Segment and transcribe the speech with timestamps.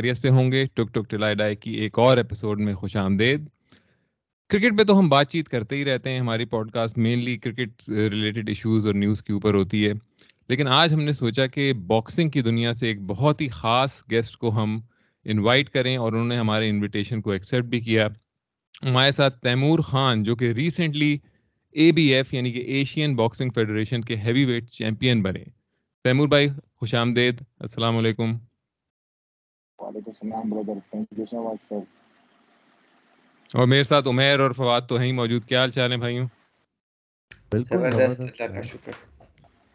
[0.00, 3.48] خیریت سے ہوں گے۔ ٹک ٹک ٹلائی ڈائی کی ایک اور ایپیسوڈ میں خوش آمدید۔
[4.48, 8.48] کرکٹ پہ تو ہم بات چیت کرتے ہی رہتے ہیں۔ ہماری podcast mainly cricket related
[8.48, 9.92] issues اور نیوز کے اوپر ہوتی ہے۔
[10.48, 14.36] لیکن آج ہم نے سوچا کہ باکسنگ کی دنیا سے ایک بہت ہی خاص گیسٹ
[14.36, 14.80] کو ہم
[15.24, 18.08] انوائٹ کریں اور انہوں نے ہمارے انویٹیشن کو ایکسیپٹ بھی کیا۔
[18.82, 21.18] ہمارے ساتھ تیمور خان جو کہ ریسنٹلی
[21.70, 25.44] اے بی ایف یعنی کہ ایشین باکسنگ فیڈریشن کے ہیوی ویٹ چیمپئن بنے۔
[26.04, 28.49] تیمور بھائی، خوش آمدید۔ السلام علیکم۔
[29.80, 31.82] وعلیکم السلام brother thank you so much for
[33.50, 35.44] اور میرے ساتھ عمیر اور فواد تو ہیں موجود.
[35.46, 36.26] کیا حال چال ہے بھائیوں؟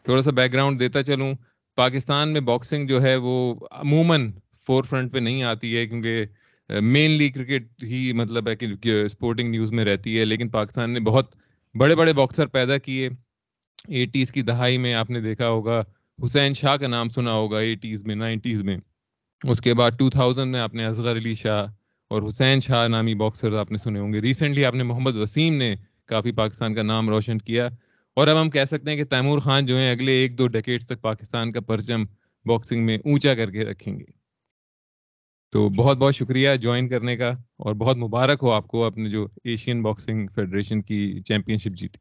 [0.05, 1.33] تھوڑا سا بیک گراؤنڈ دیتا چلوں۔
[1.77, 3.33] پاکستان میں باکسنگ جو ہے وہ
[3.71, 4.31] عموماً
[4.67, 6.25] فور فرنٹ پہ نہیں آتی ہے کیونکہ
[6.69, 8.65] مینلی کرکٹ ہی مطلب ہے کہ
[9.05, 11.35] اسپورٹنگ نیوز میں رہتی ہے۔ لیکن پاکستان نے بہت
[11.75, 13.09] بڑے بڑے باکسر پیدا کیے۔
[13.87, 15.79] ایٹیز کی دہائی میں آپ نے دیکھا ہوگا
[16.19, 18.77] حسین شاہ کا نام سنا ہوگا ایٹیز میں نائنٹیز میں۔
[19.49, 21.65] اس کے بعد ٹو تھاؤزینڈ میں آپ نے اصغر علی شاہ
[22.07, 25.53] اور حسین شاہ نامی باکسر آپ نے سنے ہوں گے۔ ریسنٹلی آپ نے محمد وسیم
[25.53, 27.69] نے کافی پاکستان کا نام روشن کیا
[28.13, 30.83] اور اب ہم کہہ سکتے ہیں کہ تیمور خان جو ہیں اگلے ایک دو ڈیکیڈ
[30.83, 32.05] تک پاکستان کا پرچم
[32.45, 34.05] باکسنگ میں اونچا کر کے رکھیں گے۔
[35.51, 39.27] تو بہت بہت شکریہ جوائن کرنے کا اور بہت مبارک ہو آپ کو اپنے جو
[39.43, 41.97] ایشین باکسنگ فیڈریشن کی چیمپئن شپ جیتی۔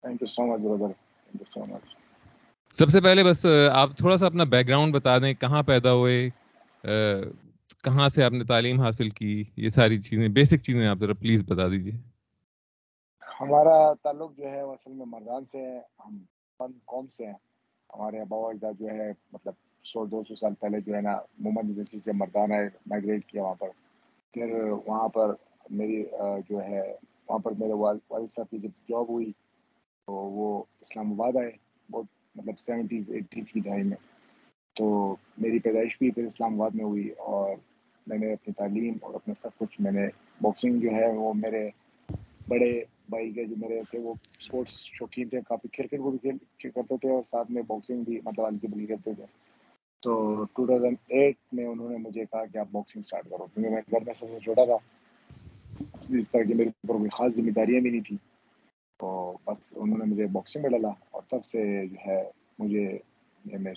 [0.00, 0.92] Thank you so much brother
[1.24, 2.05] thank you so much
[2.76, 6.28] سب سے پہلے بس آپ تھوڑا سا اپنا بیک گراؤنڈ بتا دیں، کہاں پیدا ہوئے
[7.84, 11.42] کہاں سے آپ نے تعلیم حاصل کی، یہ ساری چیزیں بیسک چیزیں آپ ذرا پلیز
[11.48, 11.92] بتا دیجیے
[13.22, 16.18] ہمارا تعلق جو ہے اصل میں مردان سے ہے، ہم
[16.60, 17.32] فن قوم سے ہیں۔
[17.90, 21.68] ہمارے ابا اجداد جو ہے مطلب سو، دو سو سال پہلے جو ہے نا محمد
[21.68, 23.68] ایجنسی سے مردان ہے مائگریٹ کیا وہاں پر۔
[24.34, 24.54] پھر
[24.86, 25.32] وہاں پر
[25.70, 26.02] میری
[26.48, 26.82] جو ہے،
[27.28, 29.30] وہاں پر میرے والد صاحب کی جب جاب ہوئی،
[30.08, 31.50] تو وہ اسلام آباد آئے،
[31.90, 33.96] بہت مطلب سیونٹیز ایٹیز کی دہائی میں۔
[34.76, 37.56] تو میری پیدائش بھی پھر اسلام آباد میں ہوئی اور
[38.06, 40.08] میں نے اپنی تعلیم اور اپنا سب کچھ میں نے
[40.40, 41.70] باکسنگ جو ہے وہ میرے
[42.48, 46.70] بڑے بھائی کے جو میرے تھے وہ اسپورٹس شوقین تھے، کافی کرکٹ کو بھی کھیل
[46.70, 49.24] کرتے تھے اور ساتھ میں باکسنگ بھی مطلب ہلکی بلی کرتے تھے۔
[50.02, 53.70] تو ٹو تھاؤزینڈ ایٹ میں انہوں نے مجھے کہا کہ آپ باکسنگ اسٹارٹ کرو، کیونکہ
[53.70, 54.76] میں گھر میں سب سے چھوٹا تھا۔
[56.18, 58.25] اس طرح کی میرے اوپر کوئی خاص ذمہ داریاں بھی نہیں تھیں۔
[59.00, 62.98] تو بس انہوں نے مجھے باکسنگ میں ڈالا اور تب سے جو ہے مجھے
[63.44, 63.74] میں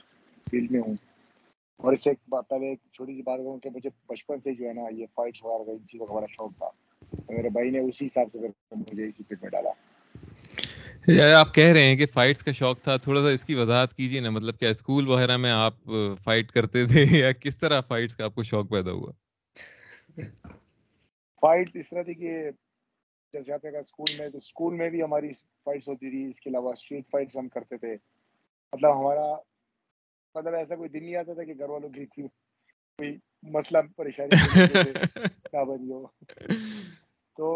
[0.52, 0.96] فیلڈ میں ہوں۔
[1.78, 4.56] اور اس سے ایک بات پہلے ایک چھوٹی سی بات کروں کہ مجھے بچپن سے
[4.56, 6.70] جو ہے نا یہ فائٹس وغیرہ کا ان چیزوں کا بڑا شوق تھا۔
[7.30, 8.40] میرے بھائی نے اسی حساب سے
[8.76, 9.70] مجھے اسی فٹ میں ڈالا۔
[11.40, 14.20] آپ کہہ رہے ہیں کہ فائٹس کا شوق تھا تھوڑا سا اس کی وضاحت کیجیے
[14.20, 15.74] نا مطلب کیا اسکول وغیرہ میں آپ
[16.24, 19.12] فائٹ کرتے تھے یا کس طرح فائٹس کا آپ کو شوق پیدا ہوا؟
[21.42, 22.50] فائٹ اس طرح تھی کہ
[23.34, 25.30] جیسے آپ نے کہا اسکول میں تو اسکول میں بھی ہماری
[25.64, 27.94] فائٹس ہوتی تھی اس کے علاوہ اسٹریٹ فائٹس ہم کرتے تھے۔
[28.74, 29.36] مطلب ہمارا
[30.36, 34.30] مطلب ایسا کوئی دن نہیں آتا تھا کہ گھر والوں کی کوئی مسئلہ پریشانی
[35.92, 36.06] ہو؟
[37.38, 37.50] تو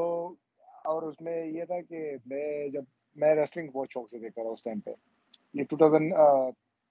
[0.85, 2.83] اور اس میں یہ تھا کہ میں جب
[3.15, 4.91] میں ریسلنگ بہت شوق سے دیکھا رہا اس ٹائم پہ۔
[5.53, 6.13] یہ ٹو تھاؤزینڈ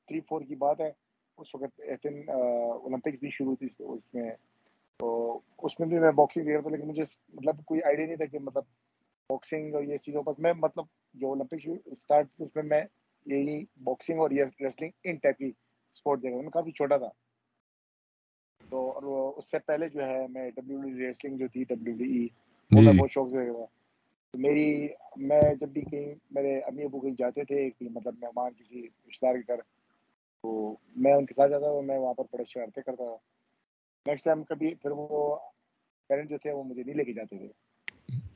[0.09, 0.91] تھری فور کی بات ہے۔
[1.39, 1.81] اس وقت
[2.29, 4.31] اولمپکس بھی شروع تھی اس میں
[5.03, 5.09] تو
[5.59, 7.03] اس میں بھی میں باکسنگ دیکھ رہا تھا لیکن مجھے
[7.35, 8.65] مطلب کوئی آئیڈیا نہیں تھا کہ مطلب
[9.31, 12.83] باکسنگ اور یہ چیزوں بس میں مطلب جو اولمپک اسٹارٹ اس میں میں
[13.27, 15.51] یہی باکسنگ اور یہ ریسلنگ ان ٹائپ کی
[15.95, 17.09] اسپورٹ دیکھ رہا میں کافی چھوٹا تھا۔
[18.63, 19.03] تو اور
[19.37, 22.27] اس سے پہلے جو ہے میں ڈبلو ریسلنگ جو تھی ڈبلو ڈی ای
[22.71, 23.65] وہ میں بہت شوق سے دیکھ رہا
[24.35, 24.67] تو میری
[25.23, 29.27] میں جب بھی کہیں میرے امی ابو کہیں جاتے تھے کہ مطلب مہمان کسی رشتے
[29.27, 29.61] دار کے گھر
[30.45, 30.55] تو
[30.97, 33.17] میں ان کے ساتھ جاتا تھا میں وہاں پر بڑے شرارتیں کرتا تھا۔
[34.07, 35.37] نیکسٹ ٹائم کبھی پھر وہ
[36.11, 37.49] پیرنٹ جو تھے وہ مجھے نہیں لے کے جاتے تھے۔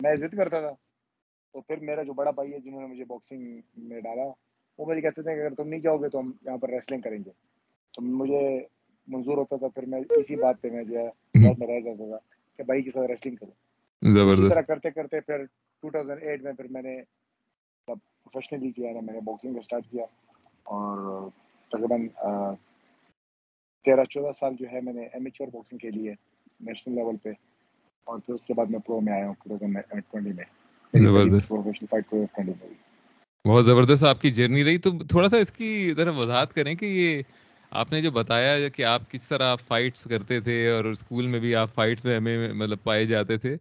[0.00, 0.72] میں ضد کرتا تھا۔
[1.54, 4.22] تو پھر میرا جو بڑا بھائی ہے جنہوں نے مجھے باکسنگ میں ڈالا
[4.78, 7.00] وہ مجھے کہتے تھے کہ اگر تم نہیں جاؤ گے تو ہم یہاں پر ریسلنگ
[7.00, 7.30] کریں گے۔
[7.94, 8.40] تو مجھے
[9.08, 11.10] منظور ہوتا تھا پھر میں اسی بات پہ میں جو ہے
[11.58, 12.18] میں رہ جاتا تھا
[12.58, 13.52] کہ بھائی کے ساتھ ریسلنگ کروں
[14.32, 15.44] اسی طرح کرتے کرتے پھر
[15.82, 16.96] ٹو تھاؤزینڈ ایٹ میں پھر میں نے
[17.88, 20.04] پروفیشنلی کیا ہے میں نے باکسنگ کا اسٹارٹ کیا
[20.66, 21.28] اور
[21.70, 22.06] تقریباً
[23.86, 26.14] تیرہ چودہ سال جو ہے میں نے ایمیچور باکسنگ کھیلی ہے
[26.60, 27.28] نیشنل لیول پہ
[28.04, 29.76] اور پھر اس کے بعد میں پرو میں آیا ہوں ٹو تھاؤزینڈ
[30.10, 30.44] ٹوینٹی میں۔
[33.44, 36.84] بہت زبردست۔ آپ کی جرنی رہی۔ تو تھوڑا سا اس کی ذرا وضاحت کریں کہ
[36.84, 37.22] یہ
[37.70, 41.54] آپ نے جو بتایا کہ آپ کس طرح فائٹس کرتے تھے اور اسکول میں بھی
[41.54, 43.56] آپ فائٹس میں ہمیں مطلب پائے جاتے تھے۔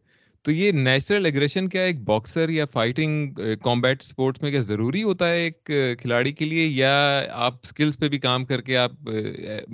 [0.46, 3.34] تو یہ نیچرل ایگریشن کیا ایک باکسر یا فائٹنگ
[3.64, 6.92] کمبیٹ اسپورٹس میں کیا ضروری ہوتا ہے ایک کھلاڑی کے لیے یا
[7.34, 8.92] آپ اسکلس پہ بھی کام کر کے آپ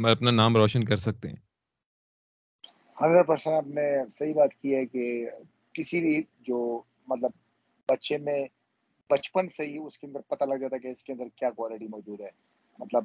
[0.05, 1.35] اپنا نام روشن کر سکتے ہیں؟
[2.97, 5.29] ہنڈریڈ پرسینٹ آپ نے صحیح بات کی ہے کہ
[5.73, 7.31] کسی بھی جو مطلب
[7.89, 8.45] بچے میں
[9.09, 11.49] بچپن سے ہی اس کے اندر پتہ لگ جاتا ہے کہ اس کے اندر کیا
[11.49, 12.29] کوالٹی موجود ہے۔
[12.79, 13.03] مطلب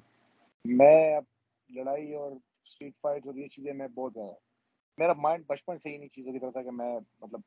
[0.65, 1.21] میں
[1.71, 4.33] لڑائی اور اسٹریٹ فائٹ اور یہ چیزیں میں بہت زیادہ،
[4.99, 7.41] میرا مائنڈ بچپن سے ہی نہیں چیزوں کی طرح تھا کہ میں مطلب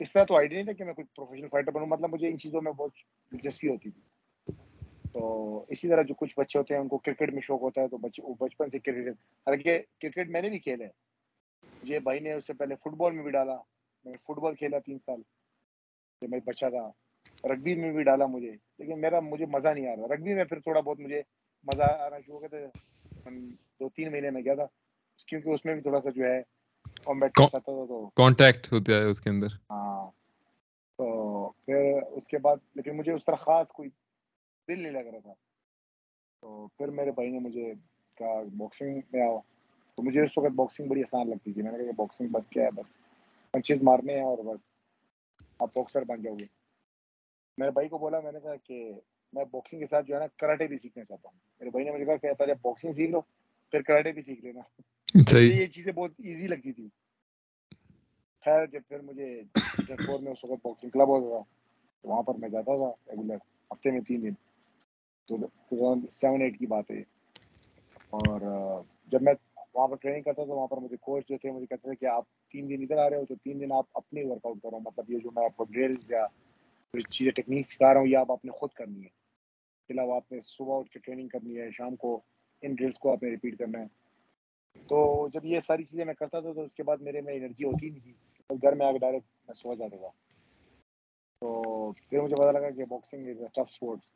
[0.00, 2.38] اس طرح تو آئیڈیا نہیں تھا کہ میں کوئی پروفیشنل فائٹر بنوں مطلب مجھے ان
[2.38, 2.92] چیزوں میں بہت
[3.32, 4.02] دلچسپی ہوتی تھی۔
[5.14, 7.88] تو اسی طرح جو کچھ بچے ہوتے ہیں، ان کو کرکٹ میں شوق ہوتا ہے،
[7.88, 9.08] تو بچے، وہ بچپن سے کرکٹ
[9.46, 10.90] حالانکہ کرکٹ میں نے بھی کھیلا ہے۔
[11.82, 13.56] مجھے بھائی نے اس سے پہلے فٹ بال میں بھی ڈالا۔
[14.04, 15.20] میں فٹ بال کھیلا تین سال۔
[16.22, 16.90] جب میں بچہ تھا
[17.54, 20.60] رگبی میں بھی ڈالا مجھے۔ لیکن میرا، مجھے مزہ نہیں آ رہا۔ رگبی میں پھر
[20.60, 21.22] تھوڑا بہت مجھے
[21.62, 23.30] مزہ آنا شروع ہو گیا تھا۔
[23.80, 24.66] دو تین مہینے میں گیا تھا۔
[25.26, 26.42] کیونکہ اس میں بھی تھوڑا سا جو ہے
[27.06, 30.10] کانٹیکٹ ہوتا ہے اس کے اندر ہاں
[30.98, 31.06] تو
[31.66, 33.88] پھر اس کے بعد لیکن مجھے اس طرح خاص کوئی
[34.68, 35.32] دل نہیں لگ رہا تھا
[36.42, 37.72] تو پھر میرے بھائی نے مجھے
[38.16, 39.38] کہا باکسنگ میں آؤ
[39.98, 42.48] تو مجھے اس وقت باکسنگ بڑی آسان لگتی تھی میں نے کہا کہ باکسنگ بس
[42.48, 42.96] کیا ہے بس
[43.54, 44.60] پنچیز مارنے ہیں اور بس
[45.60, 46.46] آپ باکسر بن جاؤ گے
[47.58, 48.92] میرے بھائی کو بولا میں نے کہا کہ
[49.32, 51.90] میں باکسنگ کے ساتھ جو ہے نا کراٹے بھی سیکھنا چاہتا ہوں میرے بھائی نے
[51.90, 53.20] مجھے کہا کہ پہلے باکسنگ سیکھ لو
[53.72, 54.60] پھر کراٹے بھی سیکھ لینا
[55.14, 56.88] یہ چیزیں بہت ایزی لگتی تھی
[58.44, 59.42] خیر، جب پھر مجھے
[60.06, 61.42] فور میں اس وقت باکسنگ کلب ہوتا تھا،
[62.04, 63.36] تو وہاں پر میں جاتا تھا ریگولر
[63.70, 64.34] ہفتے میں تین دن۔
[65.28, 67.00] تو ٹو تھاؤزنڈ سیون ایٹ کی بات ہے
[68.10, 68.40] اور
[69.12, 69.34] جب میں
[69.74, 72.06] وہاں پر ٹریننگ کرتا تھا وہاں پر مجھے کوچ جو تھے، مجھے کہتے تھے کہ
[72.06, 74.78] آپ تین دن ادھر آ رہے ہو، تو تین دن آپ اپنی ورک آؤٹ کرو۔
[74.80, 76.26] مطلب یہ جو میں آپ کو ڈرلز یا
[76.94, 80.32] چیزیں ٹیکنیک سکھا رہا ہوں، یہ آپ اپنے خود کرنی ہے۔ اس کے علاوہ آپ
[80.32, 82.20] نے صبح اٹھ کے ٹریننگ کرنی ہے، شام کو
[82.62, 83.86] ان ڈرلس کو آپ نے ریپیٹ کرنا ہے۔
[84.74, 87.64] تو جب یہ ساری چیزیں میں کرتا تھا تو اس کے بعد میرے میں انرجی
[87.64, 88.12] ہوتی نہیں تھی
[88.48, 90.08] تو گھر میں آ کے ڈائریکٹ میں سو جاتا تھا۔
[91.40, 94.08] تو پھر مجھے پتا لگا کہ boxing is a tough sports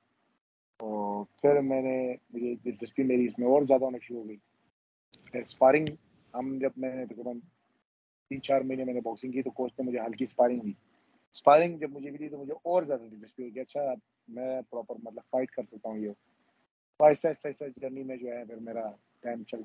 [0.77, 4.37] تو پھر میں نے، مجھے دلچسپی میری اس میں اور زیادہ ہونا شروع ہو گئی۔
[5.33, 5.87] پھر اسپارنگ
[6.35, 7.39] ہم جب میں نے تقریباً
[8.29, 10.73] تین چار مہینے میں نے باکسنگ کی تو کوچ نے مجھے ہلکی اسپارنگ دی۔
[11.33, 13.81] اسپارنگ جب مجھے ملی تو مجھے اور زیادہ دلچسپی ہوئی کہ اچھا
[14.29, 16.11] میں پراپر مطلب فائٹ کر سکتا ہوں یہ۔
[17.01, 18.91] آہستہ آہستہ آہستہ جرنی میں جو ہے، پھر میرا
[19.21, 19.63] ٹائم چل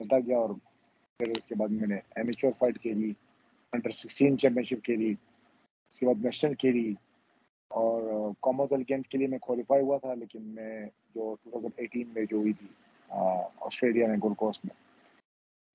[0.00, 0.50] چلتا گیا اور
[1.20, 3.12] پھر اس کے بعد میں نے ایمیچور فائٹ کھیلی
[3.72, 6.92] انڈر سکسٹین چیمپئن شپ کھیلی اس کے بعد نیشنل کھیلی
[7.70, 10.84] اور کامن ویلتھ گیمس کے لیے میں کوالیفائی ہوا تھا، لیکن میں
[11.14, 12.66] جو ٹو تھاؤزنڈ ایٹین میں جو ہوئی تھی
[13.10, 14.74] آسٹریلیا میں گولڈ کوسٹ میں۔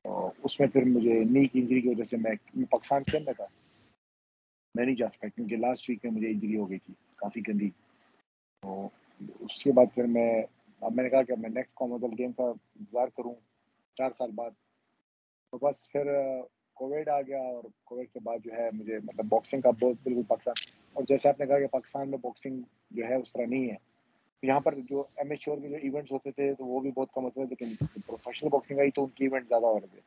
[0.05, 3.33] تو اس میں پھر مجھے نی کی انجری کی وجہ سے میں پاکستان کے اندر
[3.37, 3.45] تھا۔
[4.75, 7.69] میں نہیں جا سکا، کیونکہ لاسٹ ویک میں مجھے انجری ہو گئی تھی، کافی گندی۔
[8.63, 8.87] تو
[9.39, 10.31] اس کے بعد پھر میں،
[10.81, 13.33] اب میں نے کہا کہ میں نیکسٹ کامن ویلتھ گیم کا انتظار کروں۔
[13.97, 14.51] چار سال بعد۔
[15.51, 16.07] تو بس پھر
[16.73, 20.21] کووڈ آ گیا اور کووڈ کے بعد جو ہے مجھے مطلب باکسنگ کا بہت بالکل
[20.27, 20.53] پاکستان۔
[20.93, 22.61] اور جیسے آپ نے کہا کہ پاکستان میں باکسنگ
[22.91, 23.75] جو ہے اس طرح نہیں ہے۔
[24.43, 27.23] یہاں پر جو ایم ایچ کے جو ایونٹس ہوتے تھے، تو وہ بھی بہت کم
[27.23, 27.73] ہوتے تھے، لیکن
[28.05, 29.99] پروفیشنل باکسنگ آئی تو ان کی ایونٹ زیادہ ہو رہے تھے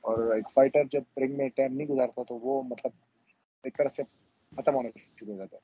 [0.00, 2.90] اور ایک فائٹر جب رنگ میں ٹائم نہیں گزارتا، تو وہ مطلب
[3.64, 4.02] ایک طرح سے
[4.56, 4.88] ختم ہونے
[5.20, 5.60] شروع ہو جاتا ہے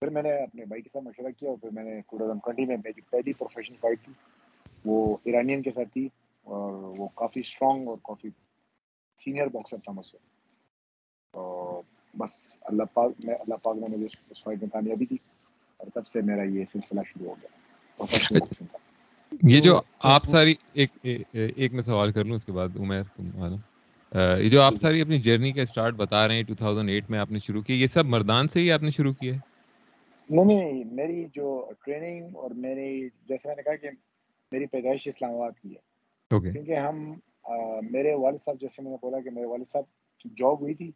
[0.00, 2.40] پھر میں نے اپنے بھائی کے ساتھ مشورہ کیا اور پھر میں نے ٹو تھاؤزنڈ
[2.44, 4.12] ٹوئنٹی میں میری پہلی پروفیشنل فائٹ تھی۔
[4.84, 6.08] وہ ایرانین کے ساتھ تھی۔
[6.42, 8.28] اور وہ کافی اسٹرانگ اور کافی
[9.16, 10.18] سینئر باکسر تھا مجھ سے۔
[11.32, 11.82] تو
[12.18, 15.16] بس اللہ پاک میں اللہ پاک نے مجھے اس فائٹ میں کامیابی دی
[15.76, 17.48] اور تب سے میرا یہ سلسلہ شروع ہو گیا۔
[18.58, 18.76] کا۔
[19.42, 20.90] یہ جو آپ ساری ایک
[21.32, 23.56] ایک میں سوال کر لوں اس کے بعد عمیر تم والا۔
[24.38, 27.18] یہ جو آپ ساری اپنی جرنی کا اسٹارٹ بتا رہے ہیں ٹو تھاؤزنڈ ایٹ میں
[27.18, 29.34] آپ نے شروع کیا یہ سب مردان سے ہی آپ نے شروع کیا
[30.30, 33.90] نہیں نہیں میری جو ٹریننگ اور میری جیسے میں نے کہا کہ
[34.52, 35.91] میری پیدائش اسلام آباد کی ہے۔
[36.40, 37.14] کیونکہ ہم
[37.90, 39.84] میرے والد صاحب جیسے میں نے بولا کہ میرے والد صاحب
[40.18, 40.90] کی جاب ہوئی تھی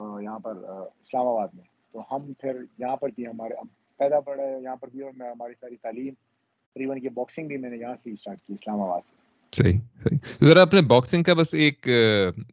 [0.00, 0.56] یہاں پر
[1.00, 3.54] اسلام آباد میں۔ تو ہم پھر یہاں پر بھی ہمارے
[3.96, 7.70] پیدا پڑے یہاں پر بھی اور میں ہماری ساری تعلیم تقریباً کی باکسنگ بھی میں
[7.70, 9.16] نے یہاں سے اسٹارٹ کی اسلام آباد سے۔
[9.52, 11.88] صحیح صحیح۔ ذرا اپنے باکسنگ کا بس ایک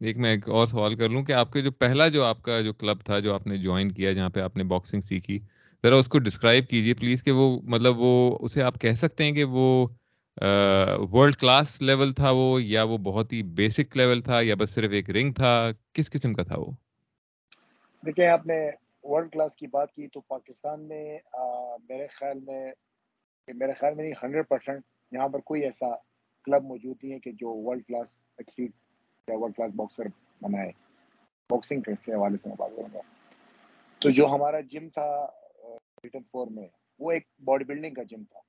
[0.00, 2.60] ایک میں ایک اور سوال کر لوں کہ آپ کے جو پہلا جو آپ کا
[2.60, 5.38] جو کلب تھا جو آپ نے جوائن کیا جہاں پہ آپ نے باکسنگ سیکھی
[5.82, 9.32] ذرا اس کو ڈسکرائب کیجیے پلیز کہ وہ مطلب وہ اسے آپ کہہ سکتے ہیں
[9.32, 9.86] کہ وہ
[11.12, 14.90] ورلڈ کلاس لیول تھا وہ یا وہ بہت ہی بیسک لیول تھا یا بس صرف
[14.90, 16.70] ایک رنگ تھا؟ کس قسم کا تھا وہ؟
[18.06, 18.70] دیکھیں، آپ نے
[19.02, 21.18] ورلڈ کلاس کی بات کی تو پاکستان میں
[21.88, 22.70] میرے خیال میں،
[23.54, 25.94] میرے خیال میں نہیں ہنڈریڈ پرسینٹ یہاں پر کوئی ایسا
[26.44, 28.70] کلب موجود نہیں ہے کہ جو ورلڈ کلاس ایتھلیٹ
[29.28, 30.04] یا ورلڈ کلاس باکسر
[30.42, 30.70] بنائے۔
[31.50, 33.00] باکسنگ کے حوالے سے میں بات کروں گا
[33.98, 35.26] تو جو ہمارا جم تھا
[36.04, 38.40] ریٹن فور میں، وہ ایک باڈی بلڈنگ کا جم تھا۔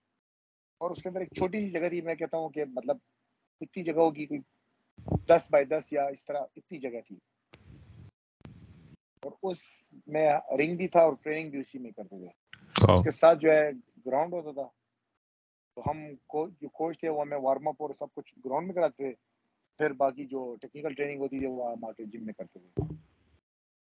[0.77, 2.97] اور اس کے اندر ایک چھوٹی سی جگہ تھی میں کہتا ہوں کہ مطلب
[3.61, 4.39] اتنی جگہ ہوگی کوئی
[5.27, 7.15] دس بائی دس یا اس طرح اتنی جگہ تھی۔
[9.23, 9.57] اور اس
[10.07, 12.27] میں رنگ بھی تھا اور ٹریننگ بھی اسی میں کرتے تھے۔
[12.93, 13.69] اس کے ساتھ جو ہے
[14.05, 14.67] گراؤنڈ ہوتا تھا۔
[15.75, 15.97] تو ہم
[16.61, 19.13] جو کوچ تھے وہ ہمیں وارم اپ اور سب کچھ گراؤنڈ میں کراتے تھے۔
[19.77, 22.93] پھر باقی جو ٹیکنیکل ٹریننگ ہوتی تھی وہ ہم آ کے جم میں کرتے تھے۔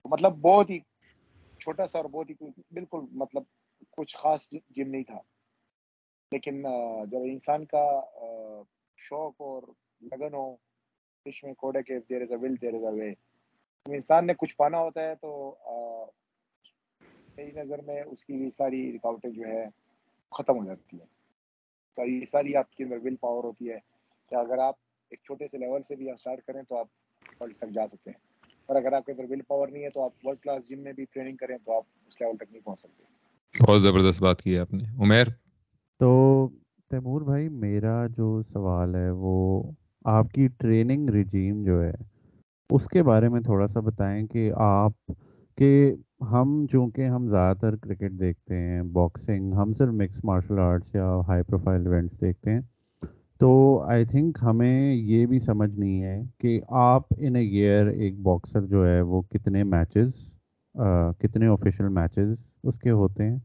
[0.05, 0.79] مطلب بہت ہی
[1.61, 2.35] چھوٹا سا اور بہت ہی
[2.71, 3.43] بالکل مطلب
[3.91, 5.21] کچھ خاص جم نہیں تھا۔
[6.33, 6.63] لیکن
[7.11, 8.01] جب انسان کا
[8.97, 9.63] شوق اور
[10.01, 10.57] لگن ہو
[11.25, 13.11] فش میں کوڈے کے، دیر از اے ول دیر از اے وے
[13.87, 15.57] انسان نے کچھ پانا ہوتا ہے تو
[17.37, 19.65] میری نظر میں اس کی بھی ساری رکاوٹیں جو ہے،
[20.33, 21.07] ختم ہو جاتی ہیں۔
[21.95, 23.79] تو یہ ساری آپ کے اندر ول پاور ہوتی ہے
[24.29, 24.75] کہ اگر آپ
[25.11, 26.87] ایک چھوٹے سے لیول سے بھی اسٹارٹ کریں تو آپ
[27.41, 30.03] ورلڈ تک جا سکتے ہیں۔ اور اگر آپ کے اندر ول پاور نہیں ہے تو
[30.05, 32.81] آپ ورلڈ کلاس جم میں بھی ٹریننگ کریں تو آپ اس لیول تک نہیں پہنچ
[32.81, 33.05] سکتے۔
[33.67, 35.27] بہت زبردست بات کی ہے آپ نے۔ عمیر؟
[36.01, 36.49] تو
[36.91, 39.63] تیمور بھائی، میرا جو سوال ہے، وہ
[40.05, 41.93] آپ کی ٹریننگ ریجیم جو ہے،
[42.71, 45.13] اس کے بارے میں تھوڑا سا بتائیں کہ آپ
[45.59, 45.71] کہ
[46.31, 51.11] ہم چونکہ ہم زیادہ تر کرکٹ دیکھتے ہیں، باکسنگ، ہم صرف مکس مارشل آرٹس یا
[51.29, 52.61] ہائی پروفائل ایونٹس دیکھتے ہیں،
[53.41, 53.53] تو
[53.89, 58.67] آئی تھنک ہمیں یہ بھی سمجھ نہیں ہے کہ آپ ان اے ایئر ایک باکسر
[58.67, 60.15] جو ہے، وہ کتنے میچز
[61.21, 63.39] کتنے آفیشیل میچز اس کے ہوتے ہیں؟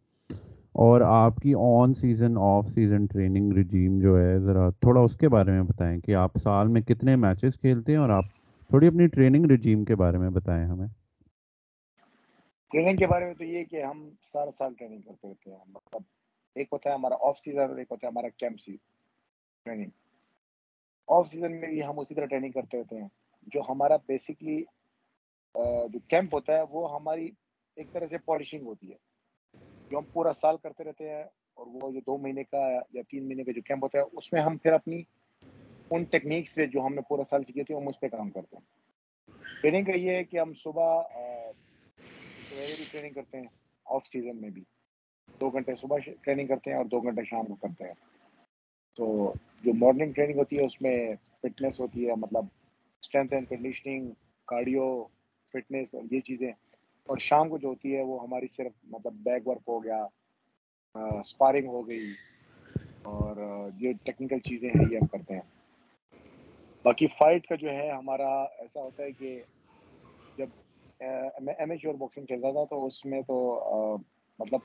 [0.75, 5.29] اور آپ کی on season off season training regime جو ہے، ذرا تھوڑا اس کے
[5.29, 8.23] بارے میں بتائیں کہ آپ سال میں کتنے میچز کھیلتے ہیں اور آپ
[8.69, 10.87] تھوڑی اپنی ٹریننگ رجیم کے بارے میں بتائیں ہمیں۔
[12.71, 16.01] ٹریننگ کے بارے میں تو یہ کہ ہم سارا سال ٹریننگ کرتے رہتے ہیں۔ مطلب
[16.55, 18.77] ایک ہوتا ہے ہمارا آف سیزن اور ایک ہوتا ہے ہمارا camp season
[19.65, 19.89] training
[21.07, 23.07] off season میں بھی ہم اسی طرح ٹریننگ کرتے رہتے ہیں۔
[23.47, 24.63] جو ہمارا بیسکلی
[25.89, 27.29] جو کیمپ ہوتا ہے وہ ہماری
[27.75, 29.14] ایک طرح سے پالشنگ ہوتی ہے۔
[29.91, 31.23] جو ہم پورا سال کرتے رہتے ہیں
[31.53, 34.33] اور وہ جو دو مہینے کا یا تین مہینے کا جو کیمپ ہوتا ہے، اس
[34.33, 35.03] میں ہم پھر اپنی
[35.91, 38.29] ان ٹیکنیکس سے جو ہم نے پورا سال سیکھی ہوتی ہے، ہم اس پہ کام
[38.29, 38.85] کرتے ہیں۔
[39.61, 41.01] ٹریننگ کا یہ ہے کہ ہم صبح
[42.49, 43.47] سویرے بھی ٹریننگ کرتے ہیں
[43.85, 44.63] آف سیزن میں بھی۔
[45.41, 47.93] دو گھنٹے صبح ٹریننگ کرتے ہیں اور دو گھنٹے شام کو کرتے ہیں۔
[48.97, 51.09] تو جو مارننگ ٹریننگ ہوتی ہے، اس میں
[51.41, 52.45] فٹنس ہوتی ہے مطلب
[53.01, 54.11] strength and conditioning
[54.45, 55.05] cardio
[55.51, 56.51] fitness اور یہ چیزیں۔
[57.09, 60.05] اور شام کو جو ہوتی ہے وہ ہماری صرف مطلب بیک ورک ہو گیا
[61.19, 62.13] اسپارنگ ہو گئی
[63.05, 63.35] اور
[63.77, 65.41] جو ٹیکنیکل چیزیں ہیں یہ ہم کرتے ہیں۔
[66.85, 69.43] باقی فائٹ کا جو ہے ہمارا ایسا ہوتا ہے کہ
[70.37, 70.49] جب
[71.41, 73.37] میں ایم ایچ اور باکسنگ کھیلتا تھا تو اس میں تو
[74.39, 74.59] مطلب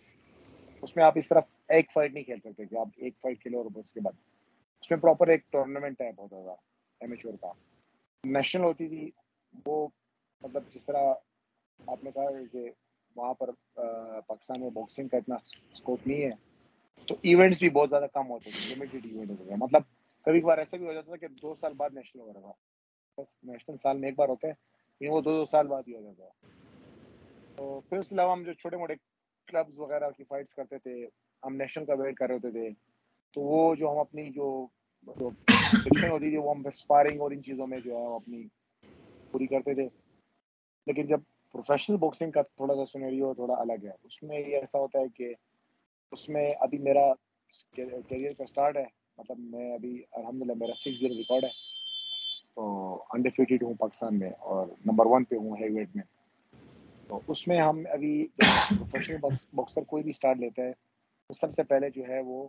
[0.82, 3.58] اس میں آپ اس طرف ایک فائٹ نہیں کھیل سکتے کہ آپ ایک فائٹ کھیلو
[3.58, 4.12] اور اس کے بعد۔
[4.82, 6.54] اس میں پراپر ایک ٹورنامنٹ ٹائپ ہوتا تھا
[7.00, 7.52] ایم ایچ کا۔
[8.24, 9.10] نیشنل ہوتی تھی،
[9.66, 9.86] وہ
[10.42, 11.12] مطلب جس طرح
[11.86, 12.70] آپ نے کہا کہ
[13.16, 13.50] وہاں پر
[14.26, 15.36] پاکستان میں باکسنگ کا اتنا
[15.72, 16.30] اسکوپ نہیں ہے،
[17.06, 19.82] تو ایونٹس بھی بہت زیادہ کم ہوتے تھے لمیٹیڈ ایونٹ ہوتے تھے مطلب
[20.24, 22.52] کبھی کبھار ایسا بھی ہو جاتا تھا کہ دو سال بعد نیشنل ہو رہا تھا۔
[23.18, 24.54] بس نیشنل سال میں ایک بار ہوتے ہیں،
[25.00, 26.30] لیکن وہ دو دو سال بعد ہی ہو جاتا ہے۔
[27.56, 28.94] تو پھر اس کے علاوہ ہم جو چھوٹے موٹے
[29.46, 31.06] کلبز وغیرہ کی فائٹس کرتے تھے،
[31.42, 32.68] ہم نیشنل کا ویٹ کر رہے ہوتے تھے۔
[33.34, 34.66] تو وہ جو ہم اپنی جو
[35.06, 38.42] ہوتی تھی، وہ ہم اسپارنگ اور ان چیزوں میں جو ہے ہم اپنی
[39.30, 39.88] پوری کرتے تھے۔
[40.86, 41.20] لیکن جب
[41.52, 45.08] پروفیشنل باکسنگ کا تھوڑا سا سنیریو تھوڑا الگ ہے۔ اس میں یہ ایسا ہوتا ہے
[45.08, 45.34] کہ
[46.12, 47.12] اس میں ابھی میرا
[47.72, 48.84] کیریئر کا اسٹارٹ ہے۔
[49.18, 51.50] مطلب میں ابھی الحمد للہ میرا سکس زیرو ریکارڈ ہے۔
[52.54, 56.04] تو انڈیفیٹیڈ ہوں پاکستان میں اور نمبر ون پہ ہوں ہیوی ویٹ میں۔
[57.08, 59.16] تو اس میں ہم ابھی پروفیشنل
[59.52, 60.72] باکسر کوئی بھی اسٹارٹ لیتا ہے،
[61.26, 62.48] تو سب سے پہلے جو ہے وہ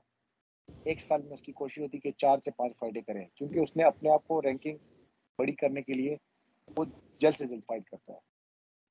[0.86, 3.60] ایک سال میں اس کی کوشش ہوتی ہے کہ چار سے پانچ فائٹیں کریں۔ کیونکہ
[3.60, 4.78] اس نے اپنے آپ کو رینکنگ
[5.40, 6.16] بڑی کرنے کے لیے
[6.78, 6.86] وہ
[7.20, 8.31] جلد سے جلد فائٹ کرتا ہے۔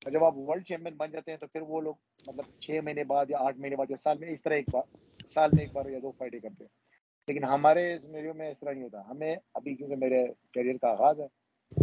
[0.05, 1.95] اور جب آپ ورلڈ چیمپئن بن جاتے ہیں تو پھر وہ لوگ
[2.27, 4.83] مطلب چھ مہینے بعد یا آٹھ مہینے بعد یا سال میں اس طرح ایک بار،
[5.27, 6.91] سال میں ایک بار یا دو فائٹیں کرتے ہیں۔
[7.29, 11.21] لیکن ہمارے سنیریو میں اس طرح نہیں ہوتا۔ ہمیں ابھی کیونکہ میرے کیریئر کا آغاز
[11.21, 11.29] ہے،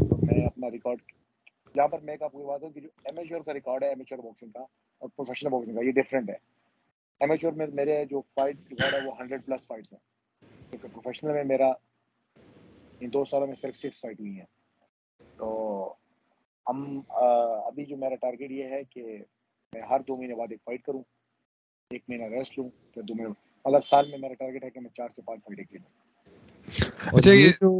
[0.09, 0.97] تو میں اپنا ریکارڈ
[1.75, 4.17] یہاں پر میں ایک آپ کو بات ہوں کہ جو امیچور کا ریکارڈ ہے امیچور
[4.17, 4.59] باکسنگ کا
[4.97, 6.35] اور پروفیشنل باکسنگ کا، یہ ڈفرینٹ ہے۔
[7.19, 9.99] امیچور میں میرے جو فائٹ ریکارڈ ہے وہ ہنڈریڈ پلس فائٹس ہیں۔
[10.69, 11.67] کیونکہ پروفیشنل میں میرا،
[12.99, 14.45] ان دو سالوں میں صرف سکس فائٹ ہوئی ہیں۔
[15.37, 15.93] تو
[16.67, 16.99] ہم
[17.65, 19.03] ابھی جو میرا ٹارگیٹ یہ ہے کہ
[19.73, 21.01] میں ہر دو مہینے بعد ایک فائٹ کروں
[21.91, 23.29] ایک مہینہ ریسٹ لوں پھر دو مہینے
[23.65, 25.89] مطلب سال میں میرا ٹارگیٹ ہے کہ میں چار سے پانچ فائٹیں کھیلوں۔
[27.13, 27.71] اچھا یہ جو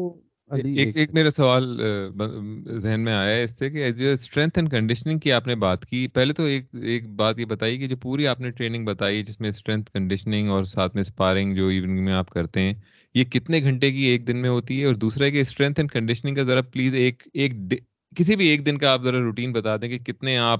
[0.52, 1.66] ایک ایک میرا سوال
[2.82, 5.86] ذہن میں آیا ہے اس سے کہ جو اسٹرینتھ اینڈ کنڈیشننگ کی آپ نے بات
[5.86, 9.24] کی پہلے تو ایک ایک بات یہ بتائی کہ جو پوری آپ نے ٹریننگ بتائی
[9.24, 12.74] جس میں اسٹرینتھ کنڈیشننگ اور ساتھ میں اسپارنگ جو ایوننگ میں آپ کرتے ہیں
[13.16, 16.36] یہ کتنے گھنٹے کی ایک دن میں ہوتی ہے؟ اور دوسرا کہ اسٹرینتھ اینڈ کنڈیشننگ
[16.36, 17.54] کا ذرا پلیز ایک ایک
[18.16, 20.60] کسی بھی ایک دن کا آپ ذرا روٹین بتا دیں کہ کتنے آپ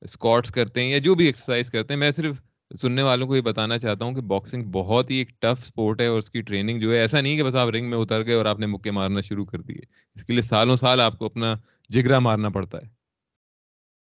[0.00, 2.42] اسکواٹس کرتے ہیں یا جو بھی ایکسرسائز کرتے ہیں، میں صرف
[2.78, 6.06] سننے والوں کو یہ بتانا چاہتا ہوں کہ باکسنگ بہت ہی ایک ٹف اسپورٹ ہے
[6.06, 8.34] اور اس کی ٹریننگ جو ہے، ایسا نہیں کہ بس آپ رنگ میں اتر گئے
[8.34, 9.80] اور آپ نے مکے مارنا شروع کر دیے۔
[10.14, 11.54] اس کے لیے سالوں سال آپ کو اپنا
[11.88, 12.86] جگرا مارنا پڑتا ہے۔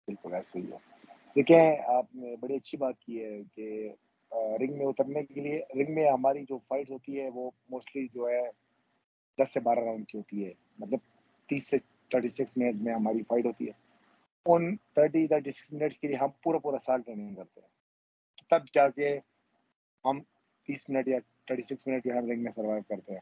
[0.06, 0.76] بالکل، ایسا ہی ہے۔
[1.36, 3.88] دیکھیں، آپ نے بڑی اچھی بات کی ہے کہ
[4.32, 8.28] رنگ میں اترنے کے لیے رنگ میں ہماری جو فائٹ ہوتی ہے، وہ موسٹلی جو
[8.28, 8.42] ہے
[9.38, 10.98] دس سے بارہ راؤنڈ کی ہوتی ہے۔ مطلب
[11.48, 11.76] تیس سے
[12.10, 13.72] تھرٹی سکس منٹ میں ہماری فائٹ ہوتی ہے۔
[14.46, 17.68] ان تھرٹی تھرٹی سکس منٹس کے لیے ہم پورا پورا سال ٹریننگ کرتے ہیں۔
[18.50, 19.18] تب جا کے
[20.04, 20.20] ہم
[20.66, 23.20] تیس منٹ یا تھرٹی سکس منٹ جو ہے رنگ میں سروائیو کرتے ہیں۔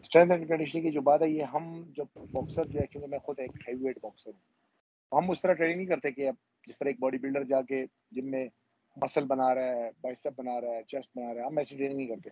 [0.00, 3.18] اسٹرینتھ اینڈ کنڈیشننگ کی جو بات ہے، یہ ہم جب باکسر جو ہے، کیونکہ میں
[3.18, 6.34] خود ایک ہیوی ویٹ باکسر ہوں۔ ہم اس طرح ٹریننگ نہیں کرتے کہ اب
[6.66, 8.48] جس طرح ایک باڈی بلڈر جا کے جم میں
[8.96, 11.96] مسل بنا رہا ہے بائسپ بنا رہا ہے چیسٹ بنا رہا ہے، ہم ایسی ٹریننگ
[11.96, 12.30] نہیں کرتے۔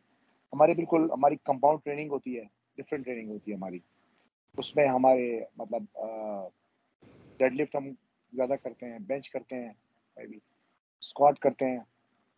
[0.52, 2.44] ہماری بالکل ہماری کمپاؤنڈ ٹریننگ ہوتی ہے
[2.76, 3.78] ڈفرینٹ ٹریننگ ہوتی ہے ہماری۔
[4.58, 5.82] اس میں ہمارے مطلب
[7.40, 7.88] ڈیڈ لفٹ ہم
[8.32, 9.72] زیادہ کرتے ہیں بینچ کرتے ہیں
[11.02, 11.78] اسکواٹ کرتے ہیں،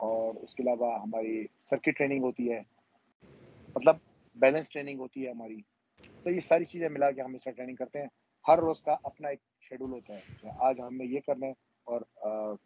[0.00, 2.60] اور اس کے علاوہ ہماری سرکٹ ٹریننگ ہوتی ہے۔
[3.76, 3.96] مطلب
[4.36, 5.60] بیلنس ٹریننگ ہوتی ہے ہماری۔
[6.24, 8.08] تو یہ ساری چیزیں ملا کے ہم اس طرح ٹریننگ کرتے ہیں۔
[8.44, 11.52] ہر روز کا اپنا ایک شیڈول ہوتا ہے آج ہمیں یہ کرنا ہے
[11.86, 12.00] اور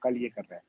[0.03, 0.67] کل یہ کرنا ہے۔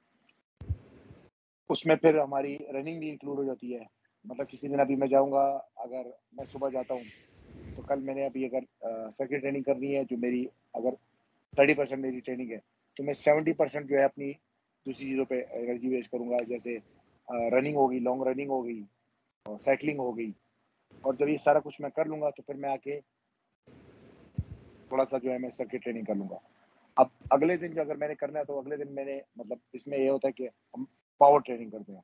[1.69, 3.83] اس میں پھر ہماری رننگ بھی انکلوڈ ہو جاتی ہے۔
[4.25, 5.45] مطلب کسی دن ابھی میں جاؤں گا،
[5.77, 7.03] اگر میں صبح جاتا ہوں
[7.89, 10.95] کل میں نے ابھی اگر سرکٹ ٹریننگ کرنی ہے جو میری اگر
[11.53, 12.57] تھرٹی پرسینٹ میری ٹریننگ ہے،
[12.97, 14.31] تو میں سیونٹی پرسینٹ جو ہے اپنی
[14.85, 16.77] دوسری چیزوں پہ انرجی ویسٹ کروں گا، جیسے
[17.51, 18.81] رننگ ہوگی لانگ رننگ ہو ہوگی
[19.45, 20.31] سائیکلنگ ہوگی
[21.03, 22.99] اور جب یہ سارا کچھ میں کر لوں گا تو پھر میں آ کے
[24.89, 26.37] تھوڑا سا جو ہے میں سرکٹ ٹریننگ کر لوں گا۔
[26.97, 29.57] اب اگلے دن جو اگر میں نے کرنا ہے تو اگلے دن میں نے مطلب
[29.73, 30.85] اس میں یہ ہوتا ہے کہ ہم
[31.21, 32.01] پاور ٹریننگ کرتے ہیں۔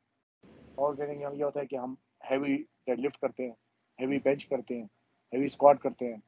[0.76, 1.94] پاور ٹریننگ یہ ہوتا ہے کہ ہم
[2.32, 3.54] ہیوی ڈیڈ لفٹ کرتے ہیں
[4.00, 4.88] ہیوی بینچ کرتے ہیں۔
[5.36, 6.20] ہیوی اسکواڈ کرتے ہیں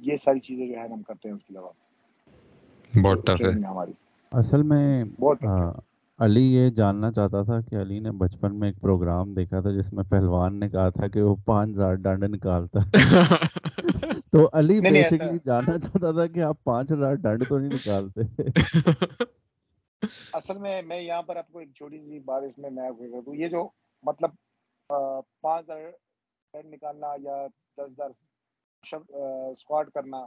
[0.00, 1.70] یہ ساری چیزیں جو ہے ہم کرتے ہیں اس کے علاوہ۔
[3.02, 3.92] بہت ٹف ہے۔ ہماری۔
[4.32, 5.04] اصل میں
[6.18, 9.92] علی یہ جاننا چاہتا تھا کہ علی نے بچپن میں ایک پروگرام دیکھا تھا جس
[9.92, 12.78] میں پہلوان نے کہا تھا کہ وہ پانچ ہزار ڈانڈ نکالتا۔
[14.32, 18.20] تو علی بیسکلی جاننا چاہتا تھا کہ آپ پانچ ہزار ڈانڈ تو نہیں نکالتے۔
[20.32, 22.90] اصل میں میں یہاں پر آپ کو ایک چھوٹی سی بات اس میں میں
[23.34, 23.68] یہ جو
[24.02, 24.30] مطلب
[25.40, 25.78] پانچ ہزار
[26.54, 27.46] ڈانڈ نکالنا یا
[27.78, 28.10] دس ہزار
[29.50, 30.24] اسکواڈ کرنا،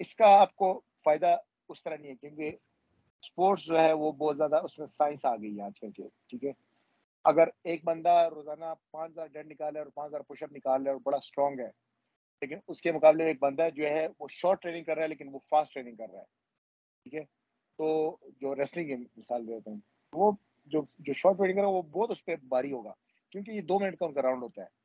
[0.00, 1.36] اس کا آپ کو فائدہ
[1.68, 2.56] اس طرح نہیں ہے، کیونکہ
[3.22, 6.08] اسپورٹس جو ہے وہ بہت زیادہ اس میں سائنس آ گئی ہے آج کل کے،
[6.30, 6.52] ٹھیک ہے؟
[7.24, 10.90] اگر ایک بندہ روزانہ پانچ ہزار ڈیڈ نکالے اور پانچ ہزار پش اپ نکال رہا
[10.90, 11.70] ہے اور بڑا اسٹرانگ ہے
[12.42, 15.08] لیکن اس کے مقابلے میں ایک بندہ جو ہے وہ شارٹ ٹریننگ کر رہا ہے
[15.08, 16.24] لیکن وہ فاسٹ ٹریننگ کر رہا ہے،
[17.06, 17.24] ٹھیک ہے؟
[17.78, 19.78] تو جو ریسلنگ کی مثال دیتا ہوں،
[20.12, 20.30] وہ
[20.72, 22.92] جو جو شارٹ ٹریننگ کر رہا ہے وہ بہت اس پہ باری ہوگا،
[23.32, 24.82] کیونکہ یہ دو منٹ کا ان کا راؤنڈ ہوتا ہے۔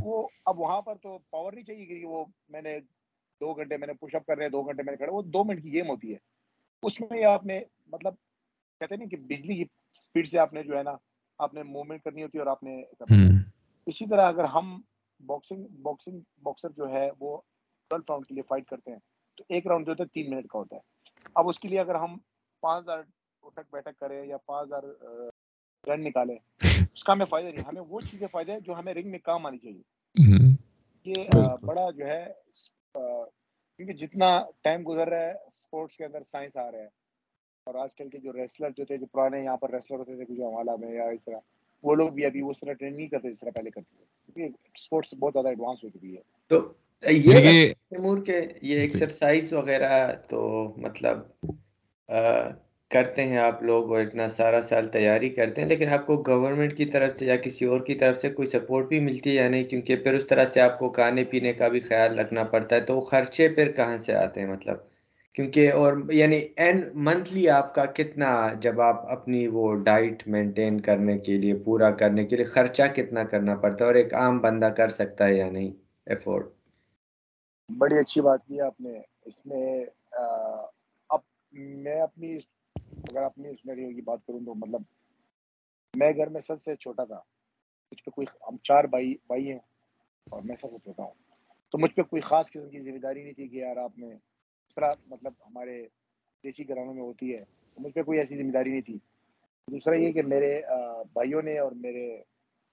[0.00, 2.78] وہ اب وہاں پر تو پاور نہیں چاہیے کہ وہ میں نے
[3.40, 5.22] دو گھنٹے میں نے پش اپ کر رہے ہیں دو گھنٹے میں نے کھڑے وہ
[5.22, 6.18] دو منٹ کی گیم ہوتی ہے۔
[6.82, 8.14] اس میں آپ نے مطلب
[8.80, 10.96] کہتے ہیں کہ بجلی کی اسپیڈ سے آپ نے جو ہے نا
[11.38, 12.82] آپ نے موومنٹ کرنی ہوتی ہے اور آپ نے
[13.86, 14.80] اسی طرح اگر ہم
[15.20, 17.36] باکسنگ باکسنگ باکسر جو ہے وہ
[17.88, 18.98] ٹویلو راؤنڈ کے لیے فائٹ کرتے ہیں
[19.36, 20.80] تو ایک راؤنڈ جو ہوتا ہے تین منٹ کا ہوتا ہے۔
[21.34, 22.16] اب اس کے لیے اگر ہم
[22.60, 22.98] پانچ ہزار
[23.42, 24.82] اٹھک بیٹھک کریں یا پانچ ہزار
[25.86, 26.36] رن نکالیں
[27.00, 29.46] اس کا ہمیں فائدہ نہیں ہمیں وہ چیزیں فائدہ ہے جو ہمیں رنگ میں کام
[29.46, 29.82] آنی چاہیے۔
[31.06, 31.24] یہ
[31.60, 32.32] بڑا جو ہے
[32.94, 36.88] کیونکہ جتنا ٹائم گزر رہا ہے اسپورٹس کے اندر سائنس آ رہا ہے۔
[37.66, 40.24] اور آج کل کے جو ریسلر جو تھے جو پرانے یہاں پر ریسلر ہوتے تھے
[40.24, 41.38] کچھ حوالہ میں یا اس طرح
[41.82, 44.56] وہ لوگ بھی ابھی اس طرح ٹرین نہیں کرتے جس طرح پہلے کرتے تھے۔ کیونکہ
[44.74, 46.72] اسپورٹس بہت زیادہ ایڈوانس ہو چکی ہے۔ تو
[47.10, 51.46] یہ تیمور کے یہ ایکسرسائز وغیرہ تو مطلب
[52.90, 56.76] کرتے ہیں آپ لوگ اور اتنا سارا سال تیاری کرتے ہیں، لیکن آپ کو گورنمنٹ
[56.76, 59.48] کی طرف سے یا کسی اور کی طرف سے کوئی سپورٹ بھی ملتی ہے یا
[59.48, 62.76] نہیں؟ کیونکہ پھر اس طرح سے آپ کو کھانے پینے کا بھی خیال رکھنا پڑتا
[62.76, 64.76] ہے، تو وہ خرچے پھر کہاں سے آتے ہیں؟ مطلب
[65.34, 71.18] کیونکہ اور یعنی این منتھلی آپ کا کتنا، جب آپ اپنی وہ ڈائٹ مینٹین کرنے
[71.18, 74.68] کے لیے، پورا کرنے کے لیے خرچہ کتنا کرنا پڑتا ہے اور ایک عام بندہ
[74.76, 75.70] کر سکتا ہے یا نہیں؟
[76.06, 76.48] افورڈ
[77.68, 79.84] بڑی اچھی بات کی آپ نے، اس میں
[81.10, 81.20] اب
[81.52, 82.38] میں اپنی
[83.08, 84.82] اگر اپنی اس میں کی بات کروں تو مطلب
[85.94, 87.20] میں گھر میں سب سے چھوٹا تھا،
[87.92, 89.58] مجھ پہ کوئی ہم چار بھائی بھائی ہیں
[90.32, 91.14] اور میں سب سے چھوٹا ہوں۔
[91.72, 94.12] تو مجھ پہ کوئی خاص قسم کی ذمہ داری نہیں تھی کہ یار آپ نے
[94.14, 95.82] اس طرح مطلب ہمارے
[96.44, 97.42] دیسی گھرانوں میں ہوتی ہے،
[97.76, 98.98] تو مجھ پہ کوئی ایسی ذمہ داری نہیں تھی۔
[99.68, 100.60] دوسرا یہ کہ میرے
[101.12, 102.06] بھائیوں نے اور میرے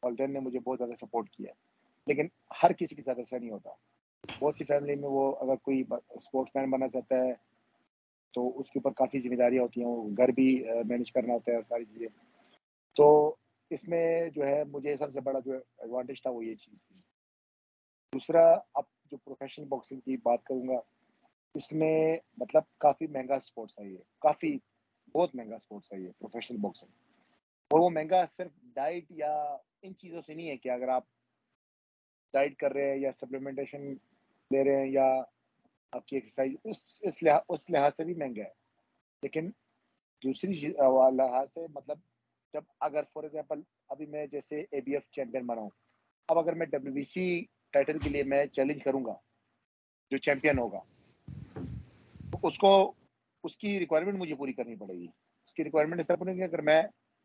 [0.03, 1.51] والدین نے مجھے بہت زیادہ سپورٹ کیا
[2.07, 2.27] لیکن
[2.63, 3.69] ہر کسی کے ساتھ ایسا نہیں ہوتا۔
[4.41, 7.33] بہت سی فیملی میں وہ اگر کوئی اسپورٹس مین بننا چاہتا ہے
[8.33, 11.51] تو اس کے اوپر کافی ذمہ داریاں ہوتی ہیں، وہ گھر بھی مینیج کرنا ہوتا
[11.51, 12.07] ہے اور ساری چیزیں۔
[12.95, 13.35] تو
[13.69, 16.95] اس میں جو ہے، مجھے سب سے بڑا جو ایڈوانٹیج تھا وہ یہ چیز تھی۔
[18.13, 20.79] دوسرا، اب جو پروفیشنل باکسنگ کی بات کروں گا،
[21.55, 24.57] اس میں مطلب کافی مہنگا اسپورٹس ہے یہ۔ کافی،
[25.15, 26.89] بہت مہنگا اسپورٹس ہے یہ پروفیشنل باکسنگ
[27.71, 31.03] اور وہ مہنگا صرف ڈائٹ یا ان چیزوں سے نہیں ہے کہ اگر آپ
[32.33, 33.81] ڈائٹ کر رہے ہیں یا سپلیمنٹیشن
[34.51, 35.21] لے رہے ہیں یا
[35.93, 38.54] آپ کی ایکسرسائز اس اس لحاظ اس لحاظ سے بھی مہنگا ہے۔
[39.23, 39.50] لیکن
[40.21, 40.54] دوسری
[41.17, 41.97] لحاظ سے مطلب
[42.54, 45.69] جب اگر فار ایگزامپل ابھی میں جیسے اے بی ایف چیمپئن بنا ہوں،
[46.30, 47.23] اب اگر میں ڈبلیو بی سی
[47.73, 49.13] ٹائٹل کے لیے میں چیلنج کروں گا،
[50.12, 50.80] جو چیمپئن ہوگا
[52.43, 52.71] اس کو،
[53.43, 55.08] اس کی ریکوائرمنٹ مجھے پوری کرنی پڑے گی۔
[55.45, 56.82] اس کی ریکوائرمنٹ اس طرح پڑے گی اگر میں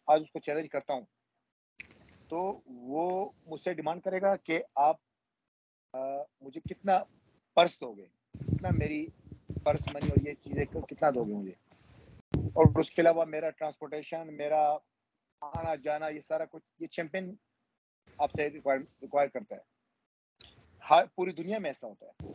[0.09, 1.05] آج اس کو چیلنج کرتا ہوں،
[2.31, 3.05] تو وہ
[3.47, 4.97] مجھ سے ڈیمانڈ کرے گا کہ آپ
[6.41, 6.99] مجھے کتنا
[7.57, 8.07] پرس دو گے۔
[8.43, 9.07] کتنا میری
[9.65, 11.53] پرس منی اور یہ چیزیں کتنا دو گے مجھے۔
[12.37, 14.77] اور اس کے علاوہ میرا ٹرانسپورٹیشن میرا
[15.41, 17.35] آنا جانا، یہ سارا کچھ، یہ چیمپئن
[18.19, 18.49] آپ سے
[19.03, 19.61] ریکوائر کرتا ہے۔
[20.91, 22.33] ہر پوری دنیا میں ایسا ہوتا ہے۔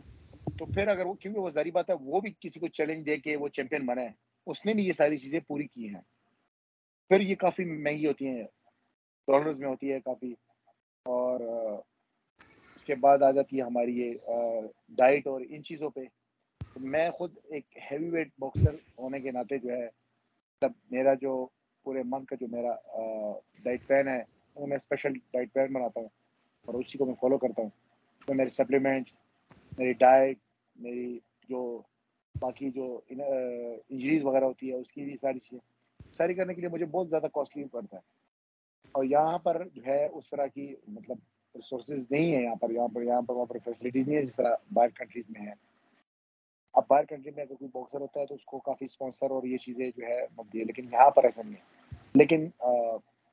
[0.58, 3.16] تو پھر اگر وہ کیونکہ وہ ظاہری بات ہے، وہ بھی کسی کو چیلنج دے
[3.16, 4.10] کے وہ چیمپئن بنا ہے۔
[4.46, 6.02] اس نے بھی یہ ساری چیزیں پوری کی ہیں۔
[7.08, 8.44] پھر یہ کافی مہنگی ہوتی ہیں۔
[9.26, 10.32] ڈالرز میں ہوتی ہے کافی۔
[11.04, 11.40] اور
[12.78, 14.12] اس کے بعد آ جاتی ہے ہماری یہ
[14.88, 16.00] ڈائٹ اور ان چیزوں پہ۔
[16.76, 19.88] میں خود ایک ہیوی ویٹ باکسر ہونے کے ناطے جو ہے
[20.60, 21.46] تب میرا جو
[21.82, 22.72] پورے منتھ کا جو میرا
[23.58, 24.22] ڈائٹ پلان ہے،
[24.54, 26.08] وہ میں اسپیشل ڈائٹ پلان بناتا ہوں
[26.64, 27.70] اور اسی کو میں فالو کرتا ہوں۔
[28.26, 29.22] تو میرے سپلیمنٹس
[29.78, 30.38] میری ڈائٹ
[30.76, 31.82] میری جو
[32.40, 36.70] باقی جو انجریز وغیرہ ہوتی ہے، اس کی بھی ساری چیزیں۔ ساری کرنے کے لیے
[36.70, 38.02] مجھے بہت زیادہ کاسٹلی پڑتا ہے۔
[38.92, 41.16] اور یہاں پر جو ہے، اس طرح کی مطلب
[41.58, 44.36] ریسورسز نہیں ہے یہاں پر یہاں پر یہاں پر وہاں پر فیسلٹیز نہیں ہے جس
[44.36, 45.52] طرح باہر کنٹریز میں ہے
[46.74, 49.42] اب باہر کنٹری میں اگر کوئی باکسر ہوتا ہے تو اس کو کافی اسپانسر اور
[49.42, 52.48] یہ چیزیں جو ہے ملتی ہے لیکن یہاں پر ایسا نہیں ہے۔ لیکن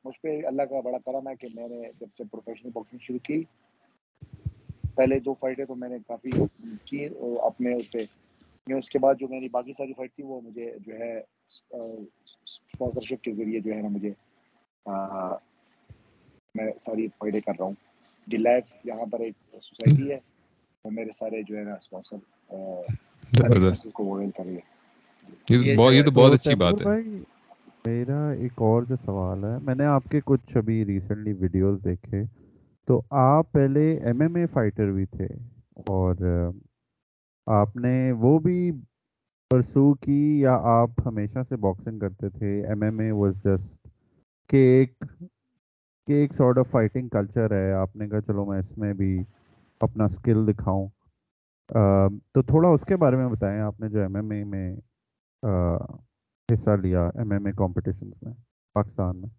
[0.06, 3.20] مجھ پہ اللہ کا بڑا کرم ہے کہ میں نے جب سے پروفیشنل باکسنگ شروع
[3.24, 3.44] کی،
[4.96, 6.32] پہلے دو فائٹیں تو میں نے کافی
[6.86, 7.06] کی
[7.42, 8.04] اپنے اس پہ۔
[8.68, 13.34] اس کے بعد جو میری باقی ساری فائٹ تھی وہ مجھے جو ہے اسپانسرشپ کے
[13.34, 14.12] ذریعے جو ہے نا مجھے
[16.56, 17.74] میں ساری فائٹیں کر رہا ہوں۔
[18.28, 20.18] دی لائف یہاں پر ایک سوسائٹی ہے
[20.86, 22.18] وہ میرے سارے جو ہے نا اسپانسر
[23.94, 24.64] کو وہ کر رہی ہے
[25.90, 26.88] یہ تو بہت اچھی بات ہے۔
[27.86, 32.24] میرا ایک اور جو سوال ہے میں نے آپ کے کچھ ابھی ریسنٹلی ویڈیوز دیکھے۔
[32.88, 35.28] تو آپ پہلے ایم ایم اے فائٹر بھی تھے
[35.88, 36.16] اور
[37.48, 38.60] آپ نے وہ بھی
[39.52, 43.88] پرسو کی یا آپ ہمیشہ سے باکسنگ کرتے تھے؟ M M A was just
[44.50, 45.04] کہ ایک
[46.08, 49.20] کہ ایک سارٹ آف فائٹنگ کلچر ہے۔ آپ نے کہا چلو میں اس میں بھی
[49.80, 50.88] اپنا اسکل دکھاؤں۔
[52.34, 54.76] تو تھوڑا اس کے بارے میں بتائیں۔ آپ نے جو ایم ایم اے میں
[56.54, 58.34] حصہ لیا ایم ایم اے کمپٹیشنز میں،
[58.74, 59.30] پاکستان میں۔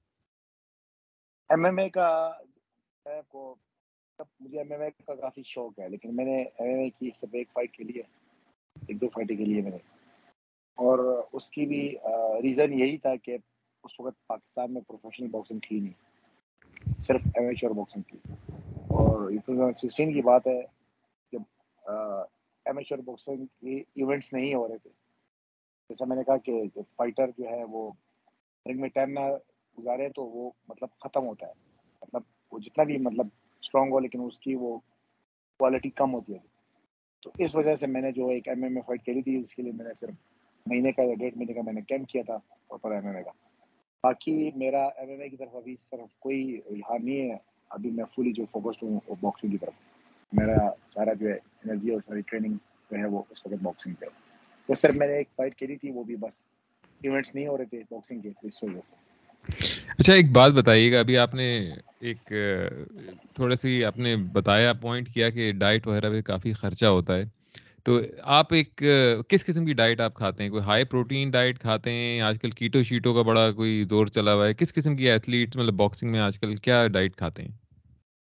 [1.50, 2.32] ایم ایم اے کا
[3.28, 3.54] کو،
[4.40, 7.10] مجھے ایم ایم اے کا کافی شوق ہے، لیکن میں نے ایم ایم اے کی
[7.20, 8.02] صرف ایک فائٹ کے لیے،
[8.88, 9.78] ایک دو فائٹیں کے لیے میں نے۔
[10.74, 11.94] اور اس کی بھی
[12.42, 13.38] ریزن یہی تھا کہ
[13.84, 16.05] اس وقت پاکستان میں پروفیشنل باکسنگ تھی نہیں۔
[16.98, 18.18] صرف ایمیچور باکسنگ تھی
[18.90, 20.60] اور ٹو تھاؤزنڈ سکسٹین کی بات ہے
[21.32, 21.42] جب
[22.66, 24.90] ایمیچور باکسنگ کی ایونٹس نہیں ہو رہے تھے۔
[25.90, 26.62] جیسا میں نے کہا کہ
[26.96, 27.90] فائٹر جو ہے وہ
[28.66, 29.20] رنگ میں ٹائم نہ
[29.78, 31.52] گزارے تو وہ مطلب ختم ہوتا ہے۔
[32.02, 32.22] مطلب
[32.52, 33.26] وہ جتنا بھی مطلب
[33.62, 34.78] اسٹرانگ ہو، لیکن اس کی وہ
[35.60, 36.38] کوالٹی کم ہوتی ہے۔
[37.22, 39.54] تو اس وجہ سے میں نے جو ایک ایم ایم اے فائٹ کری تھی، اس
[39.54, 40.14] کے لیے میں نے صرف
[40.66, 42.36] مہینے کا یا ڈیڑھ مہینے کا میں نے کیمپ کیا تھا
[42.68, 43.30] پراپر ایم ایم اے کا۔
[44.04, 47.36] باقی میرا ایم ایم اے کی طرف ابھی اس طرف کوئی رجحان نہیں ہے۔
[47.70, 49.72] ابھی میں فلی جو فوکسڈ ہوں باکسنگ کی طرف۔
[50.32, 50.56] میرا
[50.88, 52.54] سارا جو ہے انرجی اور ساری ٹریننگ
[52.90, 54.06] جو ہے وہ اس وقت باکسنگ پہ
[54.68, 56.50] تو سر میں نے ایک فائٹ کری تھی، وہ بھی بس
[57.02, 58.94] ایونٹس نہیں ہو رہے تھے باکسنگ کے اس وجہ سے۔
[59.98, 62.32] اچھا ایک بات بتائیے گا ابھی آپ نے ایک،
[63.34, 67.24] تھوڑا سی آپ نے بتایا پوائنٹ کیا کہ ڈائٹ وغیرہ پہ کافی خرچہ ہوتا ہے۔
[67.86, 68.00] تو
[68.36, 68.82] آپ ایک
[69.28, 72.50] کس قسم کی ڈائٹ آپ کھاتے ہیں؟ کوئی ہائی پروٹین ڈائٹ کھاتے ہیں؟ آج کل
[72.50, 76.10] کیٹو شیٹو کا بڑا کوئی زور چلا ہوا ہے۔ کس قسم کی ایتھلیٹ مطلب باکسنگ
[76.10, 77.50] میں آج کل کیا ڈائٹ کھاتے ہیں؟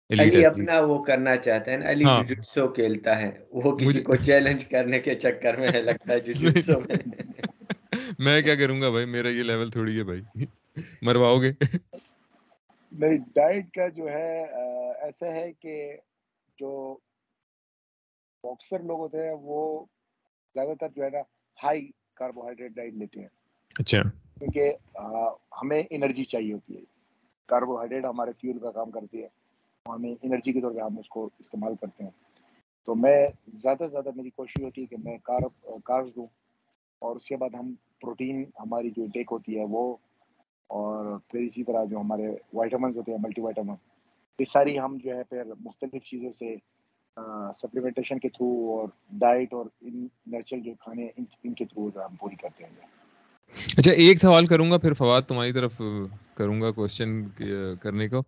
[0.09, 4.65] علی اپنا وہ کرنا چاہتے ہیں علی ہاں۔ جوجوٹسو کھیلتا ہے۔ وہ کسی کو چیلنج
[4.65, 6.95] کرنے کے چکر میں لگتا ہے جوجوٹسو میں
[8.19, 10.45] میں کیا کروں گا بھائی؟ میرا یہ لیول تھوڑی ہے بھائی۔
[11.01, 11.51] مرواؤ گے؟
[12.91, 14.43] میری ڈائٹ کا جو ہے
[15.01, 15.97] ایسا ہے کہ
[16.59, 16.97] جو
[18.45, 19.85] باکسر لوگ ہوتے ہیں وہ
[20.55, 21.19] زیادہ تر جو ہے نا
[21.63, 23.27] ہائی کاربوہائیڈریٹ ڈائٹ لیتے ہیں۔
[23.79, 24.01] اچھا۔
[24.39, 24.73] کیونکہ
[25.61, 26.81] ہمیں انرجی چاہیے ہوتی ہے۔
[27.47, 29.27] کاربوہائیڈریٹ ہمارے فیول کا کام کرتی ہے۔
[29.89, 32.11] ہمیں انرجی کے طور پہ ہم اس کو استعمال کرتے ہیں۔
[32.85, 36.27] تو میں زیادہ سے زیادہ میری کوشش ہوتی ہے کہ میں کارب کارز دوں۔
[36.99, 39.95] اور اس کے بعد ہم پروٹین ہماری جو ٹیک ہوتی ہے وہ
[40.67, 43.75] اور پھر اسی طرح جو ہمارے وائٹامنس ہوتے ہیں ملٹی وائٹامن
[44.39, 46.55] یہ ساری ہم جو ہے پھر مختلف چیزوں سے
[47.53, 51.07] سپلیمنٹیشن کے تھرو اور ڈائٹ اور ان نیچرل جو کھانے
[51.43, 52.71] ان کے تھرو ہم پوری کرتے ہیں۔
[53.77, 55.81] اچھا ایک سوال کروں گا، پھر فواد تمہاری طرف
[56.35, 57.23] کروں گا کوشچن
[57.81, 58.23] کرنے کو۔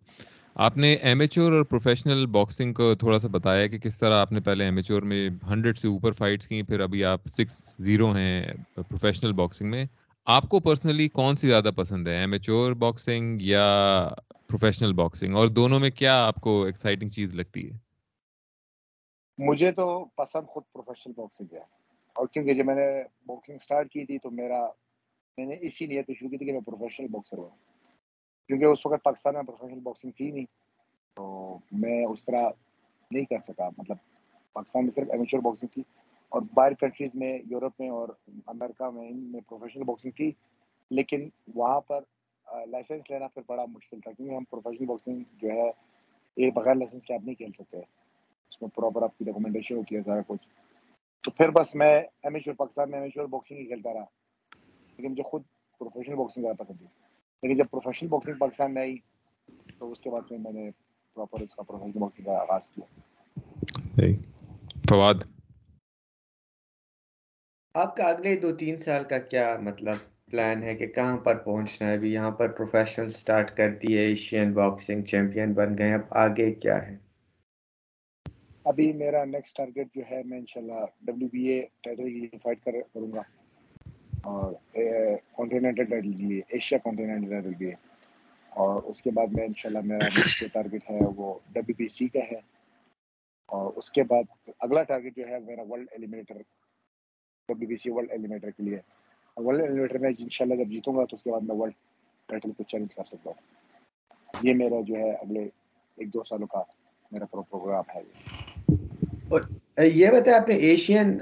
[0.55, 4.39] آپ نے ایمیچور اور پروفیشنل باکسنگ کو تھوڑا سا بتایا کہ کس طرح آپ نے
[4.39, 8.45] پہلے ایمیچور میں ہنڈریڈ سے اوپر فائٹس کی پھر ابھی آپ سکس زیرو ہیں
[8.75, 9.85] پروفیشنل باکسنگ میں۔
[10.25, 14.07] آپ کو پرسنلی کون سی زیادہ پسند ہے ایمیچور باکسنگ یا
[14.47, 17.86] پروفیشنل باکسنگ اور دونوں میں کیا آپ کو ایکسائٹنگ چیز لگتی ہے؟
[19.37, 21.59] مجھے تو پسند خود پروفیشنل باکسنگ ہے۔
[22.13, 24.67] اور کیونکہ جب میں نے باکسنگ سٹارٹ کی تھی تو میرا
[25.37, 27.49] میں نے اسی نیت شروع کی تھی کہ میں پروفیشنل باکسر ہوں
[28.47, 30.45] کیونکہ اس وقت پاکستان میں پروفیشنل باکسنگ تھی نہیں،
[31.13, 32.49] تو میں اس طرح
[33.11, 33.97] نہیں کر سکا۔ مطلب
[34.53, 35.83] پاکستان میں صرف ایمیچور باکسنگ تھی
[36.29, 38.09] اور باہر کنٹریز میں، یورپ میں اور
[38.45, 40.31] امریکہ میں، ان میں پروفیشنل باکسنگ تھی۔
[40.91, 42.01] لیکن وہاں پر
[42.67, 45.71] لائسنس لینا پھر بڑا مشکل تھا۔ کیونکہ ہم پروفیشنل باکسنگ جو ہے
[46.37, 47.77] یہ بغیر لائسنس کے آپ نہیں کھیل سکتے۔
[48.49, 50.47] اس میں پراپر آپ کی ڈاکومنٹیشن ہوتی ہے سارا کچھ۔
[51.23, 54.05] تو پھر بس میں ایمیچور پاکستان میں ایمیچور باکسنگ ہی کھیلتا رہا۔
[54.97, 55.43] لیکن مجھے خود
[55.79, 56.87] پروفیشنل باکسنگ زیادہ پسند تھی۔
[57.43, 58.97] لیکن جب پروفیشنل باکسنگ پاکستان میں آئی
[59.79, 60.69] تو اس کے بعد میں نے
[61.13, 62.85] پراپر اس کا پروفیشنل باکسنگ کا آغاز کیا۔
[64.89, 65.13] فواد؟
[67.73, 71.87] آپ کا اگلے دو تین سال کا کیا مطلب پلان ہے کہ کہاں پر پہنچنا
[71.87, 76.01] ہے؟ ابھی یہاں پر پروفیشنل سٹارٹ کر دی ہے ایشین باکسنگ چیمپئن بن گئے اب
[76.09, 77.06] آگے کیا ہے؟
[78.67, 82.71] ابھی میرا نیکسٹ ٹارگیٹ جو ہے میں انشاءاللہ ڈبلیو بی اے ٹائٹل کی فائٹ کر،
[82.93, 83.21] کروں گا۔
[84.23, 84.53] اور
[85.37, 87.75] کانٹیننٹل ٹائٹل بھی ایشیا کانٹیننٹل ٹائٹل بھی ہے
[88.51, 92.07] اور اس کے بعد میں انشاءاللہ میرا نیکسٹ جو ٹارگیٹ ہے وہ ڈبلیو بی سی
[92.07, 92.39] کا ہے۔
[93.49, 96.37] اور اس کے بعد اگلا ٹارگیٹ جو ہے میرا world eliminator
[97.49, 98.79] W B C world eliminator کے لیے۔
[99.37, 101.73] ورلڈ ایلیمینیٹر میں انشاءاللہ جب جیتوں گا تو اس کے بعد میں ورلڈ
[102.29, 103.41] ٹائٹل کو چیلنج کر سکتا ہوں۔
[104.41, 105.43] یہ میرا جو ہے اگلے
[105.97, 106.63] ایک دو سالوں کا
[107.11, 108.01] میرا پروگرام ہے۔
[109.77, 111.17] یہ بتایا آپ نے ایشین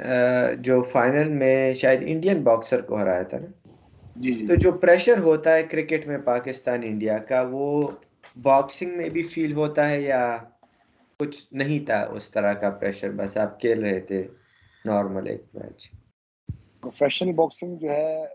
[0.59, 3.69] جو فائنل میں شاید انڈین باکسر کو ہرایا تھا نا؟
[4.15, 7.91] جی جی۔ تو جو پریشر ہوتا ہے کرکٹ میں پاکستان انڈیا کا وہ
[8.41, 10.37] باکسنگ میں بھی فیل ہوتا ہے یا
[11.19, 14.27] کچھ نہیں تھا اس طرح کا پریشر بس آپ کھیل رہے تھے
[14.85, 15.89] نارمل ایک میچ
[16.81, 18.25] پروفیشنل باکسنگ جو ہے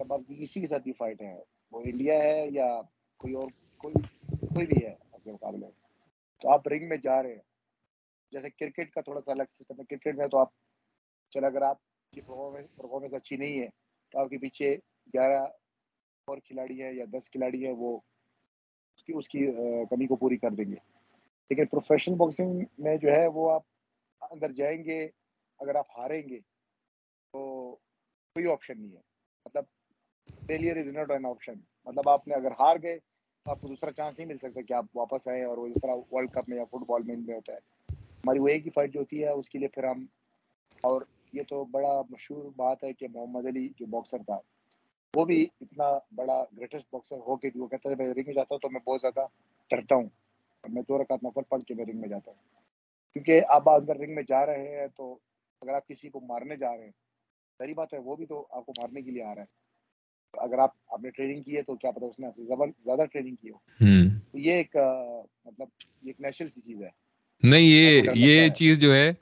[0.00, 1.38] جب آپ کسی کے ساتھ بھی فائٹ ہے
[1.72, 2.80] وہ انڈیا ہے یا
[3.16, 3.94] کوئی اور کوئی
[4.46, 5.66] کوئی بھی ہے آپ کے مقابلے۔
[6.42, 7.55] تو آپ رنگ میں جا رہے ہیں۔
[8.32, 10.48] جیسے کرکٹ کا تھوڑا سا الگ سسٹم ہے۔ کرکٹ میں تو آپ
[11.30, 11.78] چلو اگر آپ
[12.10, 13.68] کی پرفارمنس اچھی نہیں ہے،
[14.10, 14.76] تو آپ کے پیچھے
[15.14, 15.42] گیارہ
[16.28, 17.98] اور کھلاڑی ہیں یا دس کھلاڑی ہیں، وہ
[18.96, 19.46] اس کی اس کی
[19.90, 20.76] کمی کو پوری کر دیں گے۔
[21.50, 23.62] لیکن پروفیشنل باکسنگ میں جو ہے، وہ آپ
[24.20, 25.08] اندر جائیں گے،
[25.58, 26.38] اگر آپ ہاریں گے،
[27.32, 27.74] تو
[28.34, 29.02] کوئی آپشن نہیں ہے۔
[29.44, 29.64] مطلب
[30.46, 32.98] failure is not an option مطلب آپ نے اگر ہار گئے،
[33.44, 35.76] تو آپ کو دوسرا چانس نہیں مل سکتا کہ آپ واپس آئیں اور وہ اس
[35.82, 37.75] طرح ورلڈ کپ میں یا فٹ بال میں ہوتا ہے۔
[38.26, 40.06] ہماری وہ ایک ہی فائٹ جو ہوتی ہے اس کے لیے پھر ہم
[40.80, 44.38] اور یہ تو بڑا مشہور بات ہے کہ محمد علی جو باکسر تھا
[45.14, 48.34] وہ بھی اتنا بڑا گریٹسٹ باکسر ہو کے بھی وہ کہتا ہے میں رنگ میں
[48.34, 49.26] جاتا ہوں تو میں بہت زیادہ
[49.70, 52.38] ڈرتا ہوں اور میں دو رکعت نفر پڑھ کے میں رنگ میں جاتا ہوں۔
[53.12, 55.18] کیونکہ آپ اندر رنگ میں جا رہے ہیں تو
[55.62, 56.92] اگر آپ کسی کو مارنے جا رہے ہیں
[57.58, 59.66] صحیح بات ہے وہ بھی تو آپ کو مارنے کے لیے آ رہا ہے۔
[60.34, 62.44] اگر آپ آپ نے ٹریننگ کی ہے تو کیا پتا اس نے آپ سے
[62.84, 63.58] زیادہ ٹریننگ کی ہو۔
[64.32, 64.76] تو یہ ایک
[65.44, 65.68] مطلب
[66.02, 67.05] یہ ایک نیشنل سی چیز ہے۔
[67.42, 69.12] نہیں یہ یہ چیز جو ہے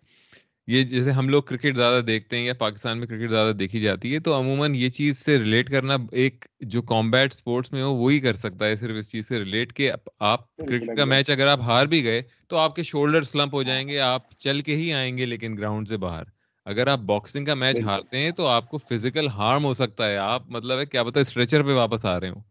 [0.66, 4.14] یہ جیسے ہم لوگ کرکٹ زیادہ دیکھتے ہیں یا پاکستان میں کرکٹ زیادہ دیکھی جاتی
[4.14, 8.20] ہے تو عموماً یہ چیز سے ریلیٹ کرنا ایک جو کمبیٹ اسپورٹس میں ہو وہی
[8.20, 11.60] کر سکتا ہے صرف اس چیز سے ریلیٹ کہ آپ کرکٹ کا میچ اگر آپ
[11.60, 14.92] ہار بھی گئے تو آپ کے شولڈر سلمپ ہو جائیں گے آپ چل کے ہی
[14.92, 16.24] آئیں گے لیکن گراؤنڈ سے باہر۔
[16.64, 20.16] اگر آپ باکسنگ کا میچ ہارتے ہیں تو آپ کو فزیکل ہارم ہو سکتا ہے۔
[20.16, 22.42] آپ مطلب ہے کیا پتا اسٹریچر پہ واپس آ رہے ہوں۔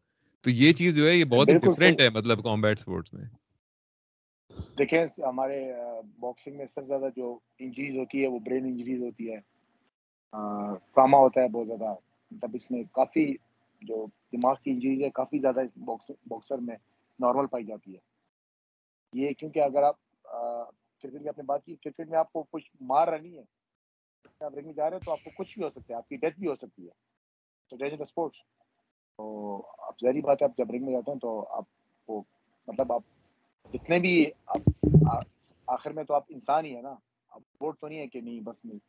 [0.41, 3.25] تو یہ چیز جو ہے یہ بہت ڈفرینٹ ہے مطلب کمبیٹ اسپورٹس میں۔
[4.77, 5.57] دیکھیں، ہمارے
[6.19, 9.39] باکسنگ میں سب سے زیادہ جو انجریز ہوتی ہے، وہ برین انجریز ہوتی ہے۔
[10.93, 11.93] ٹراما ہوتا ہے بہت زیادہ۔
[12.31, 13.25] مطلب اس میں کافی
[13.81, 16.75] جو دماغ کی انجریز ہے، کافی زیادہ اس باکسر میں
[17.19, 17.99] نارمل پائی جاتی ہے۔
[19.13, 22.69] یہ کیونکہ اگر آپ کرکٹ کی آپ نے بات کی کرکٹ میں آپ کو کچھ
[22.81, 23.43] مار رہا نہیں ہے،
[24.39, 26.07] آپ رنگ میں جا رہے ہیں تو آپ کو کچھ بھی ہو سکتا ہے، آپ
[26.09, 27.01] کی ڈیتھ بھی ہو سکتی ہے۔
[28.01, 28.37] اسپورٹس
[29.17, 29.25] تو
[29.77, 31.63] آپ ظاہری بات ہے، آپ جب رنگ میں جاتے ہیں تو آپ
[32.05, 32.23] کو
[32.67, 33.03] مطلب آپ
[33.71, 34.25] جتنے بھی
[35.67, 36.95] آخر میں تو آپ انسان ہی ہے نا۔
[37.29, 38.79] آپ ووٹ تو نہیں ہے کہ نہیں، بس نہیں۔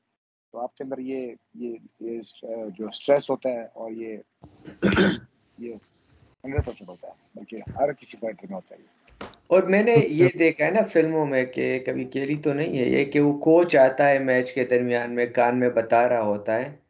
[0.52, 2.20] تو آپ کے اندر یہ یہ یہ
[2.78, 4.18] جو اسٹریس ہوتا ہے اور یہ
[5.58, 5.74] یہ
[6.44, 8.80] ہنڈریڈ پرسینٹ ہوتا ہے۔ بلکہ ہر کسی فائٹر میں ہوتا ہے
[9.46, 12.84] اور میں نے یہ دیکھا ہے نا فلموں میں کہ کبھی کیری تو نہیں ہے
[12.84, 16.56] یہ کہ وہ کوچ آتا ہے میچ کے درمیان میں، کان میں بتا رہا ہوتا
[16.56, 16.83] ہے۔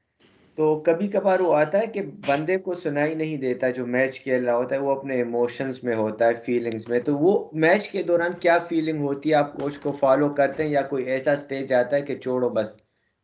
[0.59, 4.45] تو کبھی کبھار وہ آتا ہے کہ بندے کو سنائی نہیں دیتا جو میچ کھیل
[4.45, 8.03] رہا ہوتا ہے، وہ اپنے ایموشنز میں ہوتا ہے فیلنگز میں۔ تو وہ میچ کے
[8.03, 11.73] دوران کیا فیلنگ ہوتی ہے؟ آپ کوچ کو فالو کرتے ہیں یا کوئی ایسا سٹیج
[11.73, 12.77] آتا ہے کہ چھوڑو بس،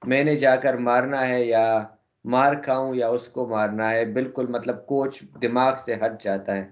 [0.03, 1.65] میں نے جا کر مارنا ہے یا
[2.25, 6.65] مار کھاؤں یا اس کو مارنا ہے۔ بالکل مطلب کوچ دماغ سے ہٹ جاتا ہے۔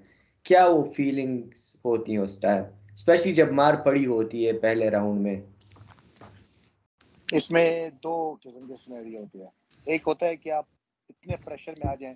[0.47, 5.21] کیا وہ فیلنگز ہوتی ہیں اس ٹائم اسپیشلی جب مار پڑی ہوتی ہے پہلے راؤنڈ
[5.21, 5.37] میں۔
[7.33, 7.69] اس میں
[8.03, 9.58] دو قسم کے سنیری ہوتے ہیں۔
[9.89, 10.65] ایک ہوتا ہے کہ آپ
[11.09, 12.15] اتنے پریشر میں آ جائیں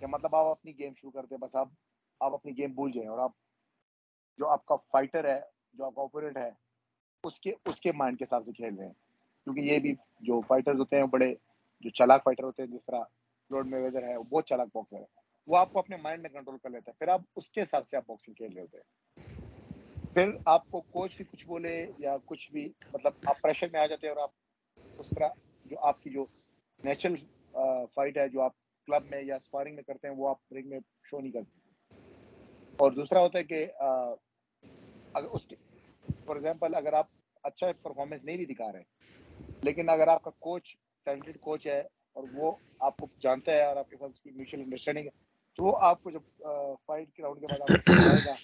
[0.00, 1.68] کہ مطلب آپ اپنی گیم شروع کرتے بس آپ
[2.20, 3.30] آپ اپنی گیم بھول جائیں اور آپ
[4.38, 5.40] جو آپ کا فائٹر ہے،
[5.72, 6.50] جو آپ کا اوپوننٹ ہے،
[7.22, 8.92] اس کے اس کے مائنڈ کے حساب سے کھیل رہے ہیں۔
[9.44, 11.34] کیونکہ یہ بھی جو فائٹرز ہوتے ہیں بڑے
[11.80, 13.02] جو چلاک فائٹر ہوتے ہیں، جس طرح
[13.48, 15.04] فلوڈ میں ویدر ہے، وہ بہت چلاک باکسر ہے۔
[15.46, 17.86] وہ آپ کو اپنے مائنڈ میں کنٹرول کر لیتا ہے، پھر آپ اس کے حساب
[17.86, 18.84] سے آپ باکسنگ کھیل رہے ہوتے ہیں۔
[20.14, 23.86] پھر آپ کو کوچ بھی کچھ بولے یا کچھ بھی مطلب آپ پریشر میں آ
[23.86, 24.30] جاتے ہیں اور آپ
[24.98, 25.28] اس طرح
[25.64, 26.26] جو آپ کی جو
[26.84, 27.14] نیچرل
[27.94, 28.52] فائٹ ہے جو آپ
[28.86, 30.78] کلب میں یا اسپارنگ میں کرتے ہیں، وہ آپ رنگ میں
[31.10, 31.58] شو نہیں کرتے۔
[32.78, 33.64] اور دوسرا ہوتا ہے کہ
[35.14, 35.56] اگر اس کے
[36.26, 37.06] فار ایگزامپل اگر آپ
[37.44, 38.82] اچھا پرفارمنس نہیں بھی دکھا رہے
[39.62, 40.74] لیکن اگر آپ کا کوچ
[41.06, 41.80] ٹیلنٹڈ کوچ ہے
[42.16, 45.10] اور وہ آپ کو جانتا ہے اور آپ کے ساتھ اس کی میوچل انڈرسٹینڈنگ ہے،
[45.58, 46.46] تو وہ آپ کو جب
[46.86, 48.34] فائٹ کے راؤنڈ کے بعد آپ کو گا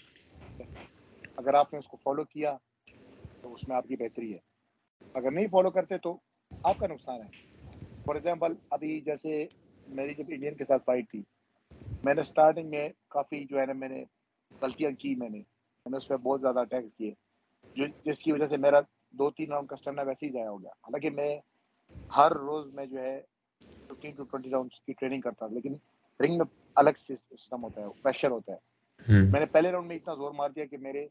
[1.36, 2.56] اگر آپ نے اس کو فالو کیا
[3.42, 4.38] تو اس میں آپ کی بہتری ہے۔
[5.14, 6.16] اگر نہیں فالو کرتے تو
[6.64, 7.48] آپ کا نقصان ہے۔
[8.06, 9.46] فار ایگزامپل ابھی جیسے
[9.86, 11.22] میری جب انڈین کے ساتھ فائٹ تھی
[12.04, 14.04] میں نے اسٹارٹنگ میں کافی جو ہے نا میں نے
[14.62, 17.12] غلطیاں کی میں نے میں نے اس پہ بہت زیادہ اٹیکس کیے
[17.76, 20.62] جو جس کی وجہ سے میرا دو تین راؤنڈ کا اسٹیمنا ویسے ہی ضائع ہو
[20.62, 21.40] گیا۔ حالانکہ میں
[22.16, 23.20] ہر روز میں جو ہے
[23.88, 25.74] ففٹین ٹو ٹوینٹی راؤنڈ کی ٹریننگ کرتا ہوں لیکن
[26.20, 28.58] رنگ میں الگ سسٹم ہوتا ہے پریشر ہوتا ہے۔
[29.30, 31.06] میں نے پہلے راؤنڈ میں اتنا زور مار دیا کہ میرے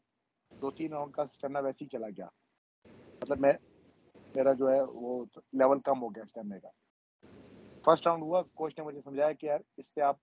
[0.50, 2.26] دو تین راؤنڈ کا اسٹیمنا ویسے ہی چلا گیا۔
[3.22, 3.52] مطلب میں
[4.34, 6.68] میرا جو ہے وہ لیول کم ہو گیا اسٹیمنے کا
[7.84, 10.16] فرسٹ راؤنڈ ہوا کوچ نے مجھے سمجھایا کہ یار اس پہ آپ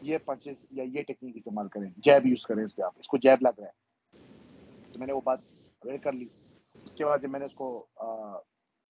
[0.00, 3.16] یہ پنچز یا یہ ٹیکنیک استعمال کریں جیب یوز کریں اس پہ آپ۔ اس کو
[3.16, 3.86] جیب لگ رہا ہے۔
[4.92, 5.38] تو میں نے وہ بات
[5.84, 6.26] اویئر کر لی۔
[6.84, 7.86] اس کے بعد جب میں نے اس کو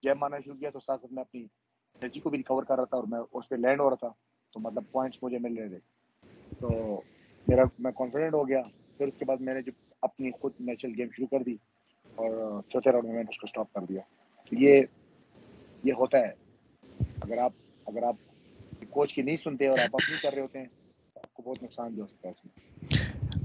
[0.03, 1.41] جیب مارنا شروع کیا تو ساتھ ساتھ میں اپنی
[1.95, 4.09] انرجی کو بھی ریکور کر رہا تھا اور میں اس پہ لینڈ ہو رہا تھا۔
[4.53, 5.79] تو مطلب پوائنٹس مجھے مل رہے تھے۔
[6.61, 6.71] تو
[7.49, 8.63] میرا، میں کانفیڈنٹ ہو گیا۔
[8.99, 11.57] پھر اس کے بعد میں نے جو اپنی خود نیچرل گیم شروع کر دی
[12.15, 14.01] اور چوتھے راؤنڈ میں میں نے اس کو اسٹاپ کر دیا۔
[14.51, 14.83] یہ
[15.85, 16.31] یہ ہوتا ہے۔
[17.21, 17.53] اگر آپ
[17.87, 18.17] اگر آپ
[18.91, 20.67] کوچ کی نہیں سنتے اور آپ اپنی کر رہے ہوتے ہیں،
[21.17, 22.67] آپ کو بہت نقصان بھی ہو سکتا ہے اس میں۔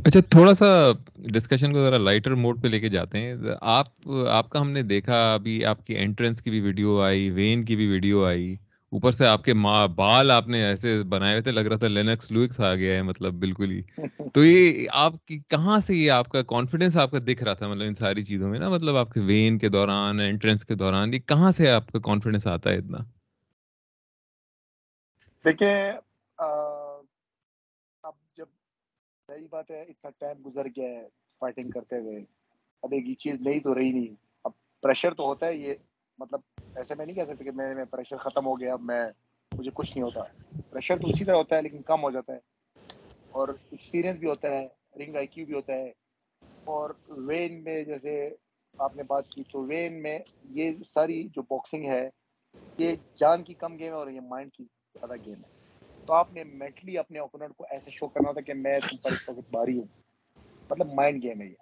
[0.06, 3.88] اچھا تھوڑا سا ڈسکشن کو ذرا لائٹر موڈ پہ لے کے جاتے ہیں۔ آپ
[4.30, 7.76] آپ کا ہم نے دیکھا، ابھی آپ کی انٹرنس کی بھی ویڈیو آئی وین کی
[7.76, 8.56] بھی ویڈیو آئی۔
[8.91, 9.54] اوپر سے آپ کے
[9.95, 13.01] بال آپ نے ایسے بنائے ہوئے تھے لگ رہا تھا لینکس لوئکس آ گیا ہے
[13.01, 13.82] مطلب بالکل ہی۔
[14.34, 17.67] تو یہ آپ کی کہاں سے یہ آپ کا کانفیڈینس آپ کا دکھ رہا تھا
[17.67, 21.13] مطلب ان ساری چیزوں میں نا؟ مطلب آپ کے وین کے دوران انٹرنس کے دوران
[21.13, 22.97] یہ کہاں سے آپ کا کانفیڈینس آتا ہے اتنا؟
[25.45, 25.91] دیکھیں
[26.38, 28.45] اب جب
[29.30, 31.08] صحیح بات ہے اتنا ٹائم گزر گیا ہے
[31.41, 32.19] فائٹنگ کرتے ہوئے
[32.84, 34.51] اب ایک یہ چیز نہیں تو رہی نہیں۔ اب
[34.84, 35.73] پریشر تو ہوتا ہے یہ
[36.19, 39.04] مطلب ایسے میں نہیں کہہ سکتے کہ میں میں پریشر ختم ہو گیا، اب میں
[39.54, 40.22] مجھے کچھ نہیں ہوتا۔
[40.70, 42.40] پریشر تو اسی طرح ہوتا ہے، لیکن کم ہو جاتا ہے۔
[43.32, 45.92] اور ایکسپیرینس بھی ہوتا ہے رنگ آئی کیو بھی ہوتا ہے۔
[46.64, 48.30] اور وین میں جیسے
[48.78, 52.10] آپ نے بات کی، تو وین میں یہ ساری جو باکسنگ ہے،
[52.78, 56.34] یہ جان کی کم گیم ہے اور یہ مائنڈ کی زیادہ گیم ہے۔ تو آپ
[56.34, 59.50] نے مینٹلی اپنے اوپوننٹ کو ایسے شو کرنا ہوتا کہ میں تم پر اس وقت
[59.52, 60.02] باری ہوں۔
[60.70, 61.56] مطلب مائنڈ گیم ہے یہ۔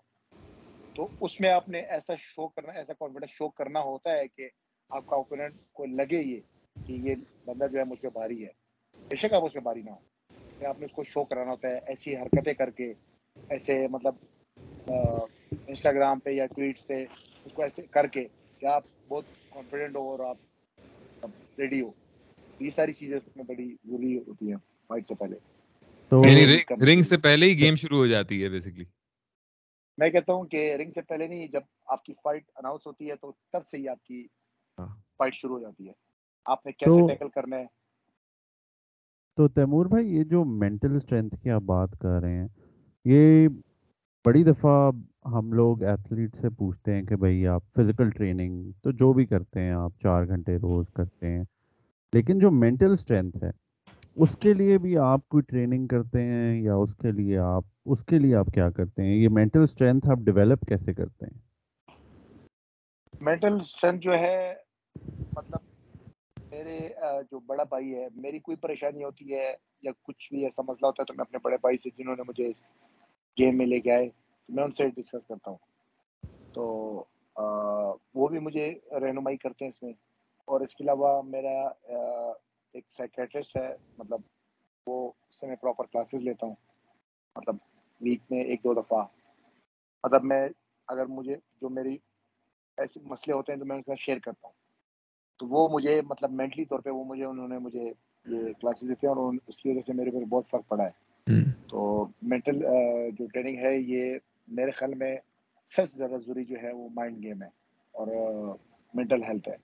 [0.95, 4.49] تو اس میں آپ نے ایسا شو کرنا، ایسا کانفیڈنس شو کرنا ہوتا ہے کہ
[4.89, 6.39] آپ کا اوپوننٹ کو لگے یہ
[6.87, 8.51] کہ یہ بندہ جو ہے مجھ پہ باری ہے۔
[9.11, 9.99] بے شک آپ اس پہ باری نہ ہو
[10.59, 12.91] پھر آپ نے اس کو شو کرانا ہوتا ہے ایسی حرکتیں کر کے
[13.49, 14.15] ایسے مطلب
[15.67, 17.05] انسٹاگرام پہ یا ٹویٹس پہ
[17.45, 18.27] اس کو ایسے کر کے
[18.61, 20.37] کہ آپ بہت کانفیڈنٹ ہو اور آپ
[21.57, 21.91] ریڈی ہو۔
[22.59, 24.57] یہ ساری چیزیں اس میں بڑی ضروری ہوتی ہیں
[24.89, 25.37] فائٹ سے پہلے۔
[26.11, 26.45] یعنی
[26.85, 28.85] رنگ سے پہلے ہی گیم شروع ہو جاتی ہے بیسیکلی
[29.97, 33.15] میں کہتا ہوں کہ رنگ سے پہلے نہیں جب آپ کی فائٹ اناؤنس ہوتی ہے
[33.15, 34.27] تو تب سے ہی آپ کی
[34.87, 35.93] فائٹ شروع ہو جاتی ہے۔
[36.45, 37.65] آپ نے کیسے ٹیکل کرنا ہے؟
[39.37, 42.47] تو تیمور بھائی یہ جو مینٹل اسٹرینتھ کی آپ بات کر رہے ہیں
[43.05, 43.47] یہ
[44.25, 44.91] بڑی دفعہ
[45.25, 49.59] ہم لوگ ایتھلیٹ سے پوچھتے ہیں کہ بھائی آپ فزیکل ٹریننگ تو جو بھی کرتے
[49.59, 51.43] ہیں آپ چار گھنٹے روز کرتے ہیں
[52.13, 53.49] لیکن جو مینٹل اسٹرینتھ ہے
[54.15, 58.03] اس کے لیے بھی آپ کوئی ٹریننگ کرتے ہیں یا اس کے لیے آپ اس
[58.03, 61.39] کے لیے آپ کیا کرتے ہیں؟ یہ مینٹل اسٹرینتھ آپ ڈیولپ کیسے کرتے ہیں؟
[63.21, 64.55] مینٹل اسٹرینتھ جو ہے
[65.35, 65.59] مطلب
[66.51, 66.89] میرے
[67.31, 71.01] جو بڑا بھائی ہے، میری کوئی پریشانی ہوتی ہے یا کچھ بھی ایسا مسئلہ ہوتا
[71.01, 72.63] ہے تو میں اپنے بڑے بھائی سے، جنہوں نے مجھے اس
[73.39, 75.57] گیم میں لے کے آئے، تو میں ان سے ڈسکس کرتا ہوں۔
[76.53, 76.63] تو
[78.13, 79.93] وہ بھی مجھے رہنمائی کرتے ہیں اس میں۔
[80.45, 81.67] اور اس کے علاوہ میرا
[82.73, 84.21] ایک سائکیٹرسٹ ہے مطلب
[84.87, 86.55] وہ اس سے میں پراپر کلاسز لیتا ہوں۔
[87.35, 87.55] مطلب
[88.01, 89.05] ویک میں ایک دو دفعہ۔
[90.03, 90.49] مطلب میں،
[90.87, 91.97] اگر مجھے جو میری
[92.77, 94.68] ایسے مسئلے ہوتے ہیں تو میں ان کے ساتھ شیئر کرتا ہوں۔
[95.39, 97.83] تو وہ مجھے مطلب مینٹلی طور پہ وہ مجھے انہوں نے مجھے
[98.25, 101.09] یہ کلاسز دیتے ہیں اور اس کی وجہ سے میرے پر بہت فرق پڑا ہے۔
[101.67, 102.59] تو مینٹل
[103.17, 104.17] جو ٹریننگ ہے یہ
[104.47, 105.15] میرے خیال میں
[105.67, 107.47] سب سے زیادہ ضروری جو ہے وہ مائنڈ گیم ہے
[107.93, 108.07] اور
[108.93, 109.55] مینٹل ہیلتھ ہے۔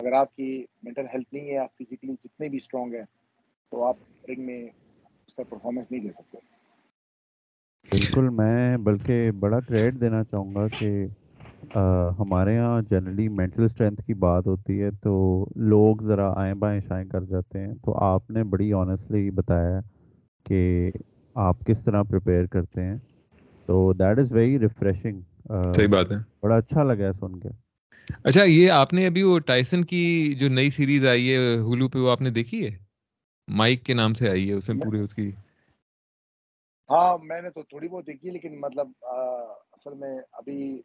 [0.00, 3.04] اگر آپ کی مینٹل ہیلتھ نہیں ہے آپ فزیکلی جتنے بھی اسٹرانگ ہیں
[3.72, 3.96] تو آپ
[4.28, 4.62] رنگ میں
[5.26, 6.38] اس کا پرفارمنس نہیں دے سکتے۔
[7.90, 11.06] بالکل میں بلکہ بڑا کریڈٹ دینا چاہوں گا کہ
[12.18, 15.12] ہمارے یہاں جنرلی مینٹل اسٹرینتھ کی بات ہوتی ہے تو
[15.56, 19.80] لوگ ذرا آئیں بائیں شائیں کر جاتے ہیں۔ تو آپ نے بڑی آنیسٹلی بتایا
[20.46, 20.90] کہ
[21.36, 22.96] آپ کس طرح پریپیئر کرتے ہیں۔
[23.66, 25.20] تو دیٹ از ویری ریفریشنگ
[25.72, 27.48] صحیح بات ہے۔ بڑا اچھا لگا ہے سن کے۔
[28.24, 30.02] اچھا یہ آپ نے ابھی وہ ٹائسن کی
[30.38, 32.76] جو نئی سیریز آئی ہے ہولو پہ وہ آپ نے دیکھی ہے؟
[33.48, 35.30] مائک کے نام سے آئی ہے اس میں پورے اس کی۔
[36.90, 38.88] ہاں میں نے تو تھوڑی بہت دیکھی لیکن مطلب
[39.72, 40.82] اصل میں ابھی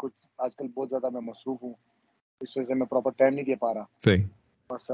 [0.00, 1.74] کچھ آج کل بہت زیادہ میں مصروف ہوں
[2.40, 4.24] اس وجہ سے میں پراپر ٹائم نہیں دے پا رہا۔ صحیح۔
[4.70, 4.90] بس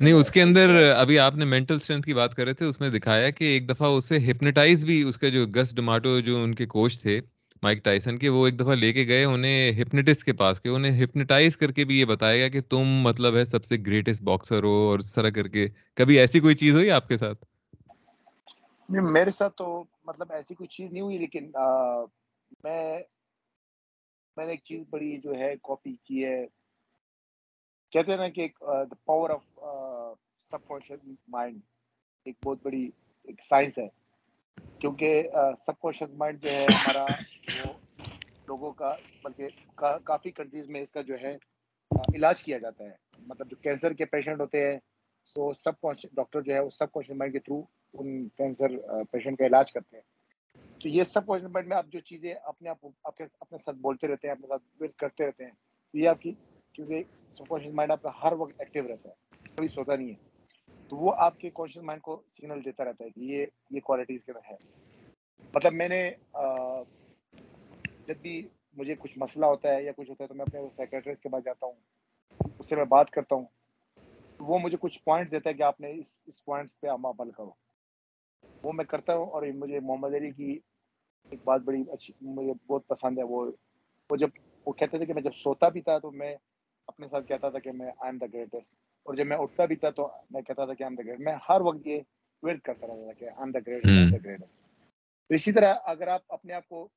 [0.00, 2.80] نہیں اس کے اندر ابھی آپ نے مینٹل اسٹرینتھ کی بات کر رہے تھے اس
[2.80, 6.54] میں دکھایا کہ ایک دفعہ اسے ہپنٹائز بھی اس کا جو گس ڈماٹو جو ان
[6.54, 7.20] کے کوچ تھے
[7.62, 11.04] مائک ٹائسن کے وہ ایک دفعہ لے کے گئے انہیں ہپنٹسٹ کے پاس کے۔ انہیں
[11.04, 14.62] ہپنٹائز کر کے بھی یہ بتایا گیا کہ تم مطلب ہے سب سے گریٹسٹ باکسر
[14.62, 17.44] ہو اور اس طرح کر کے۔ کبھی ایسی کوئی چیز ہوئی آپ کے ساتھ؟
[18.88, 21.50] میرے ساتھ تو مطلب ایسی کوئی چیز نہیں ہوئی لیکن
[22.64, 23.02] میں
[24.36, 26.44] میں نے ایک چیز بڑی جو ہے کاپی کی ہے۔
[27.92, 28.58] کہتے ہیں نا کہ ایک
[29.06, 29.42] power of
[30.52, 31.60] subconscious mind
[32.26, 32.84] ایک بہت بڑی
[33.28, 33.86] ایک سائنس ہے۔
[34.80, 35.22] کیونکہ
[35.56, 37.06] سب کانشیس مائنڈ جو ہے ہمارا
[37.52, 37.72] وہ
[38.48, 39.48] لوگوں کا، بلکہ
[40.04, 41.34] کافی کنٹریز میں اس کا جو ہے
[42.14, 42.94] علاج کیا جاتا ہے۔
[43.26, 44.78] مطلب جو کینسر کے پیشنٹ ہوتے ہیں
[45.26, 47.60] سو سب کانشیس ڈاکٹر جو ہے وہ سب کانشیس مائنڈ کے تھرو
[47.94, 48.76] ان کینسر
[49.12, 50.02] پیشنٹ کا علاج کرتے ہیں۔
[50.84, 53.76] تو یہ سب کانشیس مائنڈ میں آپ جو چیزیں اپنے آپ آپ کے اپنے ساتھ
[53.76, 55.50] بولتے رہتے ہیں، اپنے ساتھ کرتے رہتے ہیں،
[55.92, 56.32] تو یہ آپ کی
[56.72, 57.02] کیونکہ
[57.34, 59.14] سب کانشیس مائنڈ آپ کا ہر وقت ایکٹیو رہتا ہے،
[59.56, 60.14] کبھی سوتا نہیں ہے۔
[60.88, 64.24] تو وہ آپ کے کانشیس مائنڈ کو سگنل دیتا رہتا ہے کہ یہ یہ کوالٹیز
[64.24, 64.56] کے اندر ہے۔
[65.54, 66.10] مطلب میں نے
[68.06, 71.20] جب بھی مجھے کچھ مسئلہ ہوتا ہے یا کچھ ہوتا ہے تو میں اپنے سیکرٹریز
[71.20, 71.74] کے پاس جاتا ہوں،
[72.58, 73.44] اس سے میں بات کرتا ہوں۔
[74.40, 77.50] وہ مجھے کچھ پوائنٹس دیتا ہے کہ آپ نے اس اس پوائنٹس پہ عمل کرو۔
[78.62, 80.58] وہ میں کرتا ہوں اور مجھے محمد علی کی
[81.30, 83.50] ایک بات بڑی اچھی مجھے بہت پسند ہے وہ
[84.10, 84.28] وہ جب
[84.66, 86.36] وہ کہتے تھے کہ میں جب سوتا بھی تھا تو میں
[86.88, 88.74] اپنے ساتھ کہتا تھا کہ میں آئی ایم دا گریٹسٹ
[89.06, 91.20] اور جب میں اٹھتا بھی تھا تو میں کہتا تھا کہ آئی ایم دا گریٹ
[91.20, 92.00] میں ہر وقت یہ
[92.42, 94.58] ورد کرتا رہتا تھا کہ I am the great the greatest
[95.30, 96.88] تو اسی طرح اگر آپ اپنے آپ کو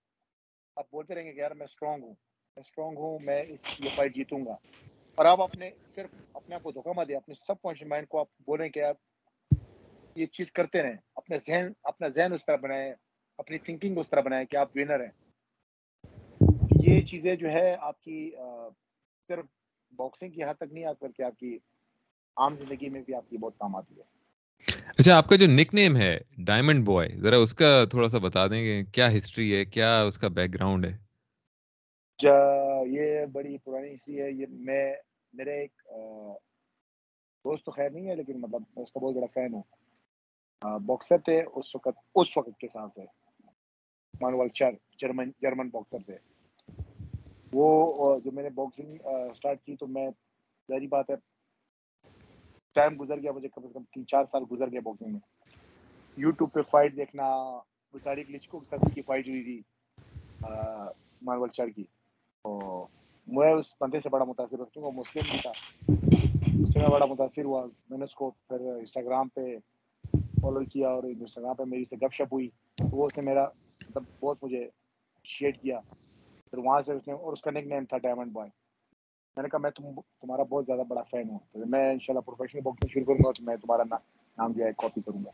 [0.76, 2.14] آپ بولتے رہیں گے کہ یار میں اسٹرانگ ہوں
[2.58, 4.54] میں اسٹرانگ ہوں میں اس یہ فائٹ جیتوں گا۔
[5.18, 8.20] اور آپ اپنے صرف اپنے آپ کو دھوکہ مت دیں اپنے سب کانشیس مائنڈ کو
[8.20, 8.96] آپ بولیں کہ آپ
[10.16, 12.94] یہ چیز کرتے رہیں اپنے ذہن اپنا ذہن اس طرح بنائیں۔
[13.38, 15.12] اپنی تھنکنگ اس طرح بنائیں کہ آپ ونر ہیں۔
[16.86, 18.32] یہ چیزیں جو ہے آپ کی
[19.28, 19.46] صرف
[19.96, 21.58] باکسنگ کی حد تک نہیں آپ کے آپ کی
[22.36, 24.04] عام زندگی میں بھی آپ کی بہت کام آتی ہے۔
[24.98, 28.48] اچھا آپ کا جو نک نیم ہے ڈائمنڈ بوائے ذرا اس کا تھوڑا سا بتا
[28.48, 30.98] دیں گے کیا ہسٹری ہے کیا اس کا بیک گراؤنڈ ہے
[32.88, 34.96] یہ بڑی پرانی سی ہے یہ میں
[35.34, 35.82] میرے ایک
[37.46, 39.62] دوست تو خیر نہیں ہے لیکن مطلب میں اس کا بہت بڑا فین ہوں۔
[40.80, 43.02] باکسر تھے اس وقت اس وقت کے حساب سے۔
[44.22, 46.18] مانوال چر جرمن جرمن باکسر تھے۔
[47.54, 47.68] وہ
[48.20, 48.98] جو میں نے باکسنگ
[49.30, 50.08] اسٹارٹ کی تو میں
[50.70, 51.16] ظاہری بات ہے
[52.76, 55.20] ٹائم گزر گیا مجھے کم از کم تین چار سال گزر گیا باکسنگ میں۔
[56.18, 57.26] یوٹیوب پہ فائٹ دیکھنا
[57.94, 59.62] بٹاری کلچکو کے ساتھ کی فائٹ ہوئی تھی
[61.22, 61.84] مارول چار کی۔
[62.46, 62.52] تو
[63.28, 65.54] میں اس بندے سے بڑا متاثر ہوں وہ مسلم بھی تھا۔
[66.60, 67.60] اس سے میں بڑا متاثر ہوا۔
[67.90, 69.42] میں نے اس کو پھر انسٹاگرام پہ
[70.42, 73.46] فالو کیا اور انسٹاگرام پہ میری سے گپ شپ ہوئی۔ تو وہ اس نے میرا
[74.00, 74.70] مطلب بہت مجھے
[75.24, 75.80] شیئر کیا۔
[76.52, 78.50] پھر وہاں سے اس نے اور اس کا نک نیم تھا ڈائمنڈ بوائے
[79.36, 82.14] میں نے کہا، میں تم تمہارا بہت زیادہ بڑا فین ہوں۔ تو میں ان شاء
[82.14, 83.84] اللہ پروفیشنل باکسنگ شروع کروں گا تو میں تمہارا
[84.38, 85.32] نام جو ہے کاپی کروں گا۔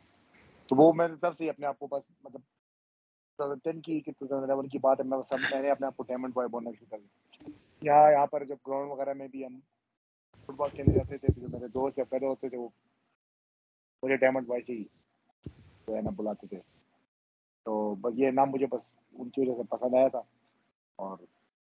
[0.67, 3.99] تو وہ میں نے طرف سے اپنے آپ کو بس مطلب ٹو تھاؤزنڈ ٹین کی
[3.99, 6.33] کہ ٹو تھاؤزنڈ الیون کی بات ہے، میں سب میں نے اپنے آپ کو ڈائمنڈ
[6.33, 7.49] بوائے بولنا شروع کر دیا۔
[7.81, 9.59] یہاں یہاں پر جب گراؤنڈ وغیرہ میں بھی ہم
[10.45, 12.69] فٹ بال کھیلنے جاتے تھے جو میرے دوست یا پیدا ہوتے تھے، وہ
[14.03, 14.83] مجھے ڈائمنڈ بوائے سے ہی
[15.87, 16.72] جو ہے نا بلاتے تھے۔
[17.65, 20.21] تو یہ نام مجھے بس ان کی وجہ سے پسند آیا تھا
[20.99, 21.17] اور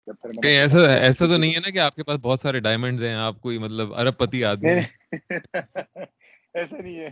[0.07, 3.13] کہیں ایسا ایسا تو نہیں ہے نا کہ آپ کے پاس بہت سارے ڈائمنڈ ہیں
[3.15, 4.69] آپ کوئی مطلب ارب پتی آدمی
[6.53, 7.09] ایسا نہیں ہے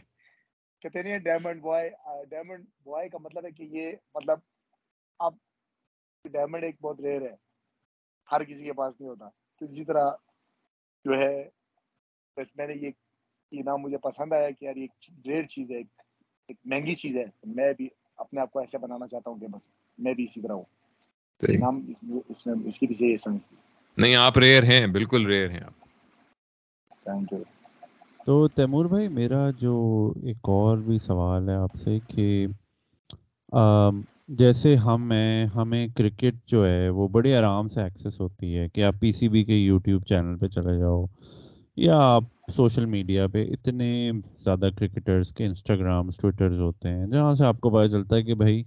[0.81, 1.89] کہتے نہیں ڈائمنڈ بوائے
[2.29, 4.39] ڈائمنڈ بوائے کا مطلب ہے کہ یہ مطلب
[5.19, 5.33] اب
[6.25, 7.35] ڈائمنڈ ایک بہت ریئر ہے
[8.29, 9.29] ہر کسی کے پاس نہیں ہوتا
[9.61, 10.11] تو اسی طرح
[11.05, 11.33] جو ہے
[12.37, 12.91] بس میں نے یہ
[13.51, 14.87] یہ نام مجھے پسند آیا کہ یار یہ
[15.25, 17.25] ریئر چیز ہے ایک مہنگی چیز ہے
[17.55, 17.89] میں بھی
[18.21, 19.67] اپنے آپ کو ایسے بنانا چاہتا ہوں کہ بس
[19.99, 20.63] میں بھی اسی طرح ہوں۔
[23.97, 25.73] نہیں آپ ریئر ہیں بالکل ریئر ہیں آپ۔
[27.03, 27.41] تھینک یو
[28.25, 29.73] تو تیمور بھائی میرا جو
[30.23, 32.25] ایک اور بھی سوال ہے آپ سے کہ
[34.37, 38.83] جیسے ہم ہیں ہمیں کرکٹ جو ہے وہ بڑے آرام سے ایکسیس ہوتی ہے کہ
[38.83, 41.05] آپ پی سی بی کے یوٹیوب چینل پہ چلے جاؤ
[41.77, 42.23] یا آپ
[42.55, 44.11] سوشل میڈیا پہ اتنے
[44.43, 48.35] زیادہ کرکٹرز کے انسٹاگرامس ٹویٹرز ہوتے ہیں، جہاں سے آپ کو پتہ چلتا ہے کہ
[48.35, 48.63] بھائی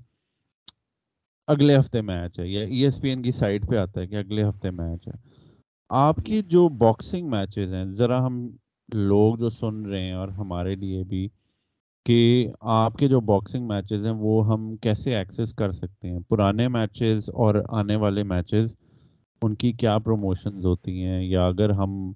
[1.46, 4.16] اگلے ہفتے میچ ہے، یا ای ایس پی این کی سائٹ پہ آتا ہے کہ
[4.16, 5.12] اگلے ہفتے میچ ہے۔
[5.88, 8.50] آپ کی جو باکسنگ میچز ہیں، ذرا ہم
[8.92, 11.28] لوگ جو سن رہے ہیں اور ہمارے لیے بھی
[12.06, 16.68] کہ آپ کے جو باکسنگ میچز ہیں، وہ ہم کیسے ایکسیس کر سکتے ہیں؟ پرانے
[16.68, 18.74] میچز اور آنے والے میچز،
[19.42, 22.12] ان کی کیا پروموشنز ہوتی ہیں؟ یا اگر ہم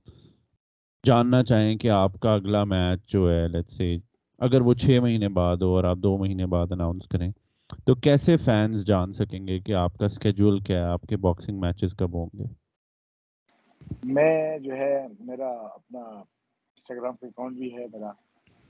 [1.04, 3.96] جاننا چاہیں کہ آپ کا اگلا میچ جو ہے لیٹ سے
[4.38, 7.32] اگر وہ چھ مہینے بعد ہو اور آپ دو مہینے بعد اناؤنس کریں،
[7.84, 11.60] تو کیسے فینس جان سکیں گے کہ آپ کا اسکیجول کیا ہے، آپ کے باکسنگ
[11.60, 12.44] میچز کب ہوں گے؟
[14.02, 18.12] میں جو ہے، میرا اپنا انسٹاگرام پہ اکاؤنٹ بھی ہے، میرا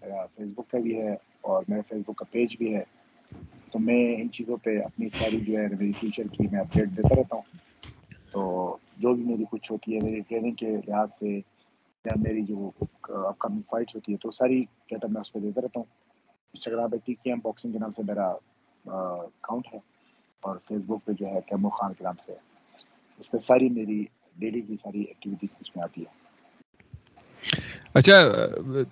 [0.03, 2.83] میرا فیس بک کا بھی ہے اور میرا فیس بک کا پیج بھی ہے۔
[3.73, 7.15] تو میں ان چیزوں پہ اپنی ساری جو ہے، میری فیوچر کی میں اپڈیٹ دیتا
[7.17, 7.57] رہتا ہوں۔
[8.33, 11.41] تو جو بھی میری کچھ ہوتی ہے، میری ٹریننگ کے لحاظ سے
[12.05, 15.61] یا میری جو اپ کمنگ فائٹس ہوتی ہے تو ساری ڈیٹا میں اس پہ دیتا
[15.61, 15.87] رہتا ہوں۔
[16.55, 18.29] انسٹاگرام پہ ٹی کے ایم باکسنگ کے نام سے میرا
[18.85, 19.79] اکاؤنٹ ہے
[20.43, 22.33] اور فیس بک پہ جو ہے کیمو خان کے نام سے۔
[23.21, 24.05] اس پہ ساری میری
[24.37, 26.17] ڈیلی کی ساری ایکٹیویٹیز اس میں آتی ہے
[27.95, 28.15] اچھا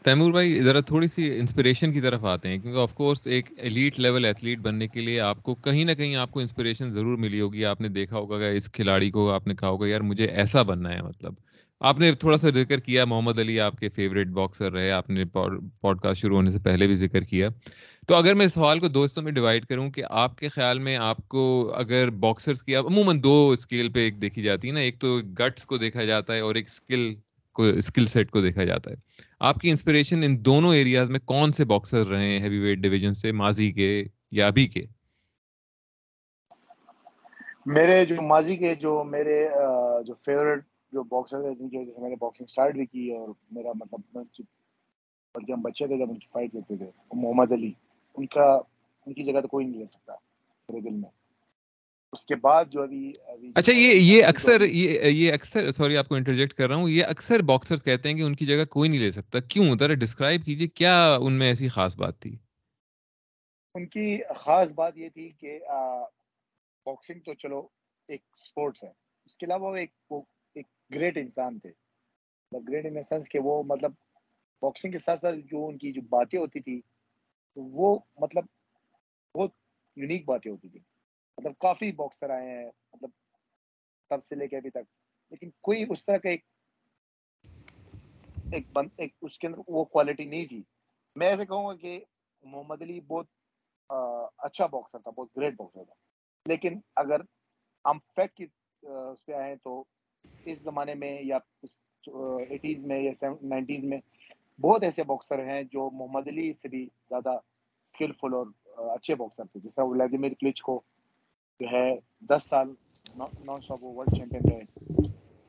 [0.04, 3.98] تیمور بھائی، ذرا تھوڑی سی انسپریشن کی طرف آتے ہیں، کیونکہ آف کورس ایک ایلیٹ
[3.98, 7.40] لیول ایتھلیٹ بننے کے لیے آپ کو کہیں نہ کہیں آپ کو انسپریشن ضرور ملی
[7.40, 10.26] ہوگی۔ آپ نے دیکھا ہوگا کہ اس کھلاڑی کو آپ نے کہا ہوگا، یار مجھے
[10.26, 11.34] ایسا بننا ہے مطلب
[11.80, 15.24] آپ نے تھوڑا سا ذکر کیا، محمد علی آپ کے فیوریٹ باکسر رہے، آپ نے
[15.24, 17.48] پوڈ کاسٹ شروع ہونے سے پہلے بھی ذکر کیا۔
[18.08, 20.96] تو اگر میں اس سوال کو دوستوں میں ڈیوائڈ کروں کہ آپ کے خیال میں
[20.96, 25.00] آپ کو اگر باکسرس کی عموماً دو اسکیل پہ ایک دیکھی جاتی ہے نا، ایک
[25.00, 27.14] تو گٹس کو دیکھا جاتا ہے اور ایک اسکل
[27.52, 28.96] کو اسکل سیٹ کو دیکھا جاتا ہے۔
[29.40, 33.14] آپ کی انسپریشن ان دونوں ایریاز میں کون سے باکسر رہے ہیں ہیوی ویٹ ڈویژن
[33.14, 34.84] سے، ماضی کے یا ابھی کے؟
[37.66, 39.48] میرے جو ماضی کے جو میرے
[40.06, 40.60] جو فیوریٹ
[40.92, 43.72] جو باکسر تھے جن کی وجہ سے میں نے باکسنگ سٹارٹ بھی کی اور میرا
[43.74, 44.00] مطلب
[45.34, 47.72] بلکہ ہم بچے تھے جب ان کی فائٹ دیکھتے تھے محمد علی
[48.14, 48.44] ان کا
[49.06, 50.12] ان کی جگہ تو کوئی نہیں لے سکتا
[50.68, 51.10] میرے دل میں۔
[52.12, 53.12] اس کے بعد جو ابھی
[53.54, 57.04] اچھا یہ یہ اکثر یہ یہ اکثر سوری آپ کو انٹرجیکٹ کر رہا ہوں یہ
[57.04, 57.42] اکثر
[57.84, 60.96] کہتے ہیں کہ ان کی جگہ کوئی نہیں لے سکتا۔ کیوں؟ ذرا ڈسکرائب کیجیے کیا
[61.20, 62.36] ان میں ایسی خاص بات تھی؟
[63.74, 65.58] ان کی خاص بات یہ تھی کہ
[66.86, 67.66] باکسنگ تو چلو
[68.08, 68.90] ایک سپورٹس ہے۔
[69.26, 70.24] اس کے علاوہ وہ ایک ایک
[70.94, 71.70] گریٹ انسان تھے۔
[72.52, 73.92] گریٹ ان سینس کہ وہ مطلب
[74.62, 76.80] باکسنگ کے ساتھ ساتھ جو ان کی جو باتیں ہوتی تھی
[77.56, 78.44] وہ مطلب
[79.34, 79.50] بہت
[79.96, 80.80] یونیک باتیں ہوتی تھی
[81.38, 83.10] مطلب کافی باکسر آئے ہیں مطلب
[84.10, 84.94] تب سے لے کے ابھی تک۔
[85.30, 86.44] لیکن کوئی اس طرح کا ایک
[88.52, 90.62] ایک بند ایک اس کے اندر وہ کوالٹی نہیں تھی۔
[91.16, 92.04] میں ایسے کہوں گا کہ
[92.42, 93.26] محمد علی بہت
[94.38, 95.94] اچھا باکسر تھا، بہت گریٹ باکسر تھا۔
[96.46, 97.20] لیکن اگر
[97.84, 98.46] ہم فیکٹ کی
[98.82, 99.84] اس پہ آئے تو
[100.44, 101.38] اس زمانے میں یا
[102.48, 103.12] ایٹیز میں یا
[103.42, 103.98] نائنٹیز میں
[104.60, 108.46] بہت ایسے باکسر ہیں جو محمد علی سے بھی زیادہ اسکلفل اور
[108.94, 110.80] اچھے باکسر تھے۔ جس طرح ولیدیمیر کلچ کو
[111.60, 112.74] جو ہے دس سال
[113.18, 114.64] نان اسٹاپ وہ ورلڈ چیمپئن رہے۔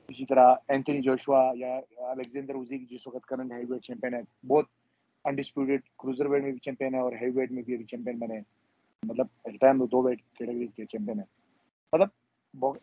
[0.09, 4.65] اسی طرح اینتھنی جوشوا یا الیگزینڈر اوزی جس وقت کرنٹ ہیوی ویٹ چیمپئن ہے بہت
[5.25, 8.39] انڈسپیوٹیڈ کروزر ویٹ میں بھی چیمپئن ہے اور ہیوی ویٹ میں بھی ابھی چیمپئن بنے۔
[9.03, 11.23] مطلب ایٹ ٹائم دو ویٹ کیٹیگریز کے چیمپئن ہے
[11.93, 12.07] مطلب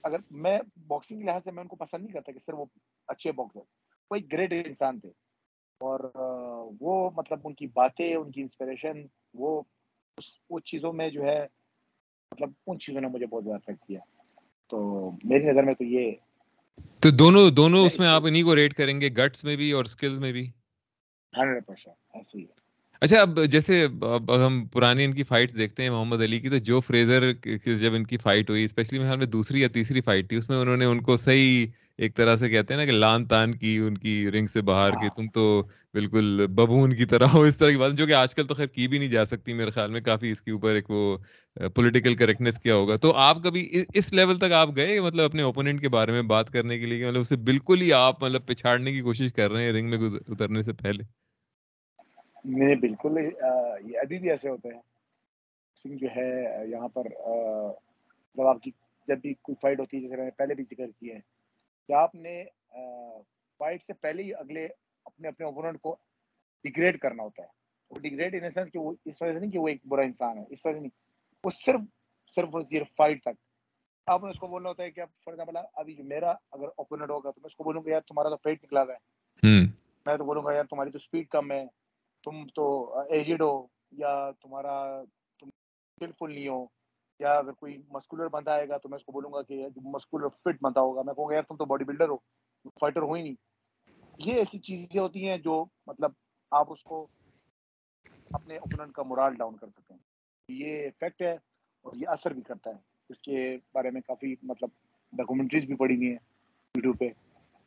[0.05, 2.65] اگر میں باکسنگ کے لحاظ سے میں ان کو پسند نہیں کرتا کہ سر وہ
[3.09, 3.61] اچھے باکسر
[4.11, 5.09] وہ ایک گریٹ انسان تھے۔
[5.81, 6.11] اور
[6.81, 9.63] وہ مطلب ان کی باتیں ان کی انسپریشن وہ
[10.19, 11.47] اس چیزوں میں جو ہے
[12.33, 14.01] مطلب ان چیزوں نے مجھے بہت زیادہ افیکٹ کیا۔
[14.71, 16.13] تو میری نظر میں تو یہ
[17.01, 19.85] تو دونوں دونوں اس میں آپ انہی کو ریٹ کریں گے گٹس میں بھی اور
[19.85, 20.51] سکلز میں بھی؟
[21.33, 22.45] ہنڈریڈ پرسینٹ ایسے ہی
[23.03, 26.59] اچھا اب جیسے اب ہم پرانی ان کی فائٹ دیکھتے ہیں محمد علی کی تو
[26.59, 27.33] جو فریزر
[27.81, 30.49] جب ان کی فائٹ ہوئی اسپیشلی میرے خیال میں دوسری یا تیسری فائٹ تھی اس
[30.49, 31.67] میں انہوں نے ان کو صحیح
[31.99, 34.91] ایک طرح سے کہتے ہیں نا کہ لان تان کی ان کی رنگ سے باہر
[34.93, 35.45] کی تم تو
[35.95, 38.67] بالکل ببون کی طرح ہو اس طرح کی بات جو کہ آج کل تو خیر
[38.67, 41.17] کی بھی نہیں جا سکتی میرے خیال میں کافی اس کے اوپر ایک وہ
[41.75, 45.81] پولیٹیکل کریکٹنیس کیا ہوگا۔ تو آپ کبھی اس لیول تک آپ گئے مطلب اپنے اوپوننٹ
[45.81, 49.01] کے بارے میں بات کرنے کے لیے؟ مطلب اسے بالکل ہی آپ مطلب پچھاڑنے کی
[49.01, 51.05] کوشش کر رہے ہیں رنگ میں اترنے سے پہلے؟
[52.45, 54.81] نہیں بالکل یہ ابھی بھی ایسے ہوتے ہیں۔
[55.77, 57.03] سنگھ جو ہے یہاں پر
[58.37, 58.71] جب آپ کی
[59.09, 61.21] جب بھی کوئی فائٹ ہوتی ہے جیسے میں نے پہلے بھی ذکر کیا ہے
[61.89, 62.45] کہ آپ نے
[63.59, 64.67] فائٹ سے پہلے ہی اگلے
[65.05, 65.97] اپنے اپنے اوپوننٹ کو
[66.65, 67.49] ڈیگریڈ کرنا ہوتا ہے؟
[67.91, 70.39] وہ ڈیگریڈ ان سینس کہ وہ اس وجہ سے نہیں کہ وہ ایک برا انسان
[70.39, 70.91] ہے اس وجہ نہیں
[71.45, 71.81] وہ صرف
[72.35, 73.37] صرف صرف فائٹ تک۔
[74.07, 77.11] آپ نے اس کو بولنا ہوتا ہے کہ فار ایگزامپل ابھی جو میرا اگر اوپوننٹ
[77.11, 79.61] ہوگا تو میں اس کو بولوں گا یار تمہارا تو پیٹ نکلا ہوا ہے۔
[80.07, 81.65] میں تو بولوں گا یار تمہاری تو اسپیڈ کم ہے۔
[82.25, 85.03] تم تو ایجڈ ہو یا تمہارا
[85.41, 86.65] تم اسکلفل نہیں ہو،
[87.21, 90.29] یا اگر کوئی مسکولر بندہ آئے گا تو میں اس کو بولوں گا کہ مسکولر
[90.29, 92.17] فٹ بندہ ہوگا۔ میں کہوں گا، یار تم تو باڈی بلڈر ہو
[92.81, 93.35] فائٹر ہو ہی نہیں۔
[94.19, 96.11] یہ ایسی چیزیں ہوتی ہیں جو مطلب
[96.53, 97.07] آپ اس کو
[98.31, 99.97] اپنے اوپوننٹ کا مرال ڈاؤن کر سکیں
[100.49, 101.33] یہ فیکٹ ہے
[101.85, 104.71] اور یہ اثر بھی کرتا ہے۔ اس کے بارے میں کافی مطلب
[105.13, 106.19] ڈاکومنٹریز بھی پڑھی ہوئی ہیں
[106.75, 107.09] یوٹیوب پہ۔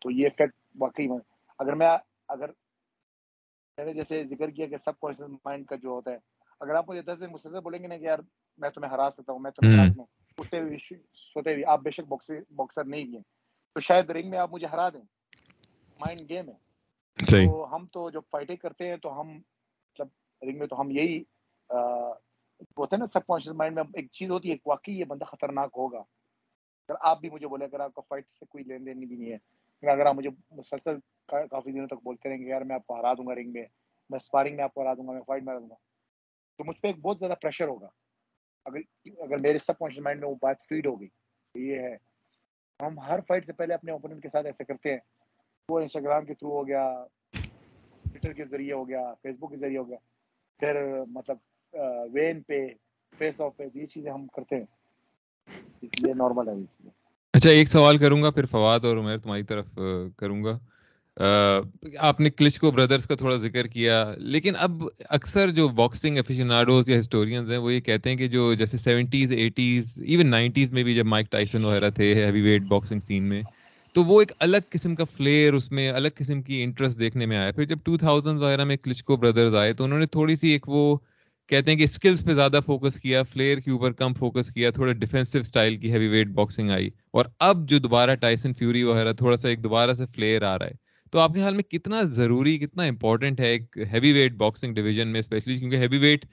[0.01, 1.17] تو یہ فیکٹ واقعی میں
[1.59, 1.87] اگر میں
[2.27, 2.49] اگر
[3.77, 6.17] میں نے جیسے ذکر کیا کہ سب کانشیس مائنڈ کا جو ہوتا ہے
[6.59, 8.19] اگر آپ مجھے دس دن مسلسل بولیں گے نا کہ یار
[8.57, 10.05] میں تمہیں ہرا سکتا ہوں میں تمہیں ہوں۔
[10.37, 10.77] اٹھتے ہوئے
[11.13, 12.13] سوتے ہوئے آپ بے شک
[12.51, 13.23] باکسر نہیں بھی ہیں۔
[13.73, 15.01] تو شاید رنگ میں آپ مجھے ہرا دیں۔
[15.99, 16.67] مائنڈ گیم ہے۔
[17.47, 20.07] تو ہم تو جب فائٹیں کرتے ہیں تو ہم مطلب
[20.41, 21.19] رنگ میں تو ہم یہی
[22.61, 25.69] ہوتا ہے نا سب کانشیس مائنڈ میں ایک چیز ہوتی ہے واقعی یہ بندہ خطرناک
[25.77, 25.99] ہوگا۔
[26.89, 29.31] اگر آپ بھی مجھے بولے اگر آپ کا فائٹ سے کوئی لین دین بھی نہیں
[29.31, 30.95] ہے اگر آپ مجھے مسلسل
[31.27, 33.65] کافی دنوں تک بولتے رہیں گے، یار میں آپ کو ہرا دوں گا رنگ میں
[34.09, 35.75] میں اسپارنگ میں آپ کو ہرا دوں گا، میں فائٹ میں ہرا دوں گا۔
[36.57, 37.87] تو مجھ پہ ایک بہت زیادہ پریشر ہوگا۔
[38.65, 38.77] اگر
[39.19, 41.07] اگر میرے سب کانشیس مائنڈ میں وہ بات فیڈ ہو گئی
[41.55, 41.97] یہ ہے۔
[42.81, 44.97] ہم ہر فائٹ سے پہلے اپنے اوپوننٹ کے ساتھ ایسے کرتے ہیں۔
[45.69, 47.05] وہ انسٹاگرام کے تھرو ہو گیا
[48.11, 49.97] ٹویٹر کے ذریعے ہو گیا فیس بک کے ذریعے ہو گیا۔
[50.59, 51.37] پھر مطلب
[52.13, 52.67] وین پہ
[53.17, 54.65] فیس آف پہ، یہ چیزیں ہم کرتے ہیں۔
[55.81, 56.87] یہ نارمل ہے۔
[57.33, 59.79] اچھا ایک سوال کروں گا، پھر فواد اور عمیر تمہاری طرف
[60.17, 60.59] کروں گا۔
[61.17, 66.89] آپ نے کلچ کو بردرز کا تھوڑا ذکر کیا، لیکن اب اکثر جو باکسنگ افیشناڈوز
[66.89, 70.83] یا ہسٹورینز ہیں، وہ یہ کہتے ہیں کہ جو جیسے سیونٹیز ایٹیز ایون نائنٹیز میں
[70.83, 73.41] بھی جب مائک ٹائسن وغیرہ تھے ہیوی ویٹ باکسنگ سین میں،
[73.95, 77.37] تو وہ ایک الگ قسم کا فلیئر اس میں، الگ قسم کی انٹرسٹ دیکھنے میں
[77.37, 80.35] آیا۔ پھر جب ٹو تھاؤزنڈ وغیرہ میں کلچ کو بردرز آئے، تو انہوں نے تھوڑی
[80.35, 80.97] سی ایک وہ
[81.51, 84.93] کہتے ہیں کہ اسکلس پہ زیادہ فوکس کیا فلیئر کے اوپر کم فوکس کیا، تھوڑا
[84.93, 89.37] ڈیفینسو اسٹائل کی ہیوی ویٹ باکسنگ آئی۔ اور اب جو دوبارہ ٹائسن فیوری وغیرہ تھوڑا
[89.37, 92.57] سا ایک دوبارہ سے فلیئر آ رہا ہے۔ تو آپ کے خیال میں کتنا ضروری،
[92.59, 96.25] کتنا امپورٹنٹ ہے ایک ہیوی ویٹ باکسنگ ڈویژن میں اسپیشلی کیونکہ ہیوی ویٹ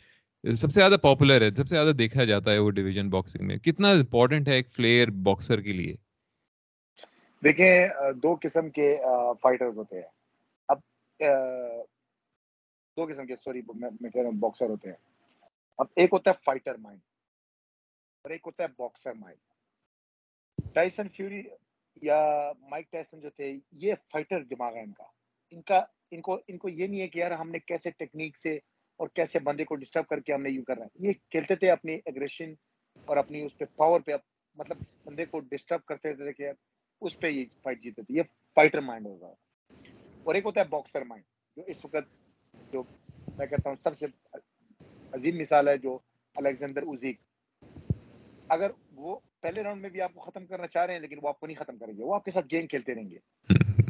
[0.44, 3.56] سب سے زیادہ پاپولر ہے، سب سے زیادہ دیکھا جاتا ہے وہ ڈویژن باکسنگ میں۔
[3.56, 5.94] کتنا امپورٹنٹ ہے ایک فلیئر باکسر کے لیے؟
[7.44, 7.88] دیکھیں
[8.22, 8.94] دو قسم کے
[9.42, 10.08] فائٹرز ہوتے ہیں۔
[10.68, 10.78] اب
[12.96, 14.96] دو قسم کے سوری میں کہہ رہا ہوں باکسر ہوتے ہیں۔
[15.78, 17.00] اب ایک ہوتا ہے فائٹر مائنڈ
[18.24, 19.38] اور ایک ہوتا ہے باکسر مائنڈ
[20.74, 21.42] ٹائسن فیوری
[22.02, 25.04] یا مائک ٹیسن جو تھے، یہ فائٹر دماغ ہے ان کا۔
[25.50, 28.38] ان کا، ان کو ان کو یہ نہیں ہے کہ یار ہم نے کیسے ٹیکنیک
[28.38, 28.58] سے
[28.96, 31.56] اور کیسے بندے کو ڈسٹرب کر کے ہم نے یوں کر رہا ہے۔ یہ کھیلتے
[31.56, 32.52] تھے اپنی اگریشن
[33.04, 34.12] اور اپنی اس پہ پاور پہ
[34.54, 36.50] مطلب بندے کو ڈسٹرب کرتے تھے کہ
[37.00, 38.22] اس پہ یہ فائٹ جیتے تھے۔ یہ
[38.54, 39.34] فائٹر مائنڈ ہوگا
[40.24, 41.24] اور ایک ہوتا ہے باکسر مائنڈ
[41.56, 42.14] جو اس وقت
[42.72, 42.82] جو
[43.38, 44.06] میں کہتا ہوں سب سے
[45.12, 45.98] عظیم مثال ہے جو
[46.36, 47.20] الیگزینڈر اوزیک۔
[48.48, 51.28] اگر وہ پہلے راؤنڈ میں بھی آپ کو ختم کرنا چاہ رہے ہیں لیکن وہ
[51.28, 53.18] آپ کو نہیں ختم کریں گے۔ وہ آپ کے ساتھ گیم کھیلتے رہیں گے۔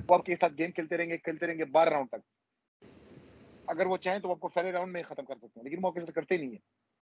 [0.08, 2.44] وہ آپ کے ساتھ گیم کھیلتے رہیں گے کھیلتے رہیں گے بارہ راؤنڈ تک۔
[3.66, 5.88] اگر وہ چاہیں تو آپ کو پہلے راؤنڈ میں ختم کر سکتے ہیں لیکن وہ
[5.88, 6.58] آپ کے ساتھ کرتے نہیں ہیں۔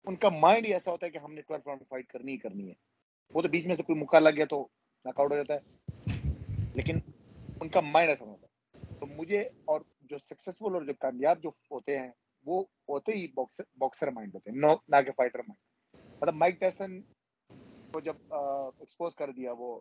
[0.05, 2.36] ان کا مائنڈ ہی ایسا ہوتا ہے کہ ہم نے ٹویلتھ راؤنڈ فائٹ کرنی ہی
[2.36, 2.74] کرنی ہے۔
[3.34, 4.68] وہ تو بیچ میں سے کوئی مکہ لگ گیا تو
[5.05, 5.61] ناک آؤٹ ہو جاتا ہے۔
[6.74, 6.98] لیکن
[7.61, 8.51] ان کا مائنڈ ایسا ہوتا ہے۔
[9.01, 12.11] تو مجھے اور جو سکسیزفل اور جو کامیاب جو ہوتے ہیں
[12.46, 13.26] وہ ہوتے ہی
[13.76, 15.70] باکسر مائنڈ ہوتے ہیں نہ کہ فائٹر مائنڈ
[16.22, 17.01] مطلب مائک ٹیسن
[17.93, 18.16] کو جب
[18.80, 19.80] ایکسپوز کر دیا وہ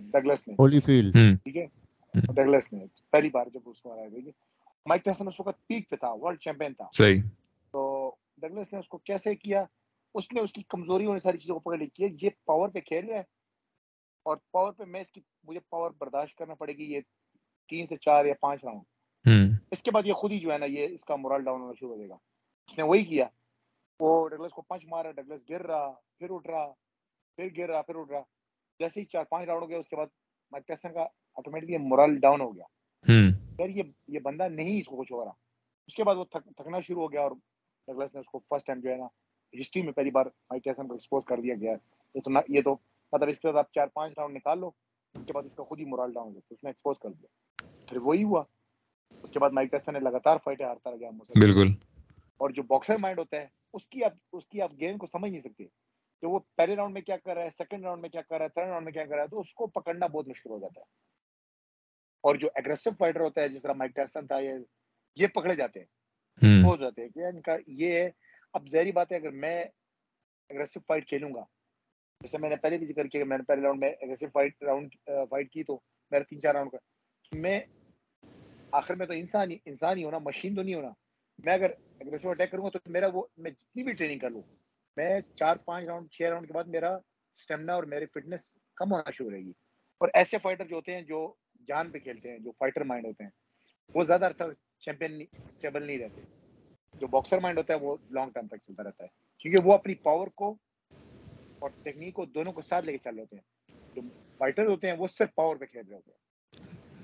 [0.00, 1.66] ڈگلس نے۔ ہولی فیلڈ ٹھیک ہے؟
[2.14, 4.32] ڈگلس نے۔ پہلی بار جب اس کو ہرایا ٹھیک ہے؟
[4.86, 7.22] مائک ٹیسن اس وقت پیک پہ تھا ورلڈ چیمپئن تھا۔ صحیح۔
[7.70, 9.64] تو ڈگلس نے اس کو کیسے کیا؟
[10.14, 12.80] اس نے اس کی کمزوری ہونے ساری چیزوں کو پکڑ لی۔ کہ یہ پاور پہ
[12.80, 13.22] کھیل رہا ہے
[14.22, 17.00] اور پاور پہ میں اس کی مجھے پاور برداشت کرنا پڑے گی یہ
[17.68, 18.82] تین سے چار یا پانچ راؤنڈ
[19.70, 21.72] اس کے بعد یہ خود ہی جو ہے نا یہ اس کا مورال ڈاؤن ہونا
[21.80, 22.14] شروع ہو جائے گا۔
[22.68, 23.26] اس نے وہی کیا۔
[24.00, 26.72] وہ ڈگلس کو پنچ مارا ڈگلس گر رہا پھر اٹھ رہا
[27.36, 28.22] پھر گر رہا پھر اٹھ رہا۔
[28.78, 30.06] جیسے ہی چار پانچ راؤنڈ ہو گیا اس کے بعد
[30.50, 32.64] مائک ٹیسن کا آٹومیٹکلی مورل ڈاؤن ہو گیا۔
[33.58, 35.32] یار یہ یہ بندہ نہیں اس کو کچھ ہو رہا۔
[35.86, 37.30] اس کے بعد وہ تھکنا شروع ہو گیا اور
[37.86, 39.06] ڈگلس نے اس کو فرسٹ ٹائم جو ہے نا
[39.60, 41.72] ہسٹری میں پہلی بار مائک ٹیسن کو ایکسپوز کر دیا گیا
[42.14, 42.76] یہ تو یہ تو
[43.12, 44.70] مطلب اس کے بعد آپ چار پانچ راؤنڈ نکال لو
[45.14, 47.08] اس کے بعد اس کا خود ہی مورال ڈاؤن ہو گیا۔ اس نے ایکسپوز کر
[47.08, 47.26] دیا۔
[47.88, 48.44] پھر وہی ہوا۔
[49.22, 51.68] اس کے بعد مائک ٹیسن نے لگاتار فائٹیں ہارتا گیا۔ بالکل۔
[52.36, 55.30] اور جو باکسر مائنڈ ہوتا ہے اس کی آپ اس کی آپ گیم کو سمجھ
[55.30, 55.64] نہیں سکتے۔
[56.20, 58.44] کہ وہ پہلے راؤنڈ میں کیا کر رہا ہے سیکنڈ راؤنڈ میں کیا کر رہا
[58.44, 60.58] ہے تھرڈ راؤنڈ میں کیا کر رہا ہے تو اس کو پکڑنا بہت مشکل ہو
[60.58, 60.84] جاتا ہے۔
[62.20, 64.52] اور جو اگریسو فائٹر ہوتا ہے جس طرح مائک ٹیسن تھا یہ
[65.16, 65.86] یہ پکڑے جاتے ہیں۔
[66.42, 68.10] ایکسپوز ہوتے ہیں کہ ان کا یہ ہے۔
[68.52, 69.64] اب ظاہری بات ہے اگر میں
[70.50, 71.44] اگریسو فائٹ کھیلوں گا
[72.20, 74.62] جیسے میں نے پہلے بھی ذکر کیا کہ میں نے پہلے راؤنڈ میں اگریسو فائٹ
[74.62, 74.94] راؤنڈ
[75.30, 76.78] فائٹ کی تو میرا تین چار راؤنڈ کا۔
[77.32, 77.60] میں
[78.72, 80.90] آخر میں تو انسان ہی انسان ہی ہونا مشین تو نہیں ہونا۔
[81.38, 84.42] میں اگر اگریسو اٹیک کروں گا تو میرا وہ میں جتنی بھی ٹریننگ کر لوں،
[84.96, 86.94] میں چار پانچ راؤنڈ چھ راؤنڈ کے بعد میرا
[87.34, 89.52] اسٹیمنا اور میری فٹنس کم ہونا شروع رہے گی۔
[89.98, 91.34] اور ایسے فائٹر جو ہوتے ہیں جو
[91.66, 93.30] جان پہ کھیلتے ہیں، جو فائٹر مائنڈ ہوتے ہیں،
[93.94, 94.42] وہ زیادہ عرصہ
[94.78, 96.20] چیمپئن اسٹیبل نہیں رہتے۔
[96.94, 99.94] جو باکسر مائنڈ ہوتا ہے، وہ لانگ ٹائم تک چلتا رہتا ہے۔ کیونکہ وہ اپنی
[99.94, 100.56] پاور کو
[101.58, 103.42] اور ٹیکنیک کو دونوں کو ساتھ لے کے چل رہے ہوتے ہیں۔
[103.94, 104.02] جو
[104.38, 106.18] فائٹر ہوتے ہیں، وہ صرف پاور پہ کھیل رہے ہوتے ہیں۔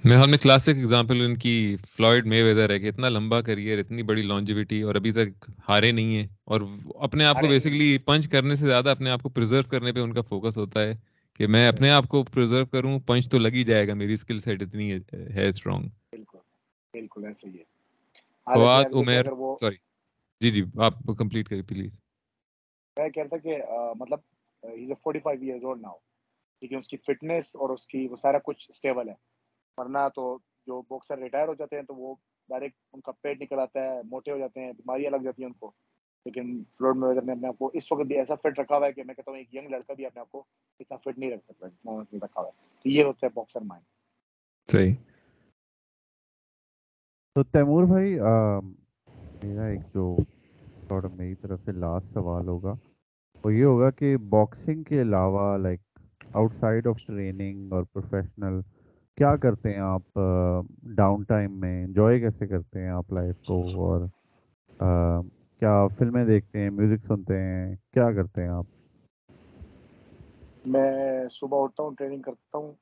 [0.04, 1.52] میرے خیال میں کلاسک ایگزامپل ان کی
[1.88, 5.90] فلوئڈ مے ویدر ہے کہ اتنا لمبا کریئر اتنی بڑی لانجیوٹی اور ابھی تک ہارے
[5.92, 6.60] نہیں ہیں اور
[7.00, 10.12] اپنے آپ کو بیسکلی پنچ کرنے سے زیادہ اپنے آپ کو پرزرو کرنے پہ ان
[10.12, 10.92] کا فوکس ہوتا ہے
[11.40, 14.38] کہ میں اپنے آپ کو پرزرو کروں پنچ تو لگ ہی جائے گا میری اسکل
[14.38, 16.38] سیٹ اتنی ہے اسٹرانگ بالکل
[16.94, 17.64] بالکل ایسا ہی ہے۔
[18.46, 19.26] فواد عمر
[19.60, 19.76] سوری
[20.40, 21.92] جی جی آپ کمپلیٹ کریں پلیز
[22.96, 23.56] میں کہتا کہ
[23.96, 24.18] مطلب
[24.62, 25.96] he is a 45 years old now
[26.62, 29.14] لیکن اس کی فٹنس اور اس کی وہ سارا کچھ اسٹیبل ہے۔
[29.78, 32.14] ورنہ تو جو باکسر ریٹائر ہو جاتے ہیں تو وہ
[32.48, 35.48] ڈائریکٹ ان کا پیٹ نکل آتا ہے موٹے ہو جاتے ہیں بیماریاں لگ جاتی ہیں
[35.48, 35.70] ان کو۔
[36.26, 38.92] لیکن فلوڈ میویدر نے اپنے آپ کو اس وقت بھی ایسا فٹ رکھا ہوا ہے
[38.92, 40.44] کہ میں کہتا ہوں ایک ینگ لڑکا بھی اپنے آپ کو
[40.80, 41.92] اتنا فٹ نہیں رکھ سکتا جتنا
[42.24, 43.84] رکھا ہوا ہے۔ تو یہ ہوتا ہے باکسر مائنڈ
[44.68, 44.94] صحیح۔
[47.36, 48.18] تو تیمور بھائی
[49.42, 50.16] میرا ایک جو
[51.12, 52.74] میری طرف سے لاسٹ سوال ہوگا
[53.44, 55.80] وہ یہ ہوگا کہ باکسنگ کے علاوہ like
[56.32, 58.60] outside of training اور پروفیشنل
[59.18, 60.18] کیا کرتے ہیں آپ؟
[60.96, 64.06] ڈاؤن ٹائم میں انجوائے کیسے کرتے ہیں آپ لائف کو؟ اور
[65.62, 68.66] کیا فلمیں دیکھتے ہیں میوزک سنتے ہیں؟ کیا کرتے ہیں آپ؟
[70.64, 70.92] میں
[71.30, 72.72] صبح اٹھتا ہوں ٹریننگ کرتا ہوں،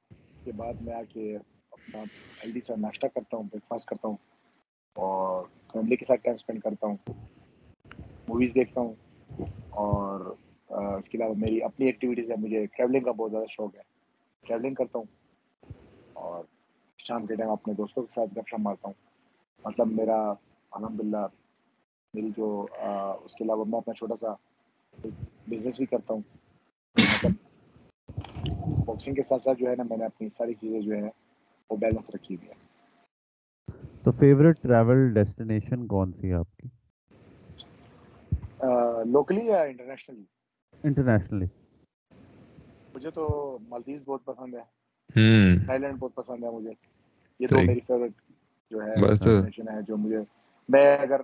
[0.45, 2.03] کے بعد میں آ کے اپنا
[2.41, 4.17] ہیلدی سا ناشتہ کرتا ہوں بریک فاسٹ کرتا ہوں،
[4.97, 6.97] اور فیملی کے ساتھ ٹائم اسپینڈ کرتا ہوں
[8.29, 8.95] موویز دیکھتا ہوں،
[9.71, 10.35] اور
[10.99, 13.83] اس کے علاوہ میری اپنی ایکٹیویٹیز ہے مجھے ٹریولنگ کا بہت زیادہ شوق ہے
[14.45, 15.07] ٹریولنگ کرتا ہوں
[16.21, 16.45] اور
[16.99, 18.95] شام کے ٹائم اپنے دوستوں کے ساتھ گپ شپ مارتا ہوں۔
[19.65, 20.19] مطلب میرا
[20.73, 21.27] الحمد للہ
[22.15, 22.49] میری جو
[23.25, 24.35] اس کے علاوہ میں اپنا چھوٹا سا
[25.49, 26.23] بزنس بھی کرتا ہوں۔
[26.97, 27.33] مطلب
[28.87, 31.09] باکسنگ کے ساتھ ساتھ جو ہے نا میں نے اپنی ساری چیزیں جو ہے
[31.71, 32.55] وہ بیلنس رکھی ہوئی ہے
[34.05, 36.69] تو فیوریٹ ٹریول ڈیسٹینیشن کون سی ہے آپ کی؟
[39.07, 40.25] لوکلی یا انٹرنیشنلی
[40.85, 41.47] انٹرنیشنلی
[42.95, 43.27] مجھے تو
[43.69, 44.63] مالدیوز بہت پسند ہے۔
[45.11, 46.71] تھائی لینڈ بہت پسند ہے مجھے۔
[47.39, 48.13] یہ دو میری فیوریٹ
[48.71, 48.95] جو ہے
[49.69, 50.19] ہے جو مجھے
[50.69, 51.21] میں اگر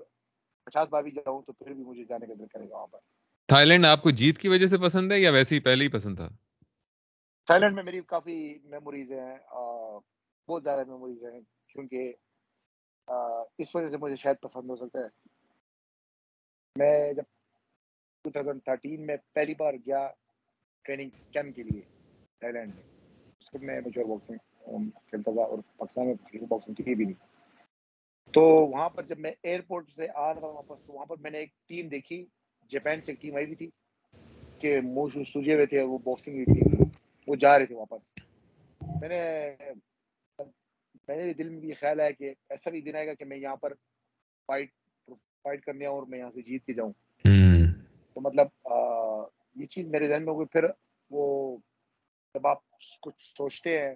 [0.64, 2.98] پچاس بار بھی جاؤں تو پھر بھی مجھے جانے کا دل کرے گا وہاں پر۔
[3.46, 5.90] تھائی لینڈ آپ کو جیت کی وجہ سے پسند ہے یا ویسے ہی پہلے ہی
[5.90, 6.28] پسند تھا؟
[7.46, 9.36] تھائی لینڈ میں میری کافی میموریز ہیں
[10.48, 12.12] بہت زیادہ میموریز ہیں کیونکہ
[13.58, 15.08] اس وجہ سے مجھے شاید پسند ہو سکتا ہے۔
[16.76, 17.22] میں جب
[18.24, 20.08] 2013 میں پہلی بار گیا
[20.84, 21.80] ٹریننگ کیمپ کے لیے
[22.38, 22.82] تھائی لینڈ میں
[23.46, 24.36] اس وقت میں میچور باکسنگ
[25.08, 27.26] کھیلتا تھا اور پاکستان میں باکسنگ کی بھی نہیں۔
[28.32, 31.30] تو وہاں پر جب میں ایئرپورٹ سے آ رہا تھا واپس تو وہاں پر میں
[31.30, 32.26] نے ایک ٹیم دیکھی
[32.70, 33.68] جاپان سے ایک ٹیم آئی ہوئی تھی
[34.58, 36.82] کہ منہ سوجے ہوئے تھے وہ باکسنگ کی ٹیم
[37.26, 38.14] وہ جا رہے تھے واپس۔
[39.00, 39.56] میں نے
[41.08, 43.36] میں نے دل میں بھی خیال آیا کہ ایسا بھی دن آئے گا کہ میں
[43.36, 43.74] یہاں پر
[44.46, 44.70] فائٹ
[45.42, 46.92] فائٹ کرنے آؤں اور میں یہاں سے جیت کے جاؤں۔
[48.14, 48.46] تو مطلب
[49.54, 50.64] یہ چیز میرے ذہن میں ہوگی پھر
[51.10, 51.56] وہ
[52.36, 52.58] جب آپ
[53.02, 53.94] کچھ سوچتے ہیں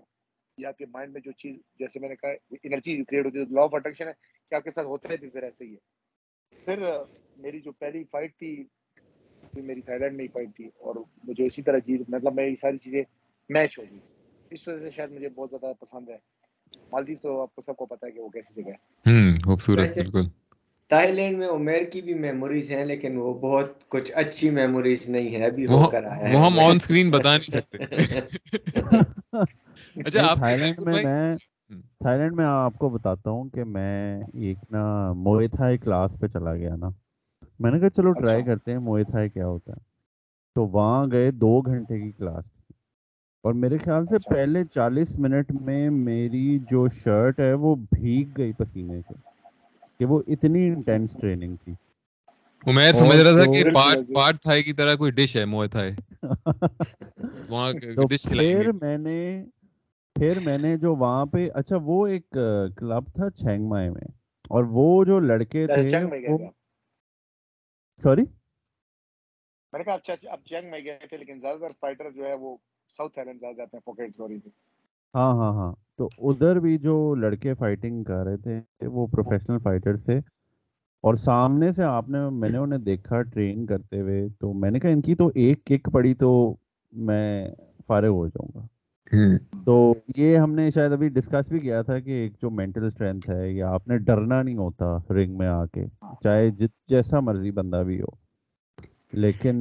[0.59, 2.29] یا آپ کے مائنڈ میں جو چیز جیسے میں نے کہا
[2.63, 4.13] انرجی کریٹ ہوتی ہے لا آف اٹریکشن ہے
[4.51, 6.01] کہ آپ کے ساتھ ہوتا ہے بھی پھر ایسے ہی ہے۔
[6.65, 6.87] پھر
[7.37, 8.65] میری جو پہلی فائٹ تھی
[9.55, 12.77] میری تھائی لینڈ میں ہی فائٹ تھی اور مجھے اسی طرح جیت مطلب میری ساری
[12.77, 13.03] چیزیں
[13.49, 13.99] میچ ہو گئی۔
[14.51, 16.17] اس وجہ سے شاید مجھے بہت زیادہ پسند ہے۔
[16.93, 20.29] مالدیو تو آپ کو سب کو پتا ہے کہ وہ کیسی جگہ ہے۔ خوبصورت بالکل۔
[20.91, 25.37] تھائی لینڈ میں عمیر کی بھی میموریز ہیں لیکن وہ بہت کچھ اچھی میموریز نہیں
[25.37, 27.79] ہے ابھی ہو کر آیا ہے۔ وہ ہم آن سکرین بتا نہیں سکتے۔
[29.97, 31.37] اچھا آپ تھائی لینڈ میں میں
[32.01, 36.27] تھائی لینڈ میں آپ کو بتاتا ہوں کہ میں ایک نا موئے تھائی کلاس پہ
[36.27, 36.89] چلا گیا نا۔
[37.59, 39.81] میں نے کہا چلو ٹرائی کرتے ہیں موئے تھائی کیا ہوتا ہے۔
[40.57, 42.75] تو وہاں گئے دو گھنٹے کی کلاس تھی۔
[43.45, 48.53] اور میرے خیال سے پہلے چالیس منٹ میں میری جو شرٹ ہے وہ بھیگ گئی
[48.53, 49.30] پسینے سے۔
[50.01, 51.75] کہ وہ اتنی انٹینس ٹریننگ تھی۔
[52.65, 55.93] عمیر سمجھ رہا تھا کہ پارٹ پارٹ تھائی کی طرح کوئی ڈش ہے موئے تھائی۔
[57.49, 57.73] وہاں
[58.05, 59.19] ڈش کھلائیں گے۔ پھر میں نے
[60.17, 62.37] پھر میں نے جو وہاں پہ اچھا وہ ایک
[62.77, 64.09] کلب تھا چینگ مائے میں۔
[64.51, 65.87] اور وہ جو لڑکے تھے
[66.27, 66.39] وہ
[68.01, 68.25] سوری؟
[69.73, 72.35] میں نے کہا اچھا اب چینگ میں گئے تھے لیکن زیادہ تر فائٹر جو ہے
[72.35, 72.57] وہ
[72.93, 74.39] ساؤتھ تھائیلینڈ زیادہ جاتے ہیں پاکٹ سوری
[75.15, 80.05] ہاں ہاں ہاں۔ تو ادھر بھی جو لڑکے فائٹنگ کر رہے تھے وہ پروفیشنل فائٹرز
[80.05, 80.19] تھے۔
[81.03, 84.81] اور سامنے سے آپ نے میں نے انہیں دیکھا ٹرین کرتے ہوئے تو میں نے
[84.81, 86.55] کہا ان کی تو ایک کک پڑی تو
[86.93, 87.49] میں
[87.87, 88.67] فارغ ہو جاؤں گا۔
[89.65, 93.31] تو یہ ہم نے شاید ابھی ڈسکس بھی کیا تھا کہ ایک جو مینٹل اسٹرینتھ
[93.31, 95.85] ہے یا آپ نے ڈرنا نہیں ہوتا رنگ میں آ کے
[96.23, 96.51] چاہے
[96.89, 98.30] جیسا مرضی بندہ بھی ہو۔
[99.13, 99.57] لیکن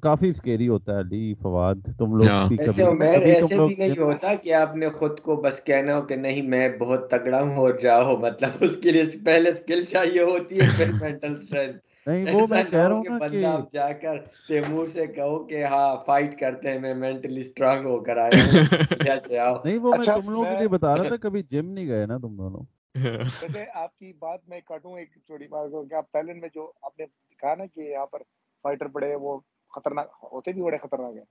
[0.00, 2.84] کافی سکیری ہوتا ہے علی فواد تم لوگ بھی کبھی
[3.24, 6.68] ایسے بھی نہیں ہوتا کہ آپ نے خود کو بس کہنا ہو کہ نہیں میں
[6.78, 10.92] بہت تگڑا ہوں اور جاؤ مطلب اس کے لیے پہلے سکل چاہیے ہوتی ہے پھر
[11.00, 11.76] مینٹل اسٹرینتھ
[12.06, 14.16] نہیں وہ میں کہہ رہا ہوں کہ آپ جا کر
[14.48, 18.52] تیمور سے کہو کہ ہاں فائٹ کرتے ہیں میں مینٹلی سٹرانگ ہو کر آیا ہوں۔
[19.00, 21.88] جیسے آؤ۔ نہیں وہ میں تم لوگوں کے لیے بتا رہا تھا کبھی جم نہیں
[21.88, 22.60] گئے نا تم دونوں؟
[22.94, 26.98] ویسے آپ کی بات میں کاٹوں ایک چھوٹی بات کہ آپ تھائیلینڈ میں جو آپ
[26.98, 27.06] نے
[27.38, 28.22] کہا نا کہ یہاں پر
[28.64, 29.40] فائٹر پڑے وہ
[29.74, 31.24] خطرناک ہوتے بھی بڑے خطرناک ہیں۔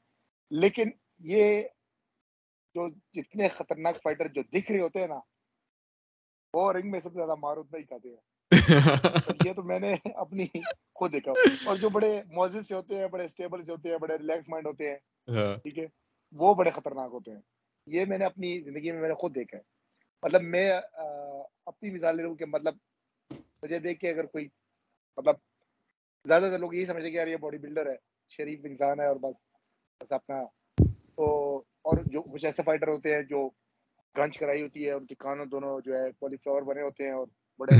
[0.52, 1.62] لیکن یہ
[2.76, 5.20] جو جتنے خطرناک فائٹر جو دکھ رہے ہوتے ہیں نا
[6.54, 8.52] وہ رنگ میں سب سے زیادہ معروف نہیں کہتے ہیں۔
[9.48, 10.46] یہ تو میں نے اپنی
[10.96, 11.32] خود دیکھا۔
[11.66, 14.68] اور جو بڑے موزز سے ہوتے ہیں بڑے اسٹیبل سے ہوتے ہیں بڑے ریلیکس مائنڈ
[14.68, 15.86] ہوتے ہیں ہاں۔ ٹھیک ہے
[16.32, 17.42] وہ بڑے خطرناک ہوتے ہیں۔
[17.86, 19.64] یہ میں نے اپنی زندگی میں میں نے خود دیکھا ہے۔
[20.24, 20.72] مطلب میں
[21.66, 22.76] اپنی مثال لے لوں کہ مطلب
[23.64, 24.48] مجھے دیکھ کے اگر کوئی
[25.18, 25.36] مطلب
[26.26, 27.96] زیادہ تر لوگ یہی سمجھتے کہ یار یہ باڈی بلڈر ہے
[28.30, 29.36] شریف انسان ہے اور بس
[30.02, 30.44] بس اپنا۔
[31.16, 33.50] تو اور جو کچھ ایسے فائٹر ہوتے ہیں جو
[34.18, 37.12] گنج کرائی ہوتی ہے ان کے کانوں دونوں جو ہے کالی فلاور بنے ہوتے ہیں
[37.12, 37.28] اور
[37.60, 37.76] بڑے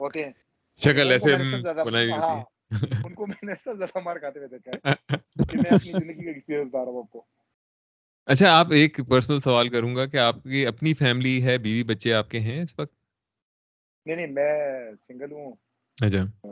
[0.00, 0.32] ہوتے ہیں۔
[0.76, 1.34] شکل ایسے
[2.12, 2.42] ہاں،
[3.04, 4.94] ان کو میں نے سب زیادہ مار کھاتے ہوئے دیکھا ہے
[5.44, 7.24] کہ میں اپنی زندگی کا ایکسپیرینس بتا رہا ہوں آپ کو۔
[8.26, 12.14] اچھا آپ ایک پرسنل سوال کروں گا کہ آپ کی اپنی فیملی ہے بیوی بچے
[12.14, 12.92] آپ کے ہیں اس وقت؟
[14.06, 15.52] نہیں نہیں میں سنگل ہوں۔
[16.00, 16.48] اچھا۔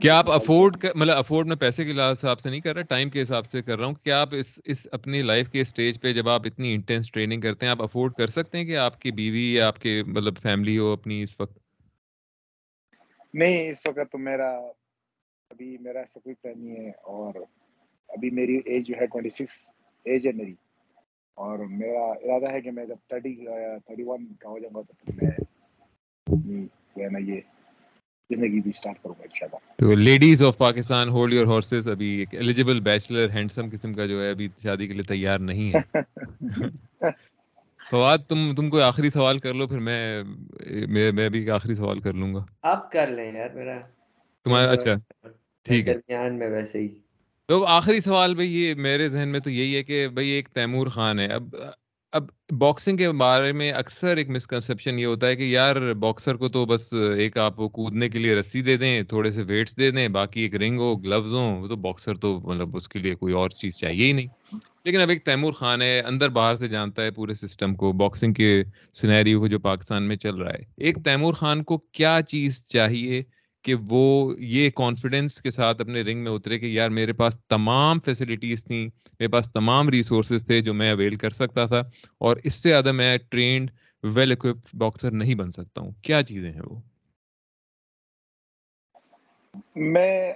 [0.00, 3.22] کیا آپ افورڈ مطلب افورڈ میں پیسے کے حساب سے نہیں کر رہا ٹائم کے
[3.22, 6.28] حساب سے کر رہا ہوں، کیا آپ اس اس اپنی لائف کے اسٹیج پہ جب
[6.28, 9.52] آپ اتنی انٹینس ٹریننگ کرتے ہیں، آپ افورڈ کر سکتے ہیں کہ آپ کی بیوی
[9.54, 11.58] یا آپ کے مطلب فیملی ہو اپنی اس وقت؟
[13.34, 14.50] نہیں، اس وقت تو میرا،
[15.50, 17.34] ابھی میرا ایسا کوئی پلان نہیں ہے اور
[18.08, 19.70] ابھی میری ایج جو ہے ٹوئنٹی سکس
[20.06, 20.54] ایج ہے میری
[21.38, 23.34] اور میرا ارادہ ہے کہ میں جب تھرٹی
[23.86, 25.12] تھرٹی ون کا ہو جاؤں گا تو پھر
[27.10, 27.40] میں یہ
[28.30, 32.34] زندگی بھی سٹارٹ کروں گا انشاءاللہ۔ تو ladies of Pakistan hold your horses ابھی ایک
[32.34, 35.80] ایلیجیبل بیچلر ہینڈسم قسم کا جو ہے ابھی شادی کے لیے تیار نہیں ہے۔
[37.90, 40.22] فواد تم تم کوئی آخری سوال کر لو پھر میں
[40.88, 43.78] میں میں بھی آخری سوال کر لوں گا۔ آپ کر لیں یار میرا
[44.46, 44.94] تمہارا اچھا
[45.66, 46.88] ٹھیک ہے۔ درمیان میں ویسے ہی۔
[47.48, 50.86] تو آخری سوال بھائی یہ میرے ذہن میں تو یہی ہے کہ بھائی ایک تیمور
[50.86, 51.54] خان ہے۔ اب
[52.12, 52.24] اب
[52.58, 56.66] باکسنگ کے بارے میں اکثر ایک مسکنسیپشن یہ ہوتا ہے کہ یار باکسر کو تو
[56.66, 60.40] بس ایک آپ کودنے کے لیے رسی دے دیں، تھوڑے سے ویٹس دے دیں، باقی
[60.40, 63.76] ایک رنگ ہو گلوز ہوں تو باکسر تو مطلب اس کے لیے کوئی اور چیز
[63.76, 67.34] چاہیے ہی نہیں۔ لیکن اب ایک تیمور خان ہے، اندر باہر سے جانتا ہے پورے
[67.34, 71.62] سسٹم کو باکسنگ کے سینیریو کو جو پاکستان میں چل رہا ہے۔ ایک تیمور خان
[71.62, 73.22] کو کیا چیز چاہیے؟
[73.64, 78.00] کہ وہ یہ کانفیڈینس کے ساتھ اپنے رنگ میں اترے کہ یار میرے پاس تمام
[78.00, 81.82] فیسلٹیز تھیں، میرے پاس تمام ریسورسز تھے جو میں اویل کر سکتا تھا،
[82.18, 83.70] اور اس سے زیادہ میں ٹرینڈ
[84.04, 86.80] ویل اکوپڈ باکسر نہیں بن سکتا ہوں۔ کیا چیزیں ہیں وہ؟
[89.76, 90.32] میں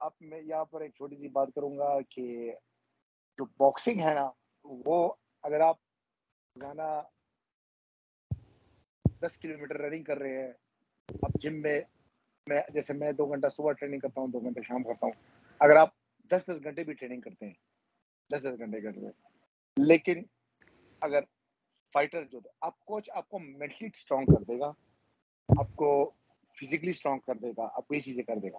[0.00, 2.52] اب میں یہاں پر ایک چھوٹی سی بات کروں گا کہ
[3.38, 4.28] جو باکسنگ ہے نا،
[4.64, 5.12] وہ
[5.44, 5.76] اگر آپ
[6.56, 6.90] روزانہ
[9.22, 10.52] دس کلو میٹر رننگ کر رہے ہیں
[11.22, 11.80] اب جم میں
[12.50, 15.12] میں جیسے میں دو گھنٹہ صبح ٹریننگ کرتا ہوں، دو گھنٹے شام کرتا ہوں۔
[15.58, 15.88] اگر آپ
[16.18, 17.54] دس دس گھنٹے بھی ٹریننگ کرتے ہیں،
[18.32, 19.12] دس دس گھنٹے کرتے ہیں۔
[19.76, 20.22] لیکن
[21.00, 21.20] اگر
[21.92, 24.72] فائٹر جو آپ کوچ آپ کو مینٹلی اسٹرانگ کر دے گا،
[25.60, 26.10] آپ کو
[26.60, 28.58] فزیکلی اسٹرانگ کر دے گا، آپ کو یہ چیزیں کر دے گا۔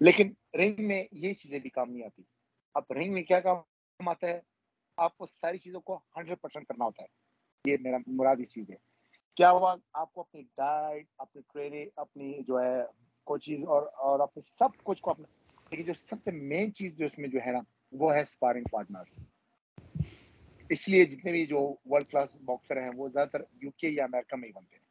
[0.00, 2.22] لیکن رنگ میں یہ چیزیں بھی کام نہیں آتی۔
[2.74, 4.40] اب رنگ میں کیا کام آتا ہے؟
[4.96, 7.08] آپ کو ساری چیزوں کو ہنڈریڈ پرسینٹ کرنا ہوتا ہے۔
[7.70, 8.76] یہ میرا مراد اس چیز ہے۔
[9.34, 14.40] کیا ہوا؟ آپ کو اپنی ڈائٹ اپنی ٹریننگ اپنی جو ہے کوچیز اور اور اپنے
[14.46, 15.26] سب کچھ کو اپنا
[15.70, 17.60] لیکن جو سب سے مین چیز جو اس میں جو ہے نا،
[17.92, 19.20] وہ ہے اسپارنگ پارٹنر
[20.68, 24.04] اس لیے جتنے بھی جو ورلڈ کلاس باکسر ہیں، وہ زیادہ تر یو کے یا
[24.04, 24.84] امریکہ میں ہی بنتے ہیں۔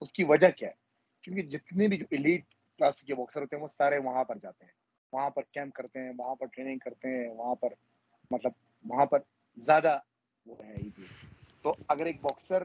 [0.00, 0.74] اس کی وجہ کیا ہے؟
[1.22, 2.44] کیونکہ جتنے بھی جو ایلیٹ
[2.78, 4.72] کلاس کے باکسر ہوتے ہیں، وہ سارے وہاں پر جاتے ہیں۔
[5.12, 7.68] وہاں پر کیمپ کرتے ہیں، وہاں پر ٹریننگ کرتے ہیں، وہاں پر
[8.30, 8.52] مطلب
[8.84, 9.18] وہاں پر
[9.56, 9.98] زیادہ
[10.46, 10.74] وہ ہے
[11.62, 12.62] تو اگر ایک باکسر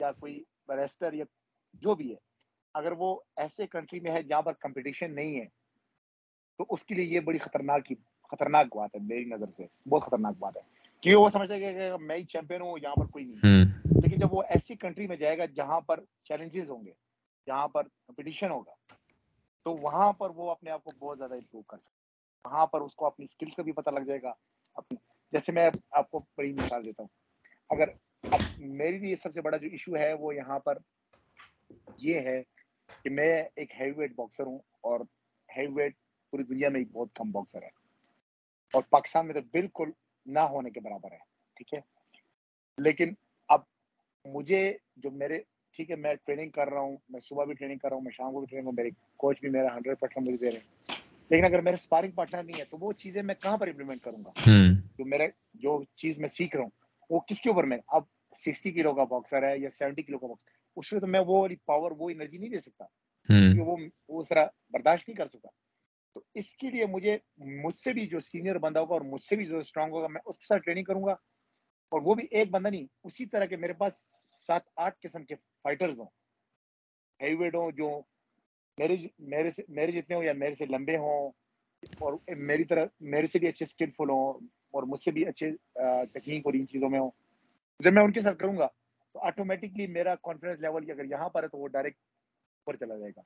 [0.00, 1.24] یا کوئی ریسٹر یا
[1.74, 2.33] جو بھی ہے
[2.74, 5.44] اگر وہ ایسے کنٹری میں ہے جہاں پر کمپٹیشن نہیں ہے
[6.58, 10.34] تو اس کے لیے یہ بڑی خطرناک خطرناک بات ہے میری نظر سے بہت خطرناک
[10.38, 10.62] بات ہے۔
[11.00, 14.34] کیونکہ وہ سمجھتا ہے کہ میں ہی چیمپئن ہوں یہاں پر کوئی نہیں۔ لیکن جب
[14.34, 16.92] وہ ایسی کنٹری میں جائے گا جہاں پر چیلنجز ہوں گے
[17.46, 18.74] جہاں پر کمپٹیشن ہوگا
[19.62, 22.94] تو وہاں پر وہ اپنے آپ کو بہت زیادہ امپروو کر سکتا وہاں پر اس
[22.94, 24.32] کو اپنی اسکل کا بھی پتہ لگ جائے گا۔
[24.74, 24.96] اپنی
[25.32, 27.08] جیسے میں آپ کو بڑی مثال دیتا ہوں۔
[27.70, 27.88] اگر
[28.22, 30.78] اب میری لیے سب سے بڑا جو ایشو ہے وہ یہاں پر
[31.98, 32.42] یہ ہے
[32.88, 35.00] کہ میں ایک ہیوی ویٹ باکسر ہوں اور
[35.56, 35.94] ہیوی ویٹ
[36.30, 37.68] پوری دنیا میں بہت کم باکسر ہے
[38.72, 39.90] اور پاکستان میں تو بالکل
[40.26, 41.18] نہ ہونے کے برابر ہے
[41.56, 41.80] ٹھیک ہے؟
[42.78, 43.14] لیکن
[43.48, 43.60] اب
[44.24, 47.88] مجھے جو میرے ٹھیک ہے میں ٹریننگ کر رہا ہوں میں صبح بھی ٹریننگ کر
[47.88, 50.38] رہا ہوں میں شام کو بھی ٹریننگ ہوں میرے کوچ بھی میرا ہنڈریڈ پرسینٹ مجھے
[50.38, 50.96] دے رہے ہیں۔
[51.30, 54.24] لیکن اگر میرے اسپارنگ پارٹنر نہیں ہے تو وہ چیزیں میں کہاں پر امپلیمنٹ کروں
[54.24, 54.30] گا؟
[54.98, 55.24] جو میرا
[55.54, 56.70] جو چیز میں سیکھ رہا ہوں
[57.10, 58.02] وہ کس کے اوپر میں؟ اب
[58.36, 61.40] سکسٹی کلو کا باکسر ہے یا سیونٹی کلو کا باکسر اس میں تو میں وہ
[61.40, 62.84] والی پاور وہ انرجی نہیں دے سکتا
[63.58, 63.76] وہ
[64.08, 65.48] وہ اس طرح برداشت نہیں کر سکتا۔
[66.14, 69.36] تو اس کے لیے مجھے مجھ سے بھی جو سینئر بندہ ہوگا اور مجھ سے
[69.36, 71.12] بھی جو اسٹرانگ ہوگا میں اس کے ساتھ ٹریننگ کروں گا۔
[71.92, 73.92] اور وہ بھی ایک بندہ نہیں اسی طرح کے میرے پاس
[74.46, 76.06] سات آٹھ قسم کے فائٹرز ہوں۔
[77.22, 78.00] ہیوی ویٹ ہوں جو
[78.78, 81.30] میرے میرے سے میرے جتنے ہوں یا میرے سے لمبے ہوں
[82.00, 85.50] اور میری طرح میرے سے بھی اچھے اسکلفل ہوں اور مجھ سے بھی اچھے
[86.12, 87.10] ٹیکنیک اور ان چیزوں میں ہوں۔
[87.78, 88.66] جب میں ان کے ساتھ کروں گا،
[89.12, 93.12] تو آٹومیٹکلی میرا کانفیڈنس لیول اگر یہاں پر ہے تو وہ ڈائریکٹ اوپر چلا جائے
[93.16, 93.22] گا۔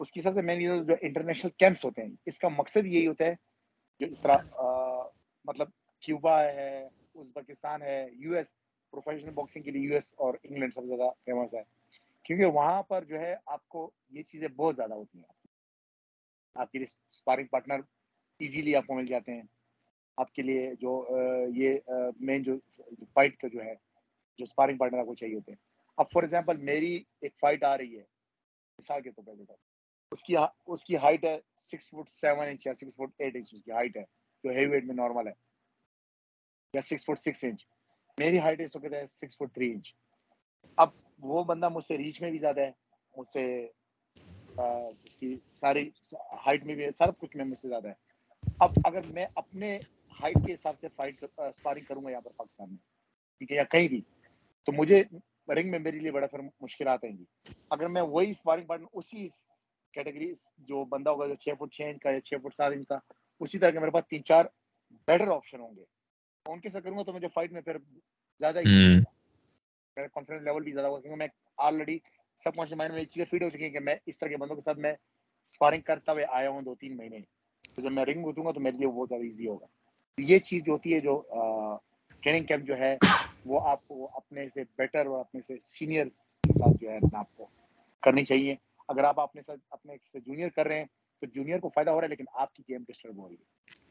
[0.00, 3.24] اس کی سب سے مین جو انٹرنیشنل کیمپس ہوتے ہیں، اس کا مقصد یہی ہوتا
[3.24, 3.34] ہے
[4.00, 4.38] جو اس طرح
[5.44, 5.68] مطلب
[6.00, 8.52] کیوبا ہے، ازبکستان ہے یو ایس
[8.90, 11.62] پروفیشنل باکسنگ کے لیے یو ایس اور انگلینڈ سب سے زیادہ فیمس ہے۔
[12.22, 15.32] کیونکہ وہاں پر جو ہے آپ کو یہ چیزیں بہت زیادہ ہوتی ہیں۔
[16.54, 17.80] آپ کے لیے اسپارنگ پارٹنر
[18.40, 19.42] ایزیلی آپ کو مل جاتے ہیں۔
[20.18, 20.92] آپ کے لیے جو
[21.56, 21.78] یہ
[22.20, 22.52] مین جو
[23.14, 23.74] فائٹ کا جو ہے،
[24.38, 25.58] جو اسپارنگ پارٹنر آپ کو چاہیے ہوتے ہیں۔
[25.98, 28.02] اب فار ایگزامپل میری ایک فائٹ آ رہی ہے،
[28.78, 29.52] مثال کے طور پہ
[30.12, 30.34] اس کی
[30.66, 33.70] اس کی ہائٹ ہے سکس فٹ سیون انچ یا سکس فٹ ایٹ انچ اس کی
[33.70, 34.02] ہائٹ ہے،
[34.44, 35.32] جو ہیوی ویٹ میں نارمل ہے۔
[36.74, 37.64] یا سکس فٹ سکس انچ
[38.18, 39.92] میری ہائٹ اس وقت ہے سکس فٹ تھری انچ
[40.78, 40.88] اب
[41.22, 42.70] وہ بندہ مجھ سے ریچ میں بھی زیادہ ہے،
[43.14, 43.44] مجھ سے
[44.58, 45.88] اس کی ساری
[46.46, 48.02] ہائٹ میں بھی سارا کچھ میں مجھ سے زیادہ ہے۔
[48.58, 49.78] اب اگر میں اپنے
[50.22, 52.76] ہائٹ کے حساب سے فائٹ اسپارنگ کروں گا یہاں پر پاکستان میں
[53.40, 54.00] ٹھیک ہے یا کہیں بھی۔
[54.68, 55.02] تو مجھے
[55.48, 57.24] رنگ میں میرے لیے بڑا پھر مشکلات آئیں گی
[57.70, 59.28] اگر میں وہی اسپارنگ پارٹنر اسی
[59.94, 62.86] کیٹیگری جو بندہ ہوگا جو چھ فٹ چھ انچ کا یا چھ فٹ سات انچ
[62.88, 62.98] کا
[63.40, 64.44] اسی طرح کے میرے پاس تین چار
[65.08, 65.84] بیٹر آپشن ہوں گے۔
[66.46, 67.78] ان کے ساتھ کروں گا تو مجھے فائٹ میں پھر
[68.40, 68.60] زیادہ
[69.96, 71.26] میرا کانفیڈنس لیول بھی زیادہ ہوگا کیونکہ میں
[71.58, 71.98] آلریڈی
[72.40, 74.36] سب کانشیس مائنڈ میں یہ چیزیں فیڈ ہو چکی ہیں کہ میں اس طرح کے
[74.36, 77.20] بندوں کے ساتھ میں اسپارنگ کرتا ہوئے آیا ہوں دو تین مہینے۔
[77.76, 79.66] تو جب میں رنگ اٹھوں گا تو میرے لیے بہت زیادہ ایزی ہوگا۔
[80.18, 81.22] یہ چیز جو ہوتی ہے جو
[82.22, 82.96] ٹریننگ کیمپ جو ہے،
[83.44, 86.04] وہ آپ کو اپنے سے بیٹر اور اپنے سے سینئر
[86.42, 87.46] کے ساتھ جو ہے آپ کو
[88.02, 88.54] کرنی چاہیے۔
[88.88, 90.84] اگر آپ اپنے ساتھ، اپنے سے جونیئر کر رہے ہیں،
[91.20, 93.83] تو جونیئر کو فائدہ ہو رہا ہے، لیکن آپ کی گیم ڈسٹرب ہو رہی ہے۔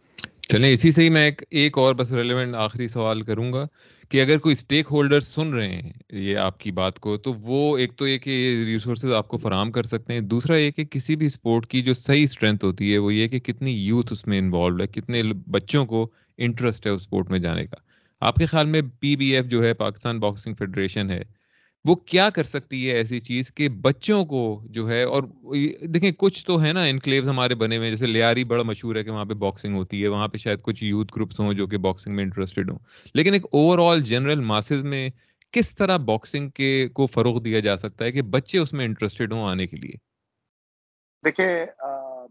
[0.53, 3.65] چلیں، اسی سے ہی میں ایک ایک اور بس ریلیونٹ آخری سوال کروں گا
[4.09, 7.77] کہ اگر کوئی اسٹیک ہولڈر سن رہے ہیں یہ آپ کی بات کو، تو وہ
[7.77, 11.15] ایک تو یہ کہ ریسورسز آپ کو فراہم کر سکتے ہیں، دوسرا یہ کہ کسی
[11.15, 14.37] بھی اسپورٹ کی جو صحیح اسٹرینتھ ہوتی ہے، وہ یہ کہ کتنی یوتھ اس میں
[14.37, 17.75] انوالوڈ ہے، کتنے بچوں کو انٹرسٹ ہے اس اسپورٹ میں جانے کا۔
[18.19, 21.21] آپ کے خیال میں پی بی ایف جو ہے، پاکستان باکسنگ فیڈریشن ہے
[21.85, 25.23] وہ کیا کر سکتی ہے ایسی چیز کہ بچوں کو جو ہے اور
[25.93, 29.11] دیکھیں کچھ تو ہے نا انکلیوز ہمارے بنے ہوئے جیسے لیاری بڑا مشہور ہے کہ
[29.11, 32.15] وہاں پہ باکسنگ ہوتی ہے، وہاں پہ شاید کچھ یوتھ گروپس ہوں جو کہ باکسنگ
[32.15, 32.79] میں انٹرسٹڈ ہوں۔
[33.15, 35.07] لیکن ایک اوور آل جنرل ماسز میں
[35.53, 39.33] کس طرح باکسنگ کے کو فروغ دیا جا سکتا ہے کہ بچے اس میں انٹرسٹڈ
[39.33, 39.97] ہوں آنے کے لیے؟
[41.23, 41.65] دیکھیں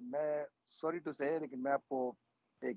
[0.03, 0.45] میں
[0.81, 2.13] سوری ٹو سے لیکن میں آپ کو
[2.63, 2.77] ایک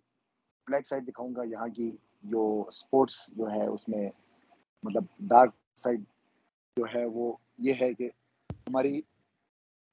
[0.68, 1.90] بلیک سائڈ دکھاؤں گا یہاں کی
[2.24, 4.10] جو اسپورٹس جو ہے اس میں
[4.84, 6.04] مطلب ڈارک سائڈ
[6.78, 7.26] جو ہے وہ
[7.58, 8.10] یہ ہے کہ
[8.68, 9.00] ہماری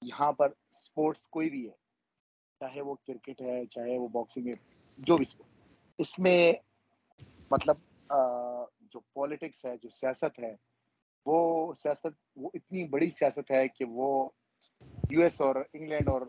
[0.03, 1.74] یہاں پر اسپورٹس کوئی بھی ہے
[2.61, 4.55] چاہے وہ کرکٹ ہے چاہے وہ باکسنگ ہے
[4.99, 5.51] جو بھی اسپورٹ
[5.99, 6.53] اس میں
[7.51, 7.76] مطلب
[8.93, 10.55] جو پالیٹکس ہے جو سیاست ہے
[11.26, 11.39] وہ
[11.74, 14.09] سیاست وہ اتنی بڑی سیاست ہے کہ وہ
[15.11, 16.22] یو ایس اور انگلینڈ اور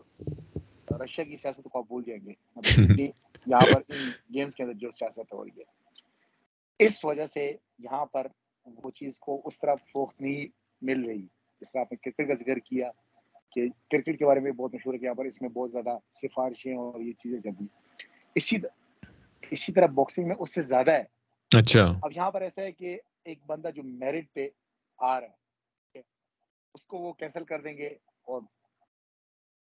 [1.00, 3.00] رشیا کی سیاست کو آپ بھول جائیں گے۔ مطلب
[3.46, 5.72] یہاں پر ان گیمس کے اندر جو سیاست ہو رہی ہے
[6.80, 8.26] اس وجہ سے یہاں پر
[8.64, 10.46] وہ چیز کو اس طرح فروخت نہیں
[10.82, 11.26] مل رہی۔
[11.60, 12.90] جس طرح آپ نے کرکٹ کا ذکر کیا
[13.50, 15.98] کہ کرکٹ کے بارے میں بہت مشہور ہے کہ یہاں پر اس میں بہت زیادہ
[16.10, 17.64] سفارشیں اور یہ چیزیں چلتی
[18.34, 18.56] اسی
[19.50, 21.04] اسی طرح باکسنگ میں اس سے زیادہ ہے۔
[21.58, 24.48] اچھا۔ اب یہاں پر ایسا ہے کہ ایک بندہ جو میرٹ پہ
[24.98, 26.02] آ رہا ہے
[26.74, 27.88] اس کو وہ کینسل کر دیں گے
[28.22, 28.42] اور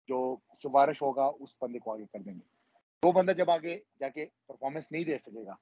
[0.08, 2.54] جو سفارش ہوگا اس بندے کو آگے کر دیں گے۔
[3.04, 5.56] وہ بندہ جب آگے جا کے پرفارمنس نہیں دے سکے گا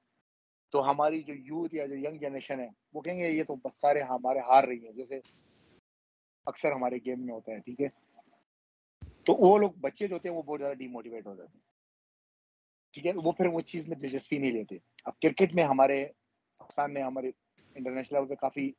[0.73, 3.79] تو ہماری جو یوتھ یا جو ینگ جنریشن ہے، وہ کہیں گے یہ تو بس
[3.79, 5.19] سارے ہمارے ہار رہی ہیں، جیسے
[6.47, 7.87] اکثر ہمارے گیم میں ہوتا ہے، ٹھیک ہے؟
[9.25, 11.61] تو وہ لوگ بچے جو ہوتے ہیں، وہ بہت زیادہ ڈی موٹیویٹ ہو جاتے ہیں،
[12.93, 16.05] ٹھیک ہے؟ وہ پھر وہ چیز میں دلچسپی نہیں لیتے۔ اب کرکٹ میں ہمارے،
[16.59, 17.31] پاکستان نے ہمارے
[17.75, 18.71] انٹرنیشنل لیول پہ کافی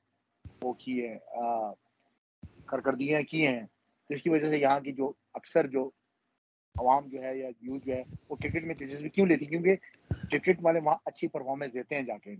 [0.62, 1.16] وہ کی ہے
[2.66, 3.62] کارکردگیاں کی ہیں،
[4.10, 5.90] جس کی وجہ سے یہاں کی جو اکثر جو
[6.78, 9.76] عوام جو ہے یا یوتھ جو ہے وہ کرکٹ میں دلچسپی کیوں لیتی؟ کیونکہ
[10.30, 12.34] کرکٹ والے وہاں اچھی پرفارمنس دیتے ہیں جا کے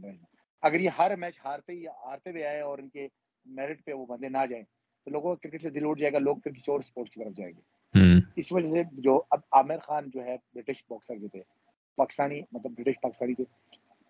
[0.63, 3.09] اگر یہ ہر میچ ہارتے ہی ہارتے ہوئے آئے اور ان کے
[3.47, 4.65] میرٹ پہ وہ بندے نہ جائیں
[5.07, 7.25] تو لوگوں کا کرکٹ سے دل اٹھ جائے گا لوگ پھر کسی اور اسپورٹس کی
[7.25, 7.61] طرف جائیں گے۔
[8.37, 11.43] اس وجہ سے جو اب عامر خان جو ہے برٹش باکسر جو تھے
[11.97, 13.45] پاکستانی مطلب برٹش پاکستانی تھے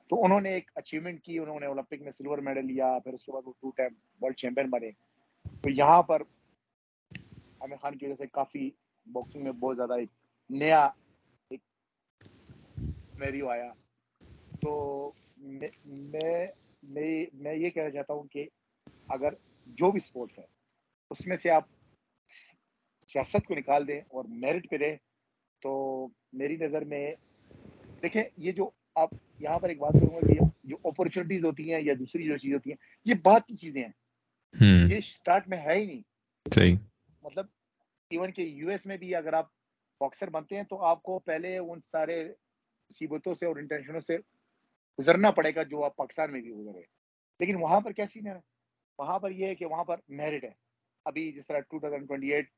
[0.09, 3.25] تو انہوں نے ایک اچیومنٹ کی انہوں نے اولمپک میں سلور میڈل لیا پھر اس
[3.25, 4.91] کے بعد وہ ٹو ٹائم ورلڈ چیمپئن بنے۔
[5.63, 6.23] تو یہاں پر
[7.61, 8.71] عامر خان کی وجہ سے کافی
[9.07, 10.09] باکسنگ میں بہت زیادہ ایک
[10.51, 10.85] نیا
[11.51, 11.61] ایک
[13.19, 13.73] میریو آیا۔
[14.61, 15.13] تو
[15.87, 16.47] میں
[16.83, 18.49] میں یہ کہنا چاہتا ہوں کہ
[19.09, 19.33] اگر
[19.67, 20.45] جو بھی اسپورٹس ہے
[21.11, 21.65] اس میں سے آپ
[23.09, 24.97] سیاست کو نکال دیں اور میرٹ پہ دیں
[25.63, 27.15] تو میری نظر میں
[28.03, 31.81] دیکھیں یہ جو آپ یہاں پر ایک بات کروں گا کہ جو اپرچونیٹیز ہوتی ہیں
[31.81, 33.93] یا دوسری جو چیز ہوتی ہیں یہ بات کی چیزیں ہیں۔
[34.91, 36.03] یہ اسٹارٹ میں ہے ہی نہیں۔
[37.23, 37.47] مطلب
[38.13, 39.47] ایون کہ یو ایس میں بھی اگر آپ
[40.01, 42.25] باکسر بنتے ہیں تو آپ کو پہلے ان سارے
[42.91, 44.17] مصیبتوں سے اور انٹینشنوں سے
[44.99, 46.81] گزرنا پڑے گا جو آپ پاکستان میں بھی گزرے
[47.41, 48.33] لیکن وہاں پر کیسی ہے؟
[48.99, 50.51] وہاں پر یہ ہے کہ وہاں پر میرٹ ہے۔
[51.05, 52.49] ابھی جس طرح ٹو تھاؤزینڈ ٹوئنٹی ایٹ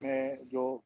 [0.00, 0.78] میں جو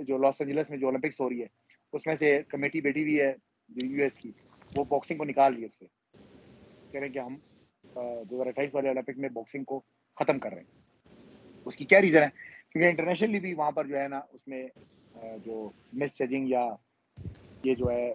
[0.00, 1.46] جو لاس اینجلس میں جو اولمپکس ہو رہی ہے،
[1.92, 3.32] اس میں سے کمیٹی بیٹھی ہوئی ہے
[3.68, 4.32] جو یو ایس کی،
[4.76, 5.86] وہ باکسنگ کو نکال لی اس سے۔
[6.90, 7.36] کہہ رہے ہیں کہ ہم
[7.94, 9.80] دو ہزار اٹھائیس والے اولمپک میں باکسنگ کو
[10.16, 10.82] ختم کر رہے ہیں۔
[11.64, 12.28] اس کی کیا ریزن ہے؟
[12.74, 14.66] کیونکہ انٹرنیشنلی بھی وہاں پر جو ہے نا اس میں
[15.44, 16.62] جو مس ججنگ یا
[17.64, 18.14] یہ جو ہے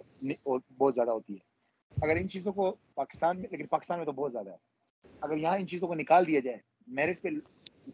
[0.78, 1.38] بہت زیادہ ہوتی ہے۔
[2.02, 4.56] اگر ان چیزوں کو پاکستان میں، لیکن پاکستان میں تو بہت زیادہ ہے۔
[5.20, 7.28] اگر یہاں ان چیزوں کو نکال دیا جائے میرٹ پہ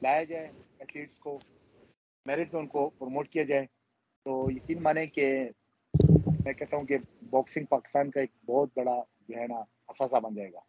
[0.02, 0.48] لایا جائے
[0.78, 1.38] ایتھلیٹس کو
[2.26, 3.66] میرٹ پہ ان کو پروموٹ کیا جائے،
[4.26, 5.26] تو یقین مانیں کہ
[6.44, 6.98] میں کہتا ہوں کہ
[7.30, 8.96] باکسنگ پاکستان کا ایک بہت بڑا
[9.28, 10.60] جو ہے نا اثاثہ بن جائے گا۔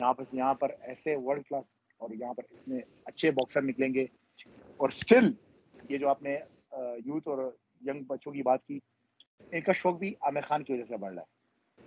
[0.00, 4.06] یہاں پر یہاں پر ایسے ورلڈ کلاس اور یہاں پر اتنے اچھے باکسر نکلیں گے۔
[4.82, 5.32] اور اسٹل
[5.88, 6.38] یہ جو آپ نے
[7.04, 7.52] یوتھ اور
[7.86, 8.78] ینگ بچوں کی بات کی
[9.38, 11.26] ان کا شوق بھی عامر خان کی وجہ سے بڑھ رہا ہے۔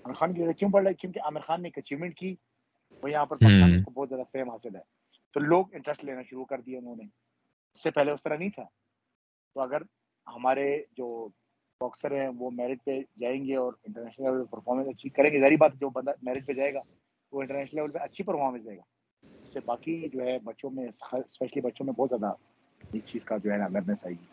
[0.04, 2.16] عامر خان کی وجہ سے کیوں بڑھ رہا ہے؟ کیونکہ عامر خان نے ایک اچیومنٹ
[2.16, 2.36] کی
[3.04, 4.82] وہ یہاں پر پاکستان کو بہت زیادہ فیم حاصل ہے۔
[5.34, 7.04] تو لوگ انٹرسٹ لینا شروع کر دیا انہوں نے۔
[7.74, 8.64] اس سے پہلے اس طرح نہیں تھا۔
[9.54, 9.82] تو اگر
[10.28, 11.28] ہمارے جو
[11.82, 15.38] باکسر ہیں وہ میرٹ پہ جائیں گے اور انٹرنیشنل لیول پہ پرفارمنس اچھی کریں گے
[15.38, 16.80] ظاہری بات جو بندہ میرٹ پہ جائے گا
[17.32, 18.82] وہ انٹرنیشنل لیول پہ اچھی پرفارمنس دے گا۔
[19.41, 22.34] اس سے باقی جو ہے بچوں میں اسپیشلی بچوں میں بہت زیادہ
[22.94, 24.26] اس چیز کا جو ہے نا اویئرنیس آئے گی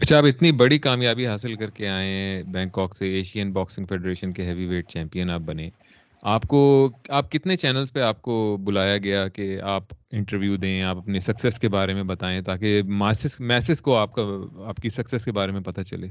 [0.00, 4.32] اچھا آپ اتنی بڑی کامیابی حاصل کر کے آئے ہیں بینکاک سے ایشین باکسنگ فیڈریشن
[4.32, 5.68] کے ہیوی ویٹ چیمپئن آپ بنے۔
[6.22, 6.60] آپ کو
[7.08, 11.58] آپ کتنے چینلز پہ آپ کو بلایا گیا کہ آپ انٹرویو دیں آپ اپنے سکسیس
[11.58, 14.22] کے بارے میں بتائیں تاکہ ماسس میسز کو آپ کا
[14.66, 16.06] آپ کی سکسیس کے بارے میں پتہ چلے۔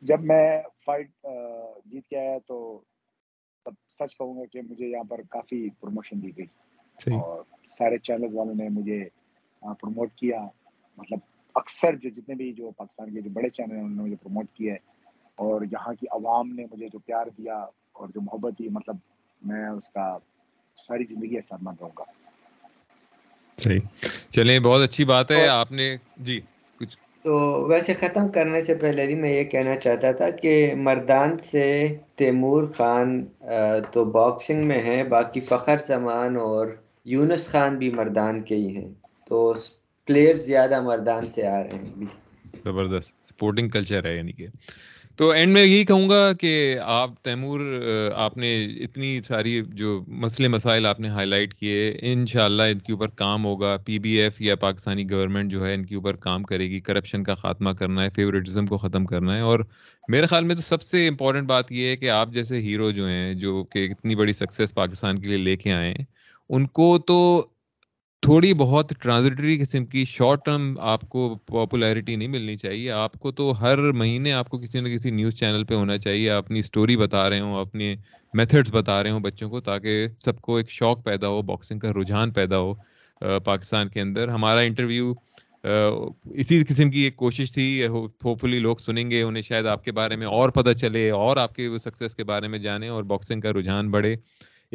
[0.00, 1.08] جب میں فائٹ
[1.84, 2.80] جیت کے آیا تو
[3.66, 6.46] تب سچ کہوں گا کہ مجھے یہاں پر کافی پروموشن دی گئی۔
[7.12, 8.98] اور سارے چینلز والوں نے مجھے
[9.74, 10.40] پروموٹ کیا
[10.96, 11.18] مطلب
[11.54, 14.46] اکثر جو جتنے بھی جو پاکستان کے جو بڑے چینل ہیں انہوں نے مجھے پروموٹ
[14.54, 14.78] کیا ہے۔
[15.34, 17.54] اور یہاں کی عوام نے مجھے جو پیار دیا
[17.92, 18.96] اور جو محبت دی مطلب
[19.42, 20.18] میں اس کا
[20.76, 22.04] ساری زندگی احساس مند رہوں گا۔
[23.58, 23.78] صحیح۔
[24.30, 26.40] چلیں بہت اچھی بات ہے۔ آپ نے جی۔
[26.80, 31.66] کچھ۔ تو ویسے ختم کرنے سے پہلے میں یہ کہنا چاہتا تھا کہ مردان سے
[32.14, 33.24] تیمور خان
[33.92, 36.66] تو باکسنگ میں ہیں باقی فخر زمان اور
[37.04, 38.88] یونس خان بھی مردان کے ہی ہیں۔
[39.26, 39.54] تو
[40.06, 42.04] پلیئر زیادہ مردان سے آ رہے ہیں۔
[42.64, 44.46] زبردست۔ سپورٹنگ کلچر ہے یعنی کہ۔
[45.16, 47.60] تو اینڈ میں یہی کہوں گا کہ آپ تیمور
[48.14, 52.62] آپ نے اتنی ساری جو مسئلے، مسائل آپ نے ہائی لائٹ کیے ان شاء اللہ
[52.62, 55.94] ان کے اوپر کام ہوگا۔ پی بی ایف یا پاکستانی گورنمنٹ جو ہے ان کے
[55.94, 59.60] اوپر کام کرے گی۔ کرپشن کا خاتمہ کرنا ہے فیوریٹزم کو ختم کرنا ہے۔ اور
[60.08, 63.06] میرے خیال میں تو سب سے امپورٹنٹ بات یہ ہے کہ آپ جیسے ہیرو جو
[63.06, 66.04] ہیں، جو کہ اتنی بڑی سکسیس پاکستان کے لیے لے کے آئے ہیں،
[66.48, 67.46] ان کو تو
[68.26, 73.32] تھوڑی بہت ٹرانزٹری قسم کی شارٹ ٹرم آپ کو پاپولیرٹی نہیں ملنی چاہیے۔ آپ کو
[73.32, 76.96] تو ہر مہینے آپ کو کسی نہ کسی نیوز چینل پہ ہونا چاہیے۔ اپنی اسٹوری
[76.96, 77.94] بتا رہے ہوں اپنے
[78.34, 81.92] میتھڈس بتا رہے ہوں بچوں کو تاکہ سب کو ایک شوق پیدا ہو باکسنگ کا
[82.00, 82.74] رجحان پیدا ہو
[83.44, 85.12] پاکستان کے اندر۔ ہمارا انٹرویو
[85.64, 89.92] اسی قسم کی ایک کوشش تھی۔ ہوپ فلی لوگ سنیں گے، انہیں شاید آپ کے
[89.92, 93.40] بارے میں اور پتہ چلے اور آپ کے سکسیس کے بارے میں جانیں اور باکسنگ
[93.40, 94.14] کا رجحان بڑھے۔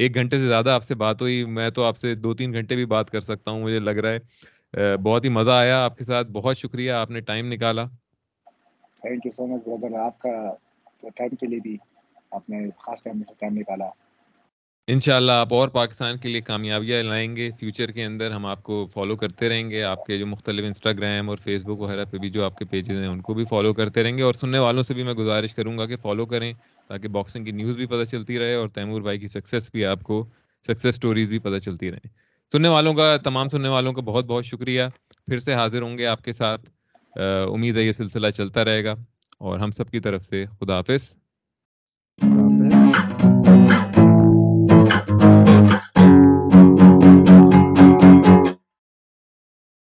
[0.02, 2.76] ایک گھنٹے سے زیادہ آپ سے بات ہوئی، میں تو آپ سے دو تین گھنٹے
[2.76, 6.04] بھی بات کر سکتا ہوں، مجھے لگ رہا ہے بہت ہی مزہ آیا آپ کے
[6.04, 7.86] ساتھ، بہت شکریہ، آپ نے ٹائم نکالا۔
[9.02, 10.30] Thank you so much brother آپ کا
[11.16, 11.78] ٹائم کے لیے بھی
[12.32, 13.90] آپ نے خاص ٹائم سے ٹائم نکالا۔
[14.88, 18.88] انشاءاللہ آپ اور پاکستان کے لیے کامیابیاں لائیں گے۔ فیوچر کے اندر ہم آپ کو
[18.94, 22.30] فالو کرتے رہیں گے۔ آپ کے جو مختلف انسٹاگرام اور فیس بک وغیرہ پہ بھی
[22.30, 24.84] جو آپ کے پیجز ہیں، ان کو بھی فالو کرتے رہیں گے۔ اور سننے والوں
[24.84, 26.54] سے بھی میں گزارش کروں گا کہ فالو کریں
[26.88, 30.04] تاکہ باکسنگ کی نیوز بھی پتہ چلتی رہے اور تیمور بھائی کی سکسیس بھی آپ
[30.04, 30.26] کو
[30.68, 32.08] سکسیس سٹوریز بھی پتہ چلتی رہیں۔
[32.52, 34.84] سننے والوں کا، تمام سننے والوں کا بہت بہت شکریہ۔
[35.28, 36.70] پھر سے حاضر ہوں گے آپ کے ساتھ۔
[37.54, 38.96] امید ہے یہ سلسلہ چلتا رہے گا۔
[39.38, 41.16] اور ہم سب کی طرف سے خدا حافظ۔